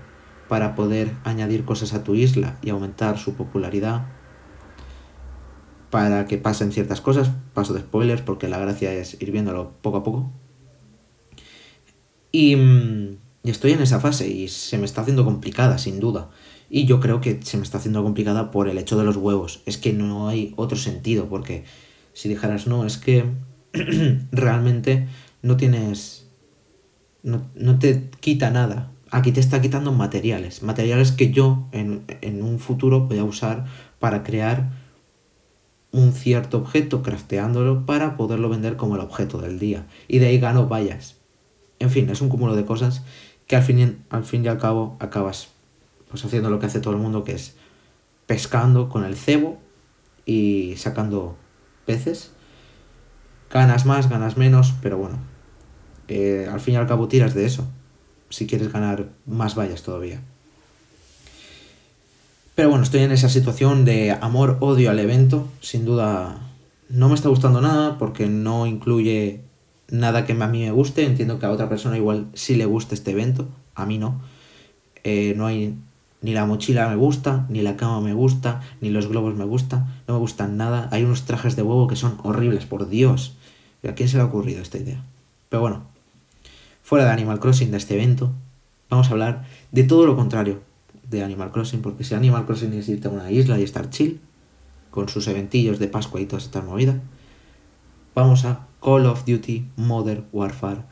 para 0.48 0.74
poder 0.74 1.12
añadir 1.24 1.64
cosas 1.64 1.92
a 1.92 2.04
tu 2.04 2.14
isla 2.14 2.58
y 2.62 2.70
aumentar 2.70 3.18
su 3.18 3.34
popularidad. 3.34 4.06
Para 5.90 6.26
que 6.26 6.38
pasen 6.38 6.72
ciertas 6.72 7.00
cosas, 7.00 7.30
paso 7.54 7.72
de 7.74 7.80
spoilers 7.80 8.22
porque 8.22 8.48
la 8.48 8.58
gracia 8.58 8.92
es 8.92 9.20
ir 9.20 9.32
viéndolo 9.32 9.72
poco 9.82 9.98
a 9.98 10.02
poco. 10.02 10.32
Y, 12.32 12.56
mm, 12.56 13.16
estoy 13.44 13.72
en 13.72 13.80
esa 13.80 14.00
fase 14.00 14.28
y 14.28 14.48
se 14.48 14.78
me 14.78 14.84
está 14.84 15.02
haciendo 15.02 15.24
complicada, 15.24 15.78
sin 15.78 16.00
duda. 16.00 16.30
Y 16.68 16.84
yo 16.84 17.00
creo 17.00 17.20
que 17.20 17.40
se 17.42 17.56
me 17.56 17.62
está 17.62 17.78
haciendo 17.78 18.02
complicada 18.02 18.50
por 18.50 18.68
el 18.68 18.78
hecho 18.78 18.98
de 18.98 19.04
los 19.04 19.16
huevos. 19.16 19.62
Es 19.66 19.78
que 19.78 19.92
no 19.92 20.28
hay 20.28 20.52
otro 20.56 20.76
sentido, 20.76 21.28
porque 21.28 21.64
si 22.12 22.28
dijeras, 22.28 22.66
no, 22.66 22.84
es 22.84 22.98
que 22.98 23.24
realmente 24.32 25.06
no 25.42 25.56
tienes... 25.56 26.25
No, 27.26 27.42
no, 27.56 27.80
te 27.80 28.08
quita 28.20 28.52
nada. 28.52 28.92
Aquí 29.10 29.32
te 29.32 29.40
está 29.40 29.60
quitando 29.60 29.90
materiales. 29.90 30.62
Materiales 30.62 31.10
que 31.10 31.32
yo 31.32 31.66
en, 31.72 32.04
en 32.20 32.44
un 32.44 32.60
futuro 32.60 33.00
voy 33.00 33.18
a 33.18 33.24
usar 33.24 33.64
para 33.98 34.22
crear 34.22 34.70
un 35.90 36.12
cierto 36.12 36.58
objeto, 36.58 37.02
crafteándolo 37.02 37.84
para 37.84 38.16
poderlo 38.16 38.48
vender 38.48 38.76
como 38.76 38.94
el 38.94 39.00
objeto 39.00 39.38
del 39.38 39.58
día. 39.58 39.88
Y 40.06 40.20
de 40.20 40.28
ahí 40.28 40.38
gano 40.38 40.68
vallas. 40.68 41.16
En 41.80 41.90
fin, 41.90 42.08
es 42.10 42.20
un 42.20 42.28
cúmulo 42.28 42.54
de 42.54 42.64
cosas 42.64 43.02
que 43.48 43.56
al 43.56 43.64
fin 43.64 43.80
y, 43.80 43.96
al, 44.14 44.24
fin 44.24 44.44
y 44.44 44.48
al 44.48 44.58
cabo 44.58 44.96
acabas 45.00 45.48
pues 46.08 46.24
haciendo 46.24 46.48
lo 46.48 46.60
que 46.60 46.66
hace 46.66 46.78
todo 46.78 46.94
el 46.94 47.00
mundo, 47.00 47.24
que 47.24 47.32
es 47.32 47.56
pescando 48.26 48.88
con 48.88 49.04
el 49.04 49.16
cebo 49.16 49.58
y 50.24 50.74
sacando 50.76 51.36
peces. 51.86 52.30
Ganas 53.50 53.84
más, 53.84 54.08
ganas 54.08 54.36
menos, 54.36 54.74
pero 54.80 54.96
bueno, 54.96 55.18
eh, 56.08 56.48
al 56.50 56.60
fin 56.60 56.74
y 56.74 56.76
al 56.76 56.86
cabo 56.86 57.08
tiras 57.08 57.34
de 57.34 57.46
eso, 57.46 57.66
si 58.30 58.46
quieres 58.46 58.72
ganar 58.72 59.08
más 59.26 59.56
vallas 59.56 59.82
todavía. 59.82 60.20
Pero 62.54 62.70
bueno, 62.70 62.84
estoy 62.84 63.02
en 63.02 63.12
esa 63.12 63.28
situación 63.28 63.84
de 63.84 64.12
amor-odio 64.12 64.90
al 64.90 64.98
evento. 64.98 65.46
Sin 65.60 65.84
duda 65.84 66.38
no 66.88 67.08
me 67.08 67.14
está 67.14 67.28
gustando 67.28 67.60
nada 67.60 67.98
porque 67.98 68.28
no 68.28 68.66
incluye 68.66 69.42
nada 69.90 70.24
que 70.24 70.32
a 70.32 70.46
mí 70.48 70.60
me 70.60 70.70
guste. 70.70 71.04
Entiendo 71.04 71.38
que 71.38 71.44
a 71.44 71.50
otra 71.50 71.68
persona 71.68 71.98
igual 71.98 72.28
sí 72.32 72.54
le 72.54 72.64
gusta 72.64 72.94
este 72.94 73.10
evento, 73.10 73.46
a 73.74 73.84
mí 73.84 73.98
no. 73.98 74.22
Eh, 75.04 75.34
no 75.36 75.46
hay 75.46 75.74
ni 76.22 76.32
la 76.32 76.46
mochila 76.46 76.88
me 76.88 76.96
gusta, 76.96 77.46
ni 77.50 77.60
la 77.60 77.76
cama 77.76 78.00
me 78.00 78.14
gusta, 78.14 78.62
ni 78.80 78.90
los 78.90 79.06
globos 79.06 79.36
me 79.36 79.44
gustan, 79.44 80.02
no 80.08 80.14
me 80.14 80.20
gustan 80.20 80.56
nada. 80.56 80.88
Hay 80.90 81.04
unos 81.04 81.24
trajes 81.24 81.56
de 81.56 81.62
huevo 81.62 81.86
que 81.86 81.96
son 81.96 82.18
horribles, 82.22 82.64
por 82.64 82.88
Dios. 82.88 83.36
¿A 83.86 83.92
quién 83.92 84.08
se 84.08 84.16
le 84.16 84.22
ha 84.22 84.26
ocurrido 84.26 84.62
esta 84.62 84.78
idea? 84.78 85.04
Pero 85.48 85.60
bueno, 85.60 85.82
fuera 86.86 87.04
de 87.04 87.10
Animal 87.10 87.40
Crossing, 87.40 87.72
de 87.72 87.78
este 87.78 87.94
evento, 87.94 88.32
vamos 88.88 89.08
a 89.08 89.10
hablar 89.10 89.44
de 89.72 89.82
todo 89.82 90.06
lo 90.06 90.14
contrario 90.14 90.60
de 91.10 91.24
Animal 91.24 91.50
Crossing, 91.50 91.82
porque 91.82 92.04
si 92.04 92.14
Animal 92.14 92.46
Crossing 92.46 92.72
es 92.74 92.88
irte 92.88 93.08
a 93.08 93.10
una 93.10 93.28
isla 93.32 93.58
y 93.58 93.64
estar 93.64 93.90
chill, 93.90 94.20
con 94.92 95.08
sus 95.08 95.26
eventillos 95.26 95.80
de 95.80 95.88
Pascua 95.88 96.20
y 96.20 96.26
toda 96.26 96.40
esta 96.40 96.62
movida, 96.62 97.00
vamos 98.14 98.44
a 98.44 98.68
Call 98.80 99.06
of 99.06 99.24
Duty 99.24 99.66
Modern 99.74 100.26
Warfare, 100.32 100.82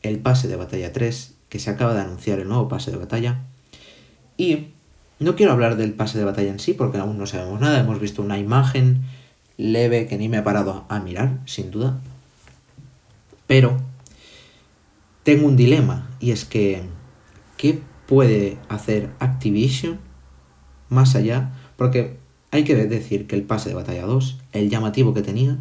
el 0.00 0.18
pase 0.18 0.48
de 0.48 0.56
batalla 0.56 0.94
3, 0.94 1.34
que 1.50 1.58
se 1.58 1.68
acaba 1.68 1.92
de 1.92 2.00
anunciar 2.00 2.38
el 2.38 2.48
nuevo 2.48 2.68
pase 2.68 2.90
de 2.90 2.96
batalla. 2.96 3.42
Y 4.38 4.68
no 5.20 5.36
quiero 5.36 5.52
hablar 5.52 5.76
del 5.76 5.92
pase 5.92 6.16
de 6.16 6.24
batalla 6.24 6.48
en 6.48 6.58
sí, 6.58 6.72
porque 6.72 6.96
aún 6.96 7.18
no 7.18 7.26
sabemos 7.26 7.60
nada, 7.60 7.80
hemos 7.80 8.00
visto 8.00 8.22
una 8.22 8.38
imagen 8.38 9.02
leve 9.58 10.06
que 10.06 10.16
ni 10.16 10.30
me 10.30 10.38
ha 10.38 10.44
parado 10.44 10.86
a 10.88 11.00
mirar, 11.00 11.38
sin 11.44 11.70
duda. 11.70 12.00
Pero 13.46 13.76
tengo 15.28 15.46
un 15.46 15.56
dilema, 15.56 16.08
y 16.20 16.30
es 16.30 16.46
que, 16.46 16.80
¿qué 17.58 17.82
puede 18.06 18.56
hacer 18.70 19.10
Activision 19.18 19.98
más 20.88 21.14
allá, 21.16 21.52
porque 21.76 22.16
hay 22.50 22.64
que 22.64 22.74
decir 22.74 23.26
que 23.26 23.36
el 23.36 23.42
pase 23.42 23.68
de 23.68 23.74
batalla 23.74 24.06
2, 24.06 24.38
el 24.52 24.70
llamativo 24.70 25.12
que 25.12 25.20
tenía, 25.20 25.58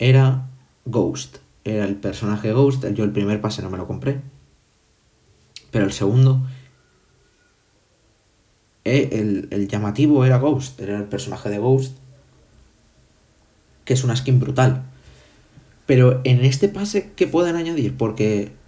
era 0.00 0.48
Ghost. 0.86 1.36
Era 1.62 1.84
el 1.84 1.94
personaje 1.94 2.50
Ghost, 2.50 2.84
yo 2.94 3.04
el 3.04 3.12
primer 3.12 3.40
pase 3.40 3.62
no 3.62 3.70
me 3.70 3.78
lo 3.78 3.86
compré, 3.86 4.22
pero 5.70 5.84
el 5.84 5.92
segundo, 5.92 6.44
eh, 8.82 9.10
el, 9.12 9.46
el 9.52 9.68
llamativo 9.68 10.24
era 10.24 10.38
Ghost, 10.38 10.80
era 10.80 10.96
el 10.96 11.04
personaje 11.04 11.48
de 11.48 11.58
Ghost, 11.58 11.96
que 13.84 13.94
es 13.94 14.02
una 14.02 14.16
skin 14.16 14.40
brutal. 14.40 14.82
Pero 15.86 16.22
en 16.24 16.44
este 16.44 16.68
pase, 16.68 17.12
¿qué 17.14 17.28
pueden 17.28 17.54
añadir? 17.54 17.96
Porque 17.96 18.65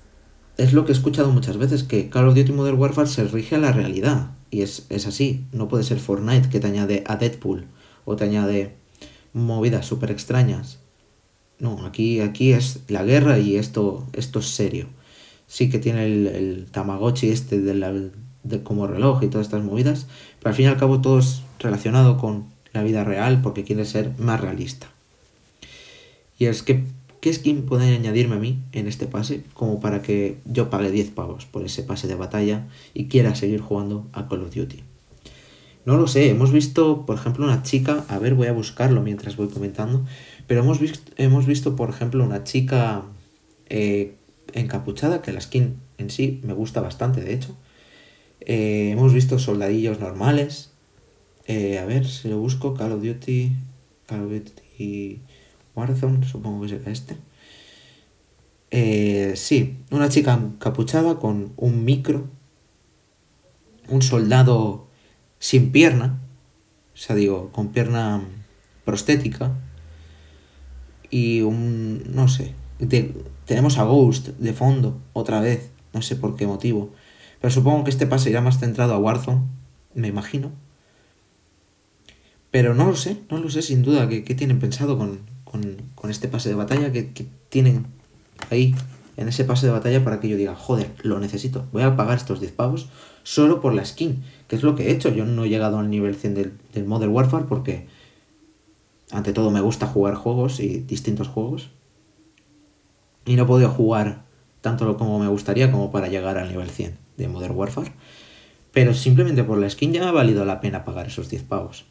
es 0.59 0.73
lo 0.73 0.85
que 0.85 0.93
he 0.93 0.95
escuchado 0.95 1.31
muchas 1.31 1.57
veces, 1.57 1.85
que 1.85 2.11
Call 2.11 2.29
of 2.29 2.35
Duty 2.35 2.53
Modern 2.53 2.79
Warfare 2.79 3.09
se 3.09 3.25
rige 3.25 3.55
a 3.55 3.59
la 3.59 3.73
realidad. 3.73 4.33
Y 4.51 4.63
es, 4.63 4.87
así, 5.07 5.45
no 5.53 5.69
puede 5.69 5.85
ser 5.85 6.01
Fortnite 6.01 6.49
que 6.51 6.59
te 6.59 6.67
añade 6.67 7.05
a 7.07 7.17
Deadpool 7.17 7.67
o 8.05 8.17
te 8.17 8.25
añade 8.25 8.75
movidas 9.33 9.87
súper 9.87 10.11
extrañas. 10.11 10.79
No, 11.61 11.87
aquí, 11.87 12.21
aquí 12.21 12.53
es 12.53 12.81
la 12.89 13.05
guerra 13.05 13.39
y 13.39 13.57
esto, 13.57 14.07
esto 14.13 14.41
es 14.41 14.47
serio. 14.47 14.89
Sí 15.47 15.71
que 15.71 15.79
tiene 15.79 16.05
el, 16.07 16.67
Tamagotchi 16.73 17.29
este 17.29 17.61
de, 17.61 18.11
de 18.43 18.63
como 18.63 18.87
reloj 18.87 19.23
y 19.23 19.29
todas 19.29 19.47
estas 19.47 19.63
movidas, 19.63 20.07
pero 20.41 20.51
al 20.51 20.57
fin 20.57 20.67
y 20.67 20.69
al 20.69 20.77
cabo 20.77 21.01
todo 21.01 21.21
es 21.21 21.43
relacionado 21.61 22.19
con 22.19 22.47
la 22.73 22.83
vida 22.83 23.05
real 23.05 23.43
porque 23.43 23.65
quiere 23.65 23.85
ser 23.85 24.13
más 24.19 24.41
realista. 24.41 24.89
Y 26.37 26.47
es 26.47 26.63
que 26.63 26.85
¿Qué 27.21 27.33
skin 27.33 27.63
pueden 27.63 27.93
añadirme 27.95 28.37
a 28.37 28.39
mí 28.39 28.63
en 28.73 28.87
este 28.87 29.07
pase 29.07 29.43
como 29.53 29.81
para 29.81 30.03
que 30.03 30.39
yo 30.45 30.71
pague 30.71 30.91
10 30.91 31.11
pavos 31.11 31.47
por 31.47 31.65
ese 31.65 31.83
pase 31.83 32.07
de 32.07 32.15
batalla 32.15 32.69
y 32.95 33.07
quiera 33.07 33.35
seguir 33.35 33.61
jugando 33.61 34.07
a 34.13 34.29
Call 34.29 34.43
of 34.43 34.55
Duty? 34.55 34.85
No 35.85 35.97
lo 35.97 36.07
sé, 36.07 36.29
hemos 36.29 36.53
visto, 36.53 37.07
por 37.07 37.17
ejemplo, 37.17 37.45
una 37.45 37.63
chica, 37.63 38.05
a 38.09 38.19
ver, 38.19 38.35
voy 38.35 38.47
a 38.47 38.53
buscarlo 38.53 39.03
mientras 39.03 39.37
voy 39.37 39.49
comentando, 39.49 40.05
pero 40.47 40.61
hemos 40.61 40.79
visto, 40.79 41.11
hemos 41.17 41.47
visto 41.47 41.77
por 41.77 41.91
ejemplo, 41.91 42.23
una 42.23 42.45
chica 42.45 43.03
eh, 43.69 44.15
encapuchada, 44.53 45.23
que 45.23 45.33
la 45.33 45.41
skin 45.41 45.77
en 45.97 46.11
sí 46.11 46.41
me 46.45 46.53
gusta 46.53 46.81
bastante, 46.81 47.21
de 47.21 47.35
hecho. 47.35 47.57
Eh, 48.41 48.91
hemos 48.93 49.13
visto 49.13 49.39
soldadillos 49.39 49.99
normales. 49.99 50.71
Eh, 51.47 51.79
a 51.79 51.87
ver 51.87 52.07
si 52.07 52.29
lo 52.29 52.39
busco, 52.39 52.75
Call 52.75 52.93
of 52.93 53.03
Duty, 53.03 53.53
Call 54.07 54.25
of 54.25 54.31
Duty 54.31 55.21
Warzone, 55.79 56.27
supongo 56.27 56.63
que 56.63 56.69
será 56.69 56.91
este. 56.91 57.17
Eh, 58.71 59.33
sí, 59.37 59.79
una 59.91 60.09
chica 60.09 60.35
encapuchada 60.35 61.19
con 61.19 61.53
un 61.57 61.85
micro, 61.85 62.27
un 63.89 64.03
soldado 64.03 64.89
sin 65.39 65.73
pierna, 65.73 66.21
o 66.93 66.97
sea, 66.97 67.17
digo, 67.17 67.51
con 67.53 67.69
pierna 67.69 68.21
prostética, 68.85 69.53
y 71.11 71.41
un, 71.41 72.03
no 72.15 72.29
sé, 72.29 72.55
tenemos 73.47 73.79
a 73.79 73.85
Ghost 73.85 74.29
de 74.29 74.53
fondo, 74.53 75.01
otra 75.15 75.41
vez, 75.41 75.71
no 75.95 76.03
sé 76.03 76.17
por 76.17 76.37
qué 76.37 76.47
motivo, 76.47 76.93
pero 77.41 77.51
supongo 77.51 77.85
que 77.85 77.91
este 77.91 78.07
pase 78.07 78.31
irá 78.31 78.43
más 78.43 78.59
centrado 78.59 78.93
a 78.93 78.99
Warzone, 78.99 79.43
me 79.95 80.09
imagino. 80.09 80.51
Pero 82.51 82.75
no 82.75 82.87
lo 82.87 82.97
sé, 82.97 83.19
no 83.31 83.39
lo 83.39 83.51
sé 83.51 83.63
sin 83.63 83.83
duda, 83.83 84.09
qué 84.09 84.35
tienen 84.35 84.59
pensado 84.59 84.99
con, 84.99 85.21
con, 85.51 86.11
este 86.11 86.29
pase 86.29 86.49
de 86.49 86.55
batalla 86.55 86.93
que, 86.93 87.27
tienen 87.49 87.87
ahí 88.51 88.75
en 89.17 89.29
ese 89.29 89.45
pase 89.45 89.67
de 89.67 89.73
batalla 89.73 90.05
para 90.05 90.21
que 90.21 90.29
yo 90.29 90.37
diga, 90.37 90.55
joder, 90.55 90.91
lo 91.03 91.19
necesito, 91.19 91.65
voy 91.73 91.83
a 91.83 91.97
pagar 91.97 92.19
estos 92.19 92.41
10 92.41 92.53
pavos 92.53 92.89
solo 93.23 93.61
por 93.61 93.75
la 93.75 93.85
skin, 93.85 94.23
que 94.47 94.57
es 94.57 94.63
lo 94.63 94.75
que 94.75 94.89
he 94.89 94.93
hecho. 94.93 95.09
Yo 95.09 95.25
no 95.25 95.45
he 95.45 95.49
llegado 95.49 95.79
al 95.79 95.91
nivel 95.91 96.15
100 96.15 96.35
del, 96.35 96.53
del 96.73 96.85
Modern 96.85 97.13
Warfare 97.13 97.47
porque 97.49 97.87
ante 99.11 99.33
todo 99.33 99.51
me 99.51 99.61
gusta 99.61 99.87
jugar 99.87 100.15
juegos 100.15 100.61
y 100.61 100.81
distintos 100.81 101.29
juegos. 101.29 101.71
Y 103.25 103.37
no 103.37 103.43
he 103.43 103.47
podido 103.47 103.71
jugar 103.71 104.25
tanto 104.61 104.97
como 104.97 105.19
me 105.19 105.29
gustaría 105.29 105.71
como 105.71 105.91
para 105.91 106.09
llegar 106.09 106.39
al 106.39 106.49
nivel 106.49 106.71
100 106.71 106.97
de 107.17 107.29
Modern 107.29 107.57
Warfare. 107.57 107.93
Pero 108.73 108.95
simplemente 108.95 109.45
por 109.45 109.59
la 109.59 109.69
skin 109.69 109.93
ya 109.93 110.03
me 110.03 110.09
ha 110.09 110.13
valido 110.13 110.45
la 110.45 110.61
pena 110.61 110.85
pagar 110.85 111.07
esos 111.07 111.29
10 111.29 111.43
pavos. 111.45 111.87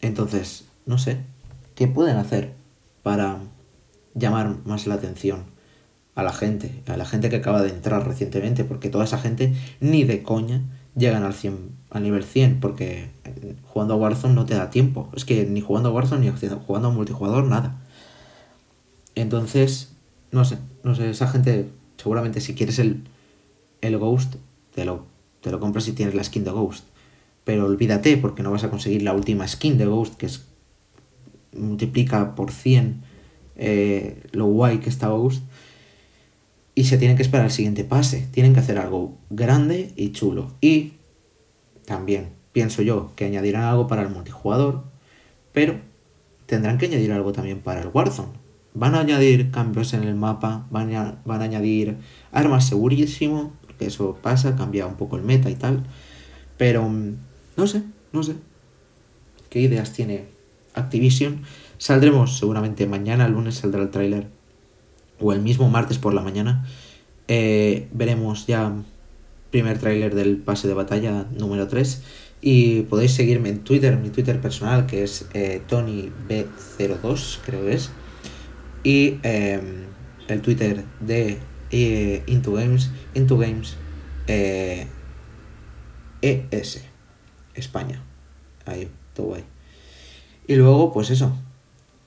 Entonces, 0.00 0.66
no 0.84 0.98
sé, 0.98 1.24
¿Qué 1.76 1.86
pueden 1.86 2.16
hacer 2.16 2.54
para 3.02 3.38
llamar 4.14 4.56
más 4.64 4.86
la 4.86 4.94
atención 4.94 5.44
a 6.14 6.22
la 6.22 6.32
gente, 6.32 6.82
a 6.86 6.96
la 6.96 7.04
gente 7.04 7.28
que 7.28 7.36
acaba 7.36 7.62
de 7.62 7.68
entrar 7.68 8.08
recientemente? 8.08 8.64
Porque 8.64 8.88
toda 8.88 9.04
esa 9.04 9.18
gente 9.18 9.54
ni 9.80 10.04
de 10.04 10.22
coña 10.22 10.62
llegan 10.96 11.22
al, 11.22 11.34
100, 11.34 11.70
al 11.90 12.02
nivel 12.02 12.24
100, 12.24 12.60
porque 12.60 13.10
jugando 13.68 13.92
a 13.92 13.98
Warzone 13.98 14.34
no 14.34 14.46
te 14.46 14.54
da 14.54 14.70
tiempo. 14.70 15.10
Es 15.14 15.26
que 15.26 15.44
ni 15.44 15.60
jugando 15.60 15.90
a 15.90 15.92
Warzone 15.92 16.32
ni 16.32 16.48
jugando 16.66 16.88
a 16.88 16.92
multijugador, 16.92 17.44
nada. 17.44 17.76
Entonces, 19.14 19.92
no 20.30 20.46
sé, 20.46 20.56
no 20.82 20.94
sé, 20.94 21.10
esa 21.10 21.28
gente, 21.28 21.68
seguramente 21.98 22.40
si 22.40 22.54
quieres 22.54 22.78
el, 22.78 23.04
el 23.82 23.98
Ghost, 23.98 24.36
te 24.74 24.86
lo, 24.86 25.04
te 25.42 25.50
lo 25.50 25.60
compras 25.60 25.84
si 25.84 25.92
tienes 25.92 26.14
la 26.14 26.24
skin 26.24 26.42
de 26.42 26.52
Ghost. 26.52 26.84
Pero 27.44 27.66
olvídate, 27.66 28.16
porque 28.16 28.42
no 28.42 28.50
vas 28.50 28.64
a 28.64 28.70
conseguir 28.70 29.02
la 29.02 29.12
última 29.12 29.46
skin 29.46 29.76
de 29.76 29.84
Ghost, 29.84 30.14
que 30.14 30.24
es 30.24 30.46
multiplica 31.58 32.34
por 32.34 32.52
100 32.52 33.02
eh, 33.56 34.22
lo 34.32 34.46
guay 34.46 34.78
que 34.78 34.90
está 34.90 35.08
Ghost. 35.08 35.42
Y 36.74 36.84
se 36.84 36.98
tienen 36.98 37.16
que 37.16 37.22
esperar 37.22 37.46
al 37.46 37.52
siguiente 37.52 37.84
pase. 37.84 38.28
Tienen 38.30 38.52
que 38.52 38.60
hacer 38.60 38.78
algo 38.78 39.16
grande 39.30 39.92
y 39.96 40.12
chulo. 40.12 40.52
Y 40.60 40.94
también 41.86 42.28
pienso 42.52 42.82
yo 42.82 43.12
que 43.16 43.24
añadirán 43.24 43.64
algo 43.64 43.86
para 43.86 44.02
el 44.02 44.10
multijugador. 44.10 44.84
Pero 45.52 45.80
tendrán 46.44 46.76
que 46.76 46.86
añadir 46.86 47.12
algo 47.12 47.32
también 47.32 47.60
para 47.60 47.80
el 47.80 47.88
Warzone. 47.88 48.32
Van 48.74 48.94
a 48.94 49.00
añadir 49.00 49.50
cambios 49.50 49.94
en 49.94 50.02
el 50.02 50.14
mapa. 50.14 50.66
Van 50.70 50.94
a, 50.94 51.18
van 51.24 51.40
a 51.40 51.44
añadir 51.44 51.96
armas 52.30 52.66
segurísimo. 52.66 53.54
porque 53.62 53.86
eso 53.86 54.18
pasa, 54.22 54.54
cambia 54.54 54.86
un 54.86 54.96
poco 54.96 55.16
el 55.16 55.22
meta 55.22 55.48
y 55.48 55.54
tal. 55.54 55.86
Pero 56.58 56.86
mm, 56.86 57.16
no 57.56 57.66
sé, 57.66 57.82
no 58.12 58.22
sé. 58.22 58.34
¿Qué 59.48 59.60
ideas 59.60 59.94
tiene 59.94 60.35
Activision? 60.76 61.42
Saldremos 61.78 62.38
seguramente 62.38 62.86
mañana, 62.86 63.26
el 63.26 63.32
lunes 63.32 63.56
saldrá 63.56 63.82
el 63.82 63.90
tráiler. 63.90 64.28
O 65.18 65.32
el 65.32 65.40
mismo 65.40 65.68
martes 65.68 65.98
por 65.98 66.14
la 66.14 66.22
mañana. 66.22 66.66
Eh, 67.28 67.88
veremos 67.92 68.46
ya 68.46 68.72
primer 69.50 69.78
tráiler 69.78 70.14
del 70.14 70.36
pase 70.36 70.68
de 70.68 70.74
batalla 70.74 71.26
número 71.36 71.66
3. 71.66 72.02
Y 72.40 72.82
podéis 72.82 73.12
seguirme 73.12 73.48
en 73.48 73.64
Twitter, 73.64 73.96
mi 73.96 74.10
Twitter 74.10 74.40
personal, 74.40 74.86
que 74.86 75.02
es 75.02 75.26
eh, 75.34 75.62
TonyB02, 75.68 77.38
creo 77.44 77.64
que 77.64 77.72
es. 77.72 77.90
Y 78.84 79.18
em, 79.22 79.86
el 80.28 80.42
Twitter 80.42 80.84
de 81.00 81.38
eh, 81.70 82.22
Into 82.26 82.52
Games, 82.52 82.90
Into 83.14 83.38
Games 83.38 83.76
ES, 86.22 86.84
España. 87.54 88.02
Ahí, 88.66 88.88
todo. 89.14 89.36
Y 90.46 90.54
luego, 90.54 90.92
pues 90.92 91.10
eso. 91.10 91.32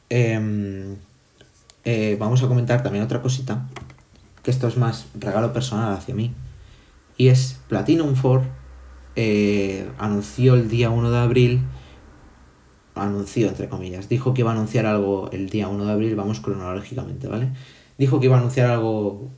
Em, 0.09 0.95
vamos 2.17 2.43
a 2.43 2.47
comentar 2.47 2.83
también 2.83 3.03
otra 3.03 3.21
cosita. 3.21 3.67
Que 4.43 4.51
esto 4.51 4.67
es 4.67 4.77
más 4.77 5.07
regalo 5.15 5.51
personal 5.53 5.93
hacia 5.93 6.15
mí 6.15 6.33
y 7.19 7.27
es 7.27 7.59
Platinum 7.67 8.15
4. 8.19 8.47
Eh, 9.17 9.89
anunció 9.99 10.53
el 10.55 10.69
día 10.69 10.89
1 10.89 11.11
de 11.11 11.17
abril. 11.17 11.61
Anunció, 12.95 13.49
entre 13.49 13.67
comillas. 13.67 14.07
Dijo 14.07 14.33
que 14.33 14.41
iba 14.41 14.51
a 14.51 14.53
anunciar 14.53 14.85
algo 14.85 15.29
el 15.31 15.49
día 15.49 15.67
1 15.67 15.85
de 15.85 15.91
abril. 15.91 16.15
Vamos 16.15 16.39
cronológicamente, 16.39 17.27
¿vale? 17.27 17.51
Dijo 17.97 18.21
que 18.21 18.27
iba 18.27 18.37
a 18.37 18.39
anunciar 18.39 18.71
algo. 18.71 19.29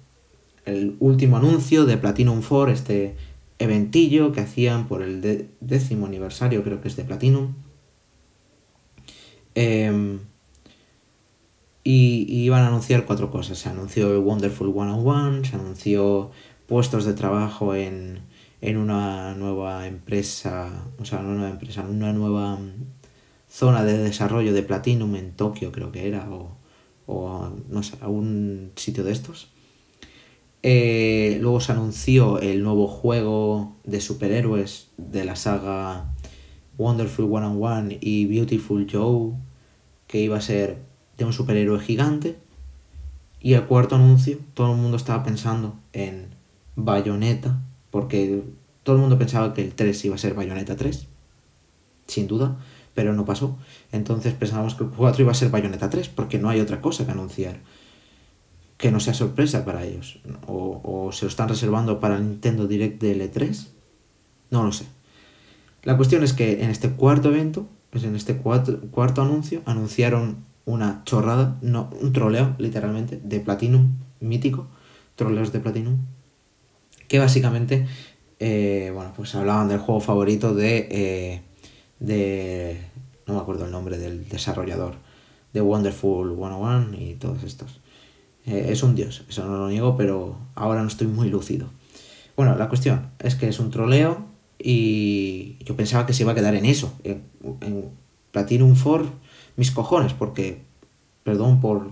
El 0.64 0.96
último 1.00 1.38
anuncio 1.38 1.86
de 1.86 1.98
Platinum 1.98 2.44
4, 2.48 2.72
este 2.72 3.16
eventillo 3.58 4.32
que 4.32 4.42
hacían 4.42 4.88
por 4.88 5.02
el 5.02 5.50
décimo 5.60 6.06
aniversario, 6.06 6.64
creo 6.64 6.82
que 6.82 6.88
es 6.88 6.96
de 6.96 7.04
Platinum. 7.04 7.56
Em, 9.56 10.20
y, 11.84 12.26
iban 12.44 12.64
a 12.64 12.68
anunciar 12.68 13.06
cuatro 13.06 13.32
cosas. 13.32 13.58
Se 13.60 13.70
anunció 13.70 14.12
el 14.12 14.20
Wonderful 14.20 14.72
One 14.76 14.92
on 14.92 15.08
One, 15.08 15.48
se 15.48 15.56
anunció 15.56 16.32
puestos 16.68 17.06
de 17.06 17.14
trabajo 17.14 17.76
en, 17.76 18.20
en 18.62 18.78
una 18.78 19.36
nueva 19.36 19.88
empresa, 19.88 20.86
o 21.00 21.06
sea, 21.06 21.20
una 21.20 21.34
nueva 21.34 21.50
empresa, 21.50 21.84
una 21.84 22.14
nueva 22.14 22.56
mm, 22.56 22.72
zona 23.50 23.84
de 23.84 23.98
desarrollo 23.98 24.54
de 24.54 24.64
Platinum 24.64 25.16
en 25.16 25.34
Tokio, 25.34 25.72
creo 25.72 25.92
que 25.92 26.08
era, 26.08 26.30
o, 26.32 26.58
o 27.08 27.50
no 27.70 27.84
sé, 27.84 27.96
algún 28.02 28.72
sitio 28.76 29.04
de 29.04 29.12
estos. 29.12 29.50
Eh, 30.64 31.40
luego 31.42 31.60
se 31.60 31.72
anunció 31.72 32.40
el 32.40 32.62
nuevo 32.64 32.88
juego 32.88 33.78
de 33.84 34.00
superhéroes 34.00 34.90
de 34.98 35.26
la 35.26 35.36
saga 35.36 36.11
Wonderful 36.82 37.26
One 37.26 37.46
on 37.46 37.64
One 37.64 37.98
y 38.02 38.26
Beautiful 38.26 38.88
Joe, 38.92 39.34
que 40.08 40.20
iba 40.20 40.38
a 40.38 40.42
ser 40.42 40.78
de 41.18 41.26
un 41.26 41.34
superhéroe 41.34 41.80
gigante. 41.80 42.38
Y 43.40 43.54
el 43.54 43.64
cuarto 43.66 43.96
anuncio, 43.96 44.38
todo 44.54 44.74
el 44.74 44.80
mundo 44.80 44.98
estaba 44.98 45.24
pensando 45.24 45.76
en 45.94 46.30
Bayonetta, 46.76 47.60
porque 47.90 48.44
todo 48.84 48.96
el 48.96 49.02
mundo 49.02 49.18
pensaba 49.18 49.54
que 49.54 49.62
el 49.62 49.74
3 49.74 50.06
iba 50.06 50.16
a 50.16 50.20
ser 50.20 50.34
Bayonetta 50.34 50.76
3, 50.76 51.08
sin 52.08 52.28
duda, 52.28 52.58
pero 52.94 53.14
no 53.14 53.26
pasó. 53.26 53.58
Entonces 53.92 54.34
pensábamos 54.34 54.76
que 54.76 54.84
el 54.84 54.90
4 54.90 55.24
iba 55.24 55.32
a 55.32 55.36
ser 55.36 55.50
Bayonetta 55.50 55.90
3, 55.90 56.10
porque 56.10 56.40
no 56.40 56.50
hay 56.50 56.60
otra 56.60 56.82
cosa 56.82 57.06
que 57.06 57.12
anunciar 57.12 57.60
que 58.82 58.92
no 58.92 59.00
sea 59.00 59.14
sorpresa 59.14 59.64
para 59.64 59.86
ellos. 59.86 60.20
O, 60.48 61.12
se 61.14 61.26
lo 61.26 61.30
están 61.30 61.48
reservando 61.48 62.00
para 62.00 62.18
el 62.18 62.28
Nintendo 62.28 62.68
Direct 62.68 63.00
de 63.00 63.16
L3. 63.16 63.68
No 64.50 64.64
lo 64.64 64.72
sé. 64.72 64.86
La 65.84 65.98
cuestión 65.98 66.24
es 66.24 66.34
que 66.34 66.64
en 66.64 66.70
este 66.70 66.92
cuarto 66.92 67.30
evento, 67.30 67.68
pues 67.90 68.04
en 68.04 68.16
este 68.16 68.38
cuarto, 68.38 69.22
anuncio, 69.22 69.62
anunciaron 69.66 70.46
una 70.66 71.02
chorrada, 71.06 71.58
no, 71.62 71.90
un 72.00 72.14
troleo, 72.14 72.56
literalmente, 72.60 73.20
de 73.24 73.40
Platinum 73.40 73.98
mítico, 74.20 74.68
troleos 75.16 75.52
de 75.52 75.60
Platinum, 75.60 75.98
que 77.08 77.20
básicamente, 77.20 77.88
eh, 78.40 78.92
bueno, 78.94 79.12
pues 79.16 79.34
hablaban 79.34 79.68
del 79.68 79.80
juego 79.80 80.00
favorito 80.00 80.54
de, 80.54 80.88
eh, 80.92 81.42
de, 82.00 82.80
no 83.26 83.34
me 83.34 83.40
acuerdo 83.40 83.66
el 83.66 83.72
nombre 83.72 83.98
del 83.98 84.30
desarrollador, 84.30 84.96
de 85.52 85.62
Wonderful 85.62 86.36
101 86.36 86.94
y 86.98 87.16
todos 87.16 87.44
estos. 87.44 87.82
Eh, 88.46 88.68
es 88.70 88.84
un 88.84 88.96
dios, 88.96 89.24
eso 89.28 89.46
no 89.46 89.58
lo 89.58 89.68
niego, 89.68 89.98
pero 89.98 90.38
ahora 90.56 90.82
no 90.82 90.88
estoy 90.88 91.08
muy 91.08 91.30
lúcido. 91.30 91.70
Bueno, 92.36 92.56
la 92.56 92.70
cuestión 92.70 93.10
es 93.20 93.36
que 93.36 93.48
es 93.48 93.60
un 93.60 93.72
troleo 93.72 94.31
y 94.64 95.58
yo 95.64 95.76
pensaba 95.76 96.06
que 96.06 96.14
se 96.14 96.24
iba 96.24 96.32
a 96.32 96.36
quedar 96.36 96.56
en 96.56 96.66
eso, 96.66 96.94
en, 97.04 97.24
Platinum 98.32 98.76
4, 98.82 99.10
mis 99.58 99.72
cojones, 99.72 100.14
porque, 100.14 100.62
perdón 101.24 101.60
por, 101.60 101.92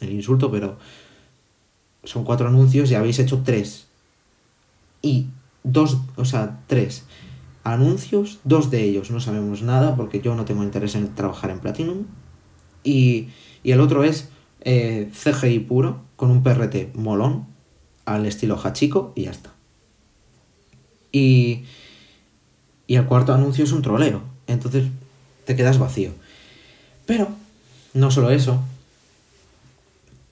el 0.00 0.12
insulto, 0.12 0.50
pero 0.50 0.78
son 2.04 2.24
cuatro 2.24 2.48
anuncios 2.48 2.90
y 2.90 2.94
habéis 2.94 3.18
hecho 3.18 3.42
tres 3.44 3.88
y 5.02 5.26
dos, 5.64 5.98
o 6.16 6.24
sea, 6.24 6.60
tres 6.66 7.04
anuncios, 7.64 8.38
dos 8.44 8.70
de 8.70 8.84
ellos 8.84 9.10
no 9.10 9.20
sabemos 9.20 9.62
nada 9.62 9.96
porque 9.96 10.20
yo 10.20 10.34
no 10.34 10.44
tengo 10.44 10.62
interés 10.62 10.94
en 10.94 11.14
trabajar 11.14 11.50
en 11.50 11.60
Platinum. 11.60 12.04
Y, 12.84 13.28
el 13.64 13.80
otro 13.80 14.04
es 14.04 14.28
eh, 14.60 15.10
CGI 15.12 15.58
puro, 15.60 16.02
con 16.14 16.30
un 16.30 16.44
PRT 16.44 16.94
molón, 16.94 17.46
al 18.04 18.24
estilo 18.24 18.56
Hachiko 18.56 19.12
y 19.16 19.24
ya 19.24 19.32
está. 19.32 19.52
Y, 21.10 21.64
y 22.86 22.96
el 22.96 23.06
cuarto 23.06 23.34
anuncio 23.34 23.64
es 23.64 23.72
un 23.72 23.82
trolero, 23.82 24.22
entonces 24.46 24.84
te 25.44 25.56
quedas 25.56 25.78
vacío. 25.78 26.12
Pero, 27.06 27.28
no 27.94 28.10
solo 28.10 28.30
eso, 28.30 28.62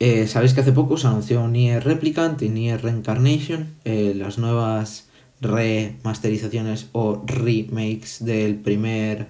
eh, 0.01 0.27
Sabéis 0.27 0.53
que 0.55 0.61
hace 0.61 0.73
poco 0.73 0.97
se 0.99 1.07
anunció 1.07 1.47
Nier 1.49 1.85
Replicant 1.85 2.43
y 2.43 2.49
Nier 2.49 2.83
Reincarnation, 2.83 3.69
eh, 3.85 4.13
las 4.15 4.39
nuevas 4.39 5.07
remasterizaciones 5.41 6.89
o 6.93 7.23
remakes 7.25 8.25
del 8.25 8.57
primer 8.57 9.29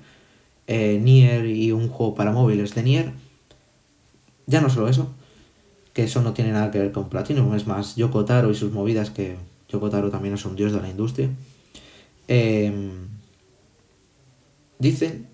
eh, 0.67 0.99
Nier 1.03 1.47
y 1.47 1.73
un 1.73 1.89
juego 1.89 2.15
para 2.15 2.33
móviles 2.33 2.75
de 2.75 2.83
Nier. 2.83 3.13
Ya 4.47 4.61
no 4.61 4.71
solo 4.71 4.89
eso, 4.89 5.15
que 5.93 6.05
eso 6.05 6.23
no 6.23 6.33
tiene 6.33 6.53
nada 6.53 6.71
que 6.71 6.79
ver 6.79 6.93
con 6.93 7.09
Platinum, 7.09 7.55
es 7.55 7.67
más 7.67 7.95
Yoko 7.97 8.25
Taro 8.25 8.51
y 8.51 8.55
sus 8.55 8.73
movidas, 8.73 9.11
que 9.11 9.37
Yoko 9.69 9.91
Taro 9.91 10.11
también 10.11 10.35
es 10.35 10.45
un 10.45 10.57
dios 10.57 10.73
de 10.73 10.81
la 10.81 10.89
industria. 10.89 11.31
Em, 12.27 13.14
dicen 14.79 15.29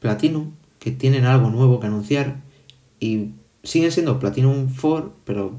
Platinum 0.00 0.52
que 0.78 0.90
tienen 0.90 1.24
algo 1.24 1.50
nuevo 1.50 1.80
que 1.80 1.86
anunciar 1.86 2.40
y 3.00 3.30
sigue 3.62 3.90
siendo 3.90 4.18
Platinum 4.18 4.68
4, 4.80 5.12
pero 5.24 5.52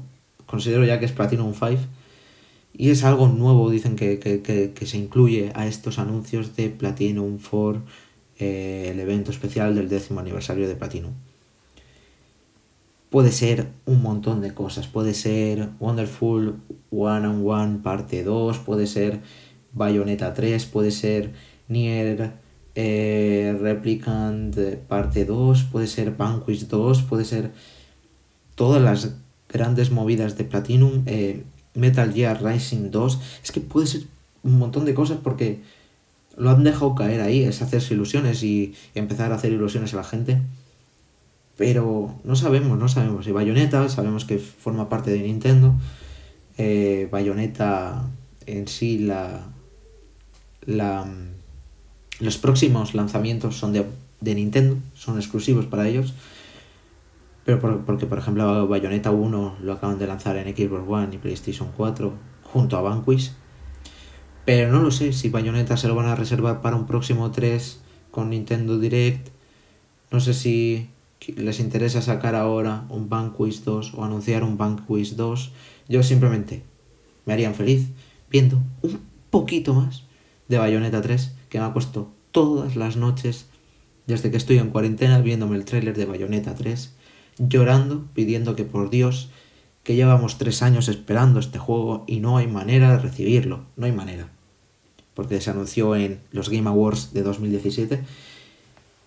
considero 0.46 0.84
ya 0.84 0.98
que 0.98 1.06
es 1.06 1.12
Platinum 1.12 1.52
5. 1.54 1.82
Y 2.72 2.90
es 2.90 3.04
algo 3.04 3.28
nuevo, 3.28 3.70
dicen 3.70 3.96
que, 3.96 4.72
se 4.82 4.96
incluye 4.96 5.52
a 5.54 5.66
estos 5.66 5.98
anuncios 5.98 6.56
de 6.56 6.70
Platinum 6.70 7.38
4, 7.38 7.82
eh, 8.38 8.88
el 8.92 9.00
evento 9.00 9.30
especial 9.30 9.74
del 9.74 9.88
décimo 9.88 10.20
aniversario 10.20 10.68
de 10.68 10.76
Platinum. 10.76 11.12
Puede 13.10 13.32
ser 13.32 13.66
un 13.86 14.02
montón 14.02 14.40
de 14.40 14.54
cosas, 14.54 14.86
puede 14.86 15.14
ser 15.14 15.68
Wonderful 15.80 16.60
One 16.90 17.26
on 17.26 17.46
One 17.46 17.78
parte 17.82 18.22
2, 18.22 18.58
puede 18.58 18.86
ser 18.86 19.20
Bayonetta 19.72 20.32
3, 20.32 20.64
puede 20.66 20.92
ser 20.92 21.32
Nier 21.68 22.32
eh, 22.82 23.58
Replicant 23.60 24.56
parte 24.88 25.26
2, 25.26 25.64
puede 25.64 25.86
ser 25.86 26.16
Vanquish 26.16 26.66
2, 26.66 27.02
puede 27.02 27.26
ser 27.26 27.50
todas 28.54 28.80
las 28.80 29.16
grandes 29.50 29.90
movidas 29.90 30.38
de 30.38 30.44
Platinum, 30.44 31.02
eh, 31.04 31.44
Metal 31.74 32.10
Gear 32.10 32.42
Rising 32.42 32.90
2, 32.90 33.20
es 33.44 33.52
que 33.52 33.60
puede 33.60 33.86
ser 33.86 34.02
un 34.42 34.58
montón 34.58 34.86
de 34.86 34.94
cosas 34.94 35.18
porque 35.22 35.60
lo 36.38 36.48
han 36.48 36.64
dejado 36.64 36.94
caer 36.94 37.20
ahí, 37.20 37.42
es 37.42 37.60
hacerse 37.60 37.92
ilusiones 37.92 38.42
y, 38.42 38.74
empezar 38.94 39.30
a 39.30 39.34
hacer 39.34 39.52
ilusiones 39.52 39.92
a 39.92 39.98
la 39.98 40.04
gente. 40.04 40.40
Pero 41.58 42.14
no 42.24 42.34
sabemos, 42.34 42.78
no 42.78 42.88
sabemos. 42.88 43.26
Y 43.26 43.32
Bayonetta, 43.32 43.86
sabemos 43.90 44.24
que 44.24 44.38
forma 44.38 44.88
parte 44.88 45.10
de 45.10 45.20
Nintendo. 45.20 45.74
Eh, 46.56 47.08
Bayonetta 47.12 48.08
en 48.46 48.66
sí, 48.68 49.00
la, 49.00 49.48
la, 50.64 51.06
los 52.20 52.38
próximos 52.38 52.94
lanzamientos 52.94 53.56
son 53.56 53.72
de, 53.72 54.34
Nintendo, 54.34 54.76
son 54.94 55.16
exclusivos 55.16 55.66
para 55.66 55.88
ellos. 55.88 56.14
Pero 57.44 57.84
porque, 57.84 58.06
por 58.06 58.18
ejemplo, 58.18 58.68
Bayonetta 58.68 59.10
1 59.10 59.56
lo 59.62 59.72
acaban 59.72 59.98
de 59.98 60.06
lanzar 60.06 60.36
en 60.36 60.54
Xbox 60.54 60.84
One 60.86 61.08
y 61.12 61.18
PlayStation 61.18 61.70
4 61.76 62.12
junto 62.44 62.76
a 62.76 62.82
Vanquish. 62.82 63.32
Pero 64.44 64.70
no 64.70 64.80
lo 64.80 64.90
sé 64.90 65.12
si 65.12 65.30
Bayonetta 65.30 65.76
se 65.76 65.88
lo 65.88 65.94
van 65.94 66.06
a 66.06 66.14
reservar 66.14 66.60
para 66.60 66.76
un 66.76 66.86
próximo 66.86 67.30
3 67.30 67.80
con 68.10 68.30
Nintendo 68.30 68.78
Direct. 68.78 69.28
No 70.10 70.20
sé 70.20 70.34
si 70.34 70.90
les 71.36 71.60
interesa 71.60 72.02
sacar 72.02 72.34
ahora 72.34 72.84
un 72.88 73.08
Vanquish 73.08 73.62
2 73.64 73.94
o 73.94 74.04
anunciar 74.04 74.44
un 74.44 74.58
Vanquish 74.58 75.14
2. 75.16 75.52
Yo 75.88 76.02
simplemente 76.02 76.62
me 77.24 77.32
harían 77.32 77.54
feliz 77.54 77.88
viendo 78.30 78.60
un 78.82 79.00
poquito 79.30 79.74
más 79.74 80.04
de 80.48 80.58
Bayonetta 80.58 81.00
3, 81.00 81.32
que 81.50 81.58
me 81.58 81.66
ha 81.66 81.74
puesto 81.74 82.10
todas 82.30 82.76
las 82.76 82.96
noches 82.96 83.46
desde 84.06 84.30
que 84.30 84.38
estoy 84.38 84.58
en 84.58 84.70
cuarentena 84.70 85.20
viéndome 85.20 85.56
el 85.56 85.64
tráiler 85.64 85.96
de 85.96 86.06
Bayonetta 86.06 86.54
3, 86.54 86.94
llorando, 87.38 88.06
pidiendo 88.14 88.56
que 88.56 88.64
por 88.64 88.90
Dios, 88.90 89.30
que 89.82 89.94
llevamos 89.94 90.38
tres 90.38 90.62
años 90.62 90.88
esperando 90.88 91.40
este 91.40 91.58
juego 91.58 92.04
y 92.06 92.20
no 92.20 92.36
hay 92.36 92.46
manera 92.46 92.92
de 92.92 92.98
recibirlo, 92.98 93.64
no 93.76 93.86
hay 93.86 93.92
manera. 93.92 94.28
Porque 95.14 95.40
se 95.40 95.50
anunció 95.50 95.96
en 95.96 96.20
los 96.32 96.48
Game 96.48 96.68
Awards 96.68 97.12
de 97.12 97.22
2017 97.22 98.00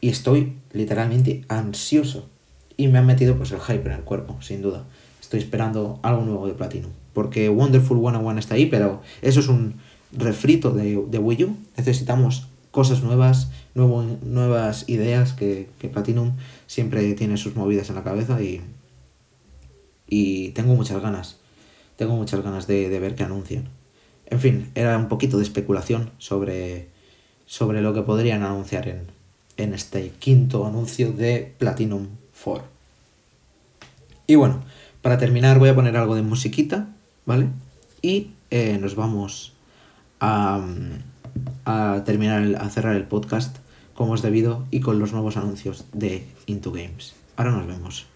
y 0.01 0.09
estoy 0.09 0.53
literalmente 0.71 1.45
ansioso. 1.47 2.29
Y 2.75 2.87
me 2.87 2.99
han 2.99 3.05
metido 3.05 3.37
pues 3.37 3.51
el 3.51 3.59
hype 3.59 3.85
en 3.85 3.93
el 3.93 4.01
cuerpo, 4.03 4.37
sin 4.41 4.61
duda. 4.61 4.85
Estoy 5.21 5.39
esperando 5.39 5.99
algo 6.01 6.23
nuevo 6.23 6.47
de 6.47 6.53
Platinum. 6.53 6.91
Porque 7.13 7.49
Wonderful 7.49 7.99
101 7.99 8.39
está 8.39 8.55
ahí, 8.55 8.65
pero 8.65 9.01
eso 9.21 9.39
es 9.39 9.47
un 9.47 9.75
refrito 10.15 10.71
de, 10.71 11.03
de 11.07 11.19
Wii 11.19 11.43
U. 11.45 11.57
Necesitamos 11.77 12.47
cosas 12.71 13.03
nuevas, 13.03 13.51
nuevo, 13.75 14.03
nuevas 14.23 14.89
ideas 14.89 15.33
que, 15.33 15.69
que, 15.79 15.89
Platinum 15.89 16.33
siempre 16.65 17.13
tiene 17.13 17.37
sus 17.37 17.55
movidas 17.55 17.89
en 17.89 17.95
la 17.95 18.03
cabeza 18.03 18.41
y, 18.41 18.61
y 20.07 20.49
tengo 20.49 20.75
muchas 20.75 21.01
ganas. 21.01 21.37
Tengo 21.97 22.15
muchas 22.15 22.41
ganas 22.41 22.65
de, 22.65 22.89
de 22.89 22.99
ver 22.99 23.15
qué 23.15 23.23
anuncian. 23.23 23.69
En 24.25 24.39
fin, 24.39 24.71
era 24.73 24.97
un 24.97 25.07
poquito 25.07 25.37
de 25.37 25.43
especulación 25.43 26.09
sobre, 26.17 26.87
sobre 27.45 27.81
lo 27.81 27.93
que 27.93 28.01
podrían 28.01 28.43
anunciar 28.43 28.87
en, 28.87 29.07
en 29.57 29.73
este 29.73 30.09
quinto 30.19 30.65
anuncio 30.65 31.11
de 31.11 31.53
Platinum 31.57 32.07
4. 32.43 32.63
Y 34.25 34.35
bueno, 34.35 34.63
para 35.01 35.17
terminar 35.17 35.59
voy 35.59 35.69
a 35.69 35.75
poner 35.75 35.97
algo 35.97 36.15
de 36.15 36.21
musiquita, 36.21 36.87
¿vale? 37.25 37.47
Y 38.01 38.31
eh, 38.49 38.77
nos 38.79 38.95
vamos 38.95 39.52
a, 40.23 42.01
terminar, 42.05 42.55
a 42.59 42.69
cerrar 42.69 42.95
el 42.95 43.03
podcast 43.03 43.57
como 43.93 44.15
es 44.15 44.21
debido 44.21 44.65
y 44.71 44.79
con 44.79 44.99
los 44.99 45.11
nuevos 45.11 45.37
anuncios 45.37 45.85
de 45.93 46.27
Into 46.45 46.71
Games. 46.71 47.13
Ahora 47.35 47.51
nos 47.51 47.67
vemos. 47.67 48.07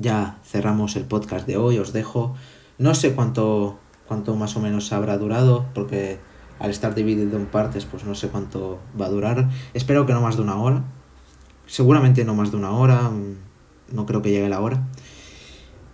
Ya 0.00 0.38
cerramos 0.44 0.96
el 0.96 1.04
podcast 1.04 1.46
de 1.46 1.56
hoy, 1.56 1.78
os 1.78 1.92
dejo. 1.92 2.34
No 2.78 2.94
sé 2.94 3.14
cuánto, 3.14 3.78
cuánto 4.06 4.34
más 4.34 4.56
o 4.56 4.60
menos 4.60 4.92
habrá 4.92 5.18
durado, 5.18 5.66
porque 5.74 6.18
al 6.58 6.70
estar 6.70 6.94
dividido 6.94 7.36
en 7.36 7.46
partes, 7.46 7.84
pues 7.84 8.04
no 8.04 8.14
sé 8.14 8.28
cuánto 8.28 8.78
va 8.98 9.06
a 9.06 9.10
durar. 9.10 9.50
Espero 9.74 10.06
que 10.06 10.14
no 10.14 10.20
más 10.20 10.36
de 10.36 10.42
una 10.42 10.56
hora. 10.56 10.84
Seguramente 11.66 12.24
no 12.24 12.34
más 12.34 12.50
de 12.50 12.56
una 12.56 12.72
hora, 12.72 13.10
mm, 13.10 13.94
no 13.94 14.06
creo 14.06 14.22
que 14.22 14.30
llegue 14.30 14.48
la 14.48 14.60
hora. 14.60 14.88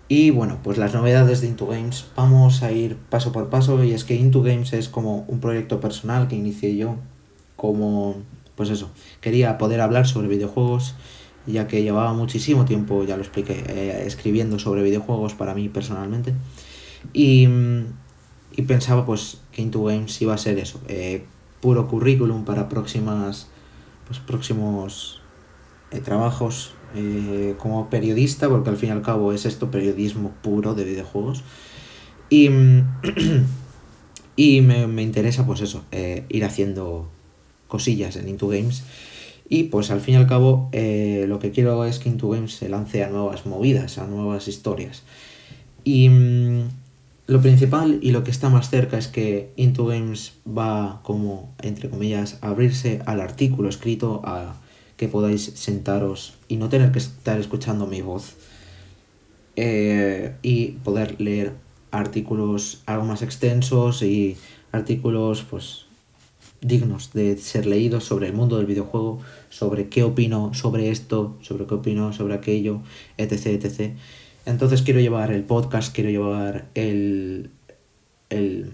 Y 0.08 0.30
bueno, 0.30 0.58
pues 0.62 0.78
las 0.78 0.94
novedades 0.94 1.40
de 1.40 1.48
Into 1.48 1.66
Games, 1.66 2.06
vamos 2.14 2.62
a 2.62 2.70
ir 2.70 2.96
paso 2.96 3.32
por 3.32 3.50
paso. 3.50 3.82
Y 3.82 3.92
es 3.92 4.04
que 4.04 4.14
Into 4.14 4.42
Games 4.42 4.72
es 4.72 4.88
como 4.88 5.24
un 5.26 5.40
proyecto 5.40 5.80
personal 5.80 6.28
que 6.28 6.36
inicié 6.36 6.76
yo, 6.76 6.96
como, 7.56 8.14
pues 8.54 8.70
eso, 8.70 8.90
quería 9.20 9.58
poder 9.58 9.80
hablar 9.80 10.06
sobre 10.06 10.28
videojuegos 10.28 10.94
ya 11.46 11.68
que 11.68 11.82
llevaba 11.82 12.12
muchísimo 12.12 12.64
tiempo, 12.64 13.04
ya 13.04 13.16
lo 13.16 13.22
expliqué, 13.22 13.64
eh, 13.68 14.04
escribiendo 14.06 14.58
sobre 14.58 14.82
videojuegos 14.82 15.34
para 15.34 15.54
mí 15.54 15.68
personalmente. 15.68 16.34
Y, 17.12 17.48
y, 18.56 18.62
pensaba 18.62 19.06
pues 19.06 19.38
que 19.52 19.62
Into 19.62 19.84
Games 19.84 20.20
iba 20.20 20.34
a 20.34 20.38
ser 20.38 20.58
eso, 20.58 20.80
eh, 20.88 21.24
puro 21.60 21.86
currículum 21.86 22.44
para 22.44 22.68
próximas, 22.68 23.48
pues, 24.06 24.18
próximos 24.18 25.20
eh, 25.90 26.00
trabajos 26.00 26.72
como 27.58 27.90
periodista, 27.90 28.48
porque 28.48 28.70
al 28.70 28.78
fin 28.78 28.88
y 28.88 28.92
al 28.92 29.02
cabo 29.02 29.34
es 29.34 29.44
esto 29.44 29.70
periodismo 29.70 30.32
puro 30.42 30.72
de 30.72 30.84
videojuegos. 30.84 31.44
Y, 32.30 32.48
y 34.36 34.60
me, 34.62 34.86
me, 34.86 35.02
interesa 35.02 35.44
pues 35.44 35.60
eso, 35.60 35.84
ir 35.92 36.44
haciendo 36.46 37.10
cosillas 37.68 38.16
en 38.16 38.28
Into 38.30 38.48
Games 38.48 38.82
y 39.48 39.64
pues 39.64 39.90
al 39.90 40.00
fin 40.00 40.14
y 40.14 40.16
al 40.16 40.26
cabo 40.26 40.68
eh, 40.72 41.24
lo 41.28 41.38
que 41.38 41.50
quiero 41.50 41.84
es 41.84 41.98
que 41.98 42.08
Into 42.08 42.28
Games 42.30 42.54
se 42.54 42.68
lance 42.68 43.04
a 43.04 43.10
nuevas 43.10 43.46
movidas, 43.46 43.98
a 43.98 44.06
nuevas 44.06 44.48
historias. 44.48 45.02
Y 45.84 46.08
mm, 46.08 46.68
lo 47.28 47.40
principal 47.40 47.98
y 48.02 48.10
lo 48.10 48.24
que 48.24 48.30
está 48.30 48.48
más 48.48 48.70
cerca 48.70 48.98
es 48.98 49.08
que 49.08 49.52
Into 49.56 49.86
Games 49.86 50.34
va 50.46 51.00
como, 51.02 51.54
entre 51.62 51.90
comillas, 51.90 52.38
a 52.40 52.48
abrirse 52.48 53.02
al 53.06 53.20
artículo 53.20 53.68
escrito, 53.68 54.20
a 54.24 54.56
que 54.96 55.08
podáis 55.08 55.52
sentaros 55.54 56.34
y 56.48 56.56
no 56.56 56.68
tener 56.68 56.90
que 56.90 56.98
estar 56.98 57.38
escuchando 57.38 57.86
mi 57.86 58.00
voz. 58.00 58.34
Eh, 59.56 60.34
y 60.42 60.72
poder 60.84 61.18
leer 61.18 61.54
artículos 61.90 62.82
algo 62.84 63.06
más 63.06 63.22
extensos 63.22 64.02
y 64.02 64.36
artículos 64.70 65.44
pues 65.48 65.85
dignos 66.66 67.12
de 67.12 67.36
ser 67.36 67.66
leídos 67.66 68.04
sobre 68.04 68.26
el 68.26 68.32
mundo 68.32 68.56
del 68.56 68.66
videojuego, 68.66 69.20
sobre 69.48 69.88
qué 69.88 70.02
opino 70.02 70.52
sobre 70.54 70.90
esto, 70.90 71.36
sobre 71.40 71.66
qué 71.66 71.74
opino 71.74 72.12
sobre 72.12 72.34
aquello, 72.34 72.82
etc. 73.16 73.46
etc. 73.46 73.92
Entonces 74.44 74.82
quiero 74.82 75.00
llevar 75.00 75.32
el 75.32 75.44
podcast, 75.44 75.94
quiero 75.94 76.10
llevar 76.10 76.66
el, 76.74 77.50
el 78.30 78.72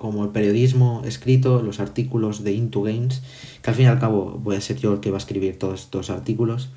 como 0.00 0.24
el 0.24 0.30
periodismo 0.30 1.02
escrito, 1.04 1.62
los 1.62 1.78
artículos 1.78 2.42
de 2.42 2.52
Into 2.52 2.82
Games, 2.82 3.22
que 3.62 3.68
al 3.68 3.76
fin 3.76 3.84
y 3.84 3.88
al 3.88 3.98
cabo 3.98 4.40
voy 4.42 4.56
a 4.56 4.60
ser 4.62 4.78
yo 4.78 4.94
el 4.94 5.00
que 5.00 5.10
va 5.10 5.18
a 5.18 5.24
escribir 5.24 5.58
todos 5.58 5.82
estos 5.82 6.08
artículos. 6.08 6.70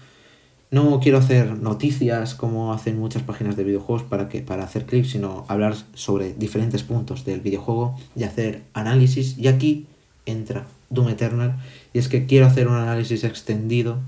No 0.71 0.99
quiero 0.99 1.19
hacer 1.19 1.57
noticias 1.57 2.35
como 2.35 2.73
hacen 2.73 2.99
muchas 2.99 3.23
páginas 3.23 3.55
de 3.55 3.63
videojuegos 3.63 4.03
para, 4.03 4.27
que, 4.27 4.41
para 4.41 4.63
hacer 4.63 4.85
clips, 4.85 5.11
sino 5.11 5.45
hablar 5.47 5.75
sobre 5.93 6.33
diferentes 6.33 6.83
puntos 6.83 7.23
del 7.23 7.39
videojuego 7.39 7.95
y 8.15 8.23
hacer 8.23 8.63
análisis. 8.73 9.37
Y 9.37 9.47
aquí 9.47 9.85
entra 10.25 10.65
Doom 10.89 11.09
Eternal. 11.09 11.57
Y 11.93 11.99
es 11.99 12.07
que 12.07 12.25
quiero 12.25 12.45
hacer 12.45 12.67
un 12.67 12.75
análisis 12.75 13.23
extendido 13.23 13.99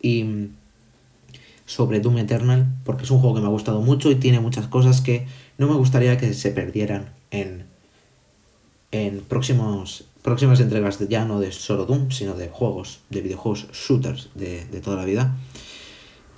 y 0.00 0.24
mm, 0.24 0.48
sobre 1.64 2.00
Doom 2.00 2.18
Eternal, 2.18 2.66
porque 2.84 3.04
es 3.04 3.10
un 3.10 3.18
juego 3.18 3.34
que 3.36 3.40
me 3.40 3.46
ha 3.46 3.50
gustado 3.50 3.80
mucho 3.80 4.10
y 4.10 4.16
tiene 4.16 4.40
muchas 4.40 4.68
cosas 4.68 5.00
que 5.00 5.26
no 5.58 5.66
me 5.66 5.74
gustaría 5.74 6.16
que 6.18 6.32
se 6.34 6.50
perdieran 6.50 7.10
en 7.30 7.64
en 8.92 9.20
próximos, 9.20 10.04
próximas 10.22 10.60
entregas 10.60 10.98
ya 11.08 11.24
no 11.24 11.40
de 11.40 11.52
solo 11.52 11.86
Doom, 11.86 12.10
sino 12.10 12.34
de 12.34 12.48
juegos, 12.48 13.00
de 13.10 13.20
videojuegos 13.20 13.68
shooters 13.72 14.30
de, 14.34 14.64
toda 14.82 14.96
la 14.96 15.04
vida. 15.04 15.36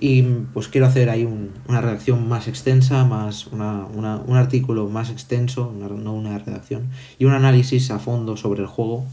Y 0.01 0.23
pues 0.55 0.69
quiero 0.69 0.87
hacer 0.87 1.11
ahí 1.11 1.29
una 1.69 1.81
redacción 1.81 2.29
más 2.29 2.47
extensa, 2.47 3.05
más 3.05 3.49
un 3.49 4.37
artículo 4.37 4.89
más 4.89 5.11
extenso, 5.11 5.73
no 5.73 6.15
una 6.15 6.39
redacción, 6.39 6.91
y 7.19 7.25
un 7.25 7.33
análisis 7.33 7.91
a 7.91 7.99
fondo 7.99 8.37
sobre 8.37 8.61
el 8.61 8.67
juego 8.67 9.05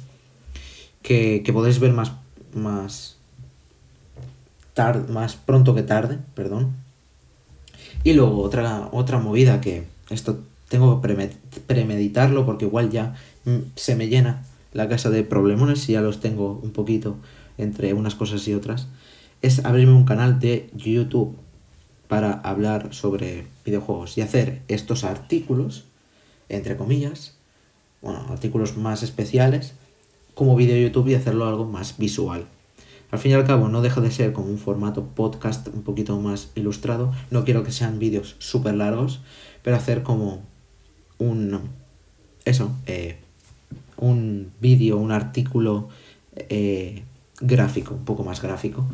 que, 1.06 1.44
que 1.44 1.54
podréis 1.54 1.80
ver 1.80 1.94
más, 1.94 2.14
más, 2.56 3.18
tarde, 4.74 5.12
más 5.14 5.36
pronto 5.36 5.76
que 5.76 5.84
tarde, 5.84 6.18
perdón. 6.34 6.76
Y 8.04 8.14
luego 8.14 8.42
otra, 8.42 8.90
otra 8.92 9.20
movida 9.20 9.62
que 9.62 9.86
esto 10.10 10.40
tengo 10.68 11.00
que 11.00 11.30
premeditarlo 11.68 12.46
porque 12.46 12.66
igual 12.66 12.90
ya 12.90 13.14
mm, 13.46 13.58
se 13.76 13.96
me 13.96 14.08
llena 14.08 14.44
la 14.74 14.90
casa 14.90 15.12
de 15.12 15.24
problemones 15.24 15.88
y 15.90 15.94
ya 15.94 16.02
los 16.02 16.20
tengo 16.20 16.60
un 16.62 16.72
poquito 16.72 17.18
entre 17.60 17.94
unas 17.94 18.16
cosas 18.16 18.48
y 18.48 18.56
otras, 18.56 18.88
es 19.44 19.64
abrirme 19.64 19.94
un 19.94 20.06
canal 20.06 20.40
de 20.40 20.72
YouTube 20.76 21.38
para 22.08 22.34
hablar 22.34 22.94
sobre 22.96 23.46
videojuegos 23.64 24.18
y 24.18 24.22
hacer 24.22 24.64
estos 24.70 25.04
artículos, 25.04 25.86
entre 26.50 26.78
comillas, 26.78 27.36
bueno, 28.02 28.26
artículos 28.30 28.76
más 28.76 29.04
especiales, 29.04 29.76
como 30.36 30.56
vídeo 30.56 30.78
YouTube 30.78 31.08
y 31.08 31.16
hacerlo 31.16 31.48
algo 31.48 31.66
más 31.66 31.98
visual. 31.98 32.46
Al 33.12 33.20
fin 33.20 33.32
y 33.32 33.34
al 33.36 33.46
cabo 33.46 33.70
no 33.70 33.82
deja 33.82 34.02
de 34.02 34.12
ser 34.12 34.34
como 34.34 34.50
un 34.50 34.58
formato 34.58 35.06
podcast 35.16 35.68
un 35.70 35.84
poquito 35.84 36.20
más 36.20 36.52
ilustrado, 36.56 37.14
no 37.32 37.46
quiero 37.46 37.64
que 37.64 37.72
sean 37.72 37.98
vídeos 37.98 38.36
súper 38.40 38.76
largos, 38.76 39.22
pero 39.64 39.78
hacer 39.78 40.04
como 40.04 40.44
un, 41.18 41.60
eso, 42.44 42.72
eh, 42.86 43.18
un 43.98 44.52
vídeo, 44.60 44.98
un 44.98 45.12
artículo 45.12 45.88
eh, 46.36 47.04
gráfico, 47.40 47.94
un 47.94 48.06
poco 48.06 48.24
más 48.24 48.42
gráfico. 48.42 48.86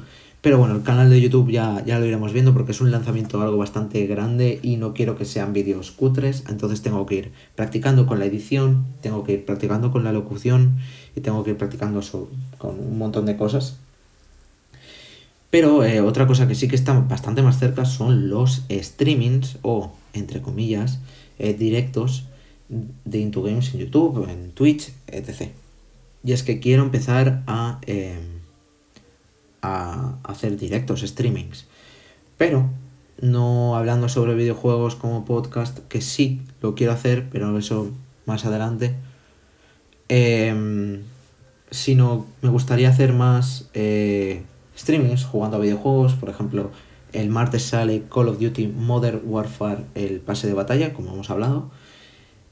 Pero 0.42 0.58
bueno, 0.58 0.76
el 0.76 0.82
canal 0.82 1.10
de 1.12 1.22
YouTube 1.22 1.52
ya, 1.52 1.84
ya 1.86 2.00
lo 2.00 2.06
iremos 2.06 2.34
viendo 2.34 2.52
porque 2.54 2.72
es 2.72 2.82
un 2.82 2.90
lanzamiento 2.90 3.40
algo 3.42 3.58
bastante 3.58 4.08
grande 4.08 4.60
y 4.64 4.78
no 4.78 4.94
quiero 4.94 5.16
que 5.16 5.26
sean 5.26 5.54
vídeos 5.54 5.92
cutres, 5.92 6.46
entonces 6.50 6.82
tengo 6.82 7.06
que 7.06 7.16
ir 7.16 7.32
practicando 7.56 8.08
con 8.08 8.18
la 8.18 8.26
edición, 8.26 8.88
tengo 9.02 9.24
que 9.24 9.34
ir 9.34 9.46
practicando 9.46 9.92
con 9.92 10.04
la 10.04 10.12
locución 10.12 10.78
y 11.16 11.22
tengo 11.22 11.44
que 11.44 11.52
ir 11.52 11.58
practicando 11.58 12.02
con 12.58 12.80
un 12.80 12.98
montón 12.98 13.26
de 13.26 13.38
cosas. 13.38 13.78
Pero 15.50 15.84
eh, 15.84 16.00
otra 16.00 16.28
cosa 16.28 16.48
que 16.48 16.56
sí 16.56 16.68
que 16.68 16.76
está 16.76 16.94
bastante 16.94 17.42
más 17.42 17.60
cerca 17.60 17.86
son 17.86 18.30
los 18.30 18.64
streamings 18.70 19.58
o, 19.62 19.92
entre 20.14 20.42
comillas, 20.42 21.00
eh, 21.40 21.54
directos 21.54 22.26
de 22.70 23.20
Into 23.20 23.44
Games 23.44 23.74
en 23.74 23.82
YouTube, 23.82 24.30
en 24.30 24.52
Twitch, 24.52 24.94
etc. 25.08 25.50
Y 26.24 26.32
es 26.32 26.44
que 26.44 26.60
quiero 26.60 26.84
empezar 26.84 27.44
a, 27.48 27.80
em, 27.86 28.40
a 29.62 30.18
hacer 30.24 30.58
directos, 30.58 31.02
streamings. 31.02 31.66
Pero 32.38 32.70
no 33.22 33.76
hablando 33.76 34.08
sobre 34.08 34.36
videojuegos 34.36 34.96
como 34.96 35.26
podcast, 35.26 35.80
que 35.90 36.00
sí 36.00 36.42
lo 36.62 36.76
quiero 36.76 36.94
hacer, 36.94 37.30
pero 37.30 37.58
eso 37.58 37.92
más 38.26 38.46
adelante. 38.46 38.96
Em, 40.14 41.04
sino 41.70 42.26
me 42.42 42.50
gustaría 42.50 42.90
hacer 42.90 43.14
más 43.14 43.70
eh, 43.74 44.42
streamings 44.78 45.24
jugando 45.24 45.56
a 45.56 45.62
videojuegos, 45.62 46.16
por 46.16 46.28
ejemplo, 46.28 46.70
el 47.14 47.30
martes 47.30 47.64
sale 47.64 48.04
Call 48.14 48.28
of 48.28 48.38
Duty 48.38 48.68
Modern 48.68 49.22
Warfare, 49.24 49.86
el 49.96 50.20
pase 50.20 50.48
de 50.48 50.54
batalla, 50.54 50.94
como 50.94 51.14
hemos 51.14 51.30
hablado. 51.30 51.72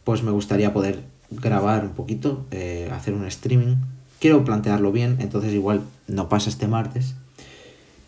Pues 0.06 0.24
me 0.24 0.32
gustaría 0.32 0.72
poder 0.72 1.02
grabar 1.32 1.84
un 1.84 1.90
poquito, 1.90 2.46
eh, 2.52 2.90
hacer 2.94 3.14
un 3.14 3.26
streaming. 3.26 3.76
Quiero 4.22 4.46
plantearlo 4.46 4.94
bien, 4.94 5.18
entonces 5.20 5.54
igual 5.54 5.82
no 6.08 6.30
pasa 6.30 6.50
este 6.50 6.70
martes. 6.70 7.16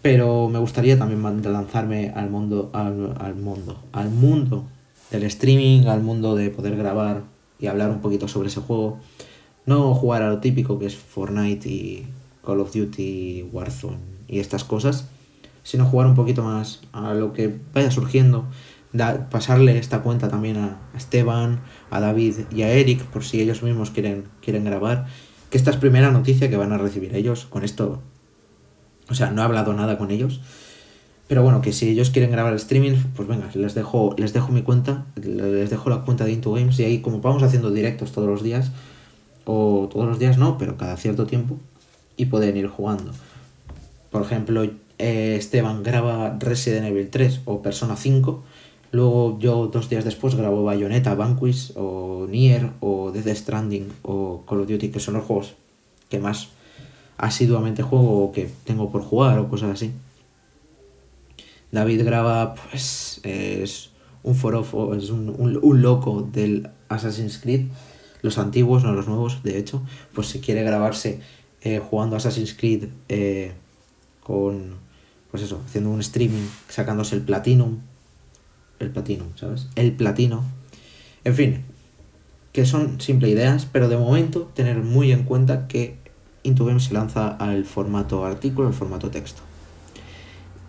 Pero 0.02 0.48
me 0.48 0.60
gustaría 0.60 0.98
también 0.98 1.44
lanzarme 1.44 2.14
al 2.16 2.30
mundo, 2.30 2.70
al, 2.72 3.18
al 3.20 3.36
mundo, 3.36 3.84
al 3.92 4.12
mundo 4.12 4.64
del 5.12 5.24
streaming, 5.24 5.88
al 5.88 6.02
mundo 6.02 6.38
de 6.38 6.52
poder 6.52 6.78
grabar 6.78 7.24
y 7.60 7.68
hablar 7.68 7.90
un 7.90 8.00
poquito 8.00 8.30
sobre 8.30 8.48
ese 8.48 8.62
juego. 8.62 9.00
No 9.66 9.94
jugar 9.94 10.24
a 10.24 10.30
lo 10.30 10.40
típico 10.40 10.80
que 10.80 10.88
es 10.88 10.96
Fortnite 10.96 11.70
y 11.70 12.08
Call 12.46 12.60
of 12.60 12.74
Duty, 12.74 13.50
Warzone 13.52 13.98
y 14.28 14.40
estas 14.40 14.64
cosas, 14.64 15.08
sino 15.64 15.86
jugar 15.86 16.08
un 16.08 16.16
poquito 16.16 16.44
más 16.44 16.82
a 16.92 17.14
lo 17.14 17.34
que 17.34 17.56
vaya 17.74 17.92
surgiendo. 17.92 18.46
pasarle 19.30 19.78
esta 19.78 20.02
cuenta 20.02 20.30
también 20.30 20.58
a 20.58 20.80
Esteban, 20.98 21.62
a 21.90 22.00
David 22.00 22.36
y 22.52 22.64
a 22.64 22.72
Eric, 22.72 23.04
por 23.06 23.24
si 23.24 23.42
ellos 23.42 23.64
mismos 23.64 23.92
quieren, 23.92 24.26
quieren 24.42 24.66
grabar. 24.66 25.06
Que 25.50 25.58
esta 25.58 25.72
es 25.72 25.78
primera 25.78 26.12
noticia 26.12 26.50
que 26.50 26.58
van 26.58 26.72
a 26.72 26.78
recibir 26.78 27.16
ellos. 27.16 27.46
Con 27.46 27.64
esto, 27.64 28.02
o 29.10 29.16
sea, 29.16 29.32
no 29.32 29.42
he 29.42 29.46
hablado 29.46 29.74
nada 29.74 29.98
con 29.98 30.12
ellos. 30.12 30.42
Pero 31.32 31.44
bueno, 31.44 31.62
que 31.62 31.72
si 31.72 31.88
ellos 31.88 32.10
quieren 32.10 32.32
grabar 32.32 32.52
el 32.52 32.60
streaming, 32.60 32.98
pues 33.16 33.26
venga, 33.26 33.50
les 33.54 33.74
dejo, 33.74 34.14
les 34.18 34.34
dejo 34.34 34.52
mi 34.52 34.64
cuenta, 34.64 35.06
les 35.16 35.70
dejo 35.70 35.90
la 35.90 36.02
cuenta 36.02 36.26
de 36.26 36.34
Into 36.34 36.52
Games 36.52 36.78
y 36.78 36.84
ahí 36.84 37.00
como 37.00 37.22
vamos 37.22 37.42
haciendo 37.44 37.72
directos 37.72 38.12
todos 38.12 38.28
los 38.28 38.44
días, 38.44 38.72
o 39.46 39.90
todos 39.92 40.08
los 40.08 40.20
días 40.20 40.38
no, 40.38 40.58
pero 40.58 40.78
cada 40.78 40.98
cierto 40.98 41.26
tiempo, 41.26 41.58
y 42.18 42.26
pueden 42.26 42.58
ir 42.58 42.68
jugando. 42.68 43.12
Por 44.12 44.22
ejemplo, 44.22 44.64
eh, 44.64 45.36
Esteban 45.38 45.84
graba 45.84 46.38
Resident 46.40 46.86
Evil 46.86 47.10
3 47.10 47.42
o 47.46 47.62
Persona 47.62 47.96
5. 47.96 48.44
Luego 48.92 49.40
yo 49.40 49.68
dos 49.68 49.90
días 49.90 50.04
después 50.04 50.36
grabo 50.36 50.64
Bayonetta, 50.64 51.16
Vanquish 51.16 51.74
o 51.76 52.28
Nier 52.30 52.72
o 52.82 53.12
Death 53.12 53.36
Stranding 53.38 53.88
o 54.04 54.44
Call 54.48 54.62
of 54.62 54.68
Duty, 54.68 54.90
que 54.90 55.00
son 55.00 55.16
los 55.16 55.24
juegos 55.24 55.56
que 56.10 56.20
más 56.20 56.50
asiduamente 57.18 57.84
juego 57.84 58.24
o 58.24 58.32
que 58.32 58.50
tengo 58.66 58.92
por 58.92 59.02
jugar 59.02 59.40
o 59.40 59.48
cosas 59.48 59.72
así. 59.72 59.92
David 61.72 62.04
graba, 62.04 62.56
pues, 62.56 63.22
es 63.24 63.92
un 64.24 64.36
forofo, 64.36 64.94
es 64.94 65.10
un, 65.10 65.30
un, 65.40 65.82
loco 65.82 66.22
del 66.22 66.70
Assassin's 66.90 67.38
Creed, 67.38 67.68
los 68.22 68.38
antiguos, 68.38 68.84
no 68.84 68.94
los 68.94 69.08
nuevos, 69.08 69.44
de 69.44 69.58
hecho, 69.58 69.82
pues 70.14 70.28
si 70.28 70.40
quiere 70.40 70.64
grabarse 70.64 71.20
eh, 71.62 71.80
jugando 71.80 72.16
Assassin's 72.16 72.54
Creed 72.54 72.86
eh, 73.10 73.54
con 74.24 74.80
pues 75.32 75.44
eso, 75.44 75.62
haciendo 75.66 75.90
un 75.90 76.02
streaming, 76.02 76.46
sacándose 76.68 77.16
el 77.16 77.22
Platinum. 77.22 77.80
El 78.80 78.92
Platinum, 78.92 79.30
¿sabes? 79.36 79.68
El 79.76 79.94
Platino. 79.94 80.44
En 81.24 81.34
fin, 81.34 81.64
que 82.52 82.66
son 82.66 83.00
simple 83.00 83.30
ideas, 83.30 83.66
pero 83.66 83.88
de 83.88 83.98
momento 83.98 84.52
tener 84.54 84.78
muy 84.78 85.12
en 85.12 85.24
cuenta 85.24 85.68
que 85.68 85.96
Intugame 86.44 86.80
se 86.80 86.94
lanza 86.94 87.30
al 87.30 87.64
formato 87.66 88.26
artículo, 88.26 88.68
al 88.68 88.74
formato 88.74 89.10
texto. 89.10 89.42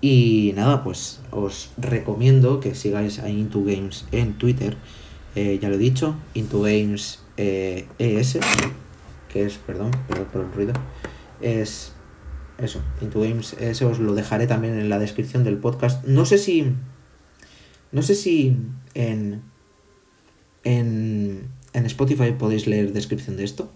Y 0.00 0.52
nada, 0.54 0.84
pues 0.84 1.20
os 1.30 1.70
recomiendo 1.76 2.60
que 2.60 2.74
sigáis 2.74 3.18
a 3.18 3.30
Intugames 3.30 4.04
en 4.12 4.34
Twitter. 4.34 4.76
Eh, 5.34 5.58
ya 5.60 5.68
lo 5.68 5.76
he 5.76 5.78
dicho, 5.78 6.14
Intugames 6.34 7.20
eh, 7.36 7.86
ES, 7.98 8.38
que 9.28 9.44
es, 9.44 9.58
perdón, 9.58 9.90
perdón 10.08 10.26
por 10.32 10.40
el 10.42 10.52
ruido, 10.52 10.72
es 11.40 11.92
eso, 12.58 12.80
Into 13.00 13.20
Games, 13.20 13.54
eso 13.54 13.88
os 13.88 13.98
lo 13.98 14.14
dejaré 14.14 14.46
también 14.46 14.78
en 14.78 14.88
la 14.88 14.98
descripción 14.98 15.42
del 15.42 15.58
podcast. 15.58 16.04
No 16.04 16.24
sé 16.24 16.38
si. 16.38 16.72
No 17.90 18.02
sé 18.02 18.14
si 18.14 18.56
en. 18.94 19.42
En, 20.64 21.48
en 21.72 21.86
Spotify 21.86 22.32
podéis 22.38 22.66
leer 22.66 22.92
descripción 22.92 23.36
de 23.36 23.44
esto. 23.44 23.72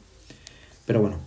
Pero 0.87 1.01
bueno. 1.01 1.19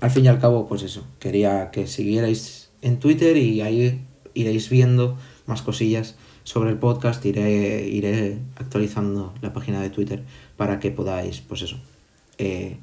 Al 0.00 0.10
fin 0.10 0.24
y 0.24 0.28
al 0.28 0.40
cabo, 0.40 0.66
pues 0.66 0.82
eso. 0.82 1.06
Quería 1.18 1.70
que 1.70 1.86
siguierais 1.86 2.70
en 2.80 2.98
Twitter 2.98 3.36
y 3.36 3.60
ahí 3.60 4.06
iréis 4.32 4.70
viendo 4.70 5.18
más 5.46 5.60
cosillas 5.60 6.16
sobre 6.44 6.70
el 6.70 6.78
podcast. 6.78 7.24
Iré, 7.24 7.88
iré 7.88 8.38
actualizando 8.56 9.34
la 9.40 9.52
página 9.52 9.80
de 9.80 9.90
Twitter 9.90 10.24
para 10.56 10.80
que 10.80 10.90
podáis, 10.90 11.40
pues 11.40 11.62
eso. 11.62 11.78
Eh, 12.38 12.78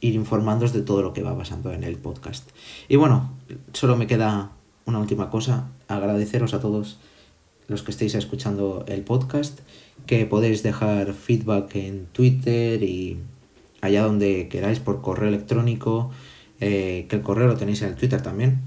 ir 0.00 0.14
informándoos 0.14 0.72
de 0.72 0.82
todo 0.82 1.02
lo 1.02 1.12
que 1.12 1.22
va 1.22 1.36
pasando 1.36 1.72
en 1.72 1.84
el 1.84 1.96
podcast. 1.96 2.48
Y 2.88 2.96
bueno, 2.96 3.32
solo 3.72 3.96
me 3.96 4.06
queda 4.06 4.52
una 4.86 4.98
última 4.98 5.30
cosa, 5.30 5.68
agradeceros 5.88 6.54
a 6.54 6.60
todos 6.60 6.98
los 7.68 7.82
que 7.82 7.90
estéis 7.90 8.14
escuchando 8.14 8.84
el 8.88 9.02
podcast, 9.02 9.60
que 10.06 10.26
podéis 10.26 10.62
dejar 10.62 11.12
feedback 11.12 11.76
en 11.76 12.06
Twitter 12.06 12.82
y 12.82 13.18
allá 13.80 14.02
donde 14.02 14.48
queráis 14.48 14.80
por 14.80 15.02
correo 15.02 15.28
electrónico, 15.28 16.10
eh, 16.60 17.06
que 17.08 17.16
el 17.16 17.22
correo 17.22 17.46
lo 17.46 17.56
tenéis 17.56 17.82
en 17.82 17.90
el 17.90 17.96
Twitter 17.96 18.22
también. 18.22 18.60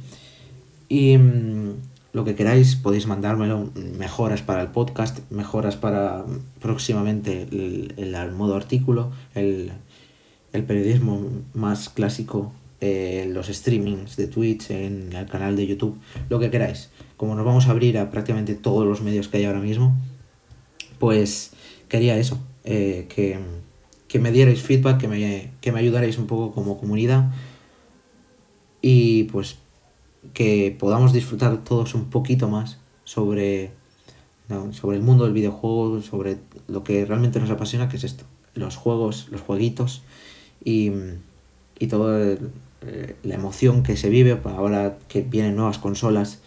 Y 0.88 1.18
mm, 1.18 1.74
lo 2.14 2.24
que 2.24 2.36
queráis 2.36 2.76
podéis 2.76 3.07
mandármelo, 3.07 3.72
mejoras 3.97 4.43
para 4.43 4.61
el 4.61 4.68
podcast, 4.70 5.20
mejoras 5.32 5.76
para 5.76 6.24
próximamente 6.61 7.47
el, 7.51 8.32
modo 8.38 8.55
artículo, 8.55 9.11
el, 9.34 9.74
periodismo 10.51 11.28
más 11.55 11.89
clásico, 11.89 12.53
eh, 12.82 13.28
los 13.32 13.47
streamings 13.47 14.16
de 14.16 14.28
Twitch, 14.28 14.70
en 14.70 15.11
el 15.14 15.26
canal 15.26 15.55
de 15.55 15.66
YouTube, 15.66 15.97
lo 16.30 16.39
que 16.39 16.51
queráis. 16.51 16.91
Como 17.18 17.34
nos 17.34 17.45
vamos 17.45 17.68
a 17.68 17.72
abrir 17.72 17.97
a 17.97 18.11
prácticamente 18.11 18.53
todos 18.53 18.86
los 18.86 19.01
medios 19.01 19.28
que 19.28 19.38
hay 19.38 19.45
ahora 19.45 19.59
mismo, 19.59 19.97
pues 20.99 21.53
quería 21.89 22.16
eso, 22.18 22.38
eh, 22.64 23.07
que, 23.09 23.39
que, 24.07 24.20
me 24.20 24.32
dierais 24.32 24.61
feedback, 24.61 24.99
que 24.99 25.07
me, 25.07 25.49
que 25.61 25.72
me 25.72 25.80
ayudarais 25.80 26.20
un 26.20 26.28
poco 26.28 26.53
como 26.53 26.78
comunidad 26.78 27.32
y 28.84 29.24
pues 29.24 29.57
que 30.34 30.76
podamos 30.80 31.13
disfrutar 31.13 31.63
todos 31.63 31.93
un 31.95 32.09
poquito 32.09 32.47
más 32.47 32.78
sobre, 33.03 33.71
sobre 34.71 34.97
el 34.97 35.03
mundo 35.03 35.26
del 35.26 35.34
videojuego, 35.34 36.01
sobre 36.01 36.38
lo 36.67 36.84
que 36.84 37.05
realmente 37.05 37.39
nos 37.39 37.49
apasiona, 37.49 37.89
que 37.89 37.97
es 37.97 38.03
esto, 38.03 38.26
los 38.55 38.78
juegos, 38.78 39.28
los 39.32 39.41
jueguitos 39.41 40.03
y, 40.63 40.91
y 41.80 41.88
toda 41.88 42.38
eh, 42.86 43.15
la 43.24 43.36
emoción 43.36 43.84
que 43.84 43.97
se 43.97 44.09
vive 44.09 44.39
ahora 44.43 44.97
que 45.07 45.21
vienen 45.21 45.55
nuevas 45.55 45.78
consolas, 45.78 46.39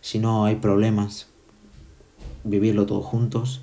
si 0.00 0.18
no 0.18 0.44
hay 0.44 0.56
problemas, 0.56 1.28
vivirlo 2.44 2.86
todo 2.86 3.02
juntos 3.02 3.62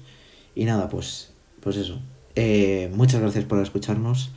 y 0.56 0.66
nada, 0.66 0.90
pues, 0.90 1.34
pues 1.62 1.78
eso. 1.78 2.00
Eh, 2.36 2.92
muchas 2.94 3.22
gracias 3.22 3.46
por 3.46 3.60
escucharnos 3.60 4.32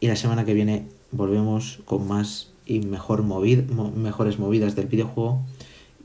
y 0.00 0.08
la 0.08 0.16
semana 0.16 0.44
que 0.44 0.54
viene 0.54 0.86
volvemos 1.10 1.80
con 1.84 2.06
más 2.06 2.47
y 2.68 2.80
mejor 2.80 3.24
mejores 3.24 4.38
movidas 4.38 4.76
del 4.76 4.86
videojuego 4.86 5.42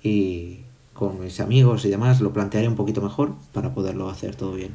y 0.01 0.61
con 0.93 1.19
mis 1.19 1.39
amigos 1.39 1.85
y 1.85 1.89
demás 1.89 2.21
lo 2.21 2.33
plantearé 2.33 2.67
un 2.67 2.75
poquito 2.75 3.01
mejor 3.01 3.35
para 3.51 3.73
poderlo 3.75 4.09
hacer 4.09 4.35
todo 4.35 4.53
bien. 4.53 4.71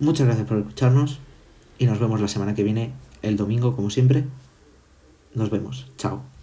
Muchas 0.00 0.26
gracias 0.26 0.48
por 0.48 0.58
escucharnos 0.58 1.20
y 1.78 1.86
nos 1.86 2.00
vemos 2.00 2.20
la 2.20 2.28
semana 2.28 2.54
que 2.54 2.64
viene, 2.64 2.92
el 3.22 3.36
domingo 3.36 3.76
como 3.76 3.90
siempre. 3.90 4.24
Nos 5.34 5.50
vemos. 5.50 5.86
Chao. 5.98 6.33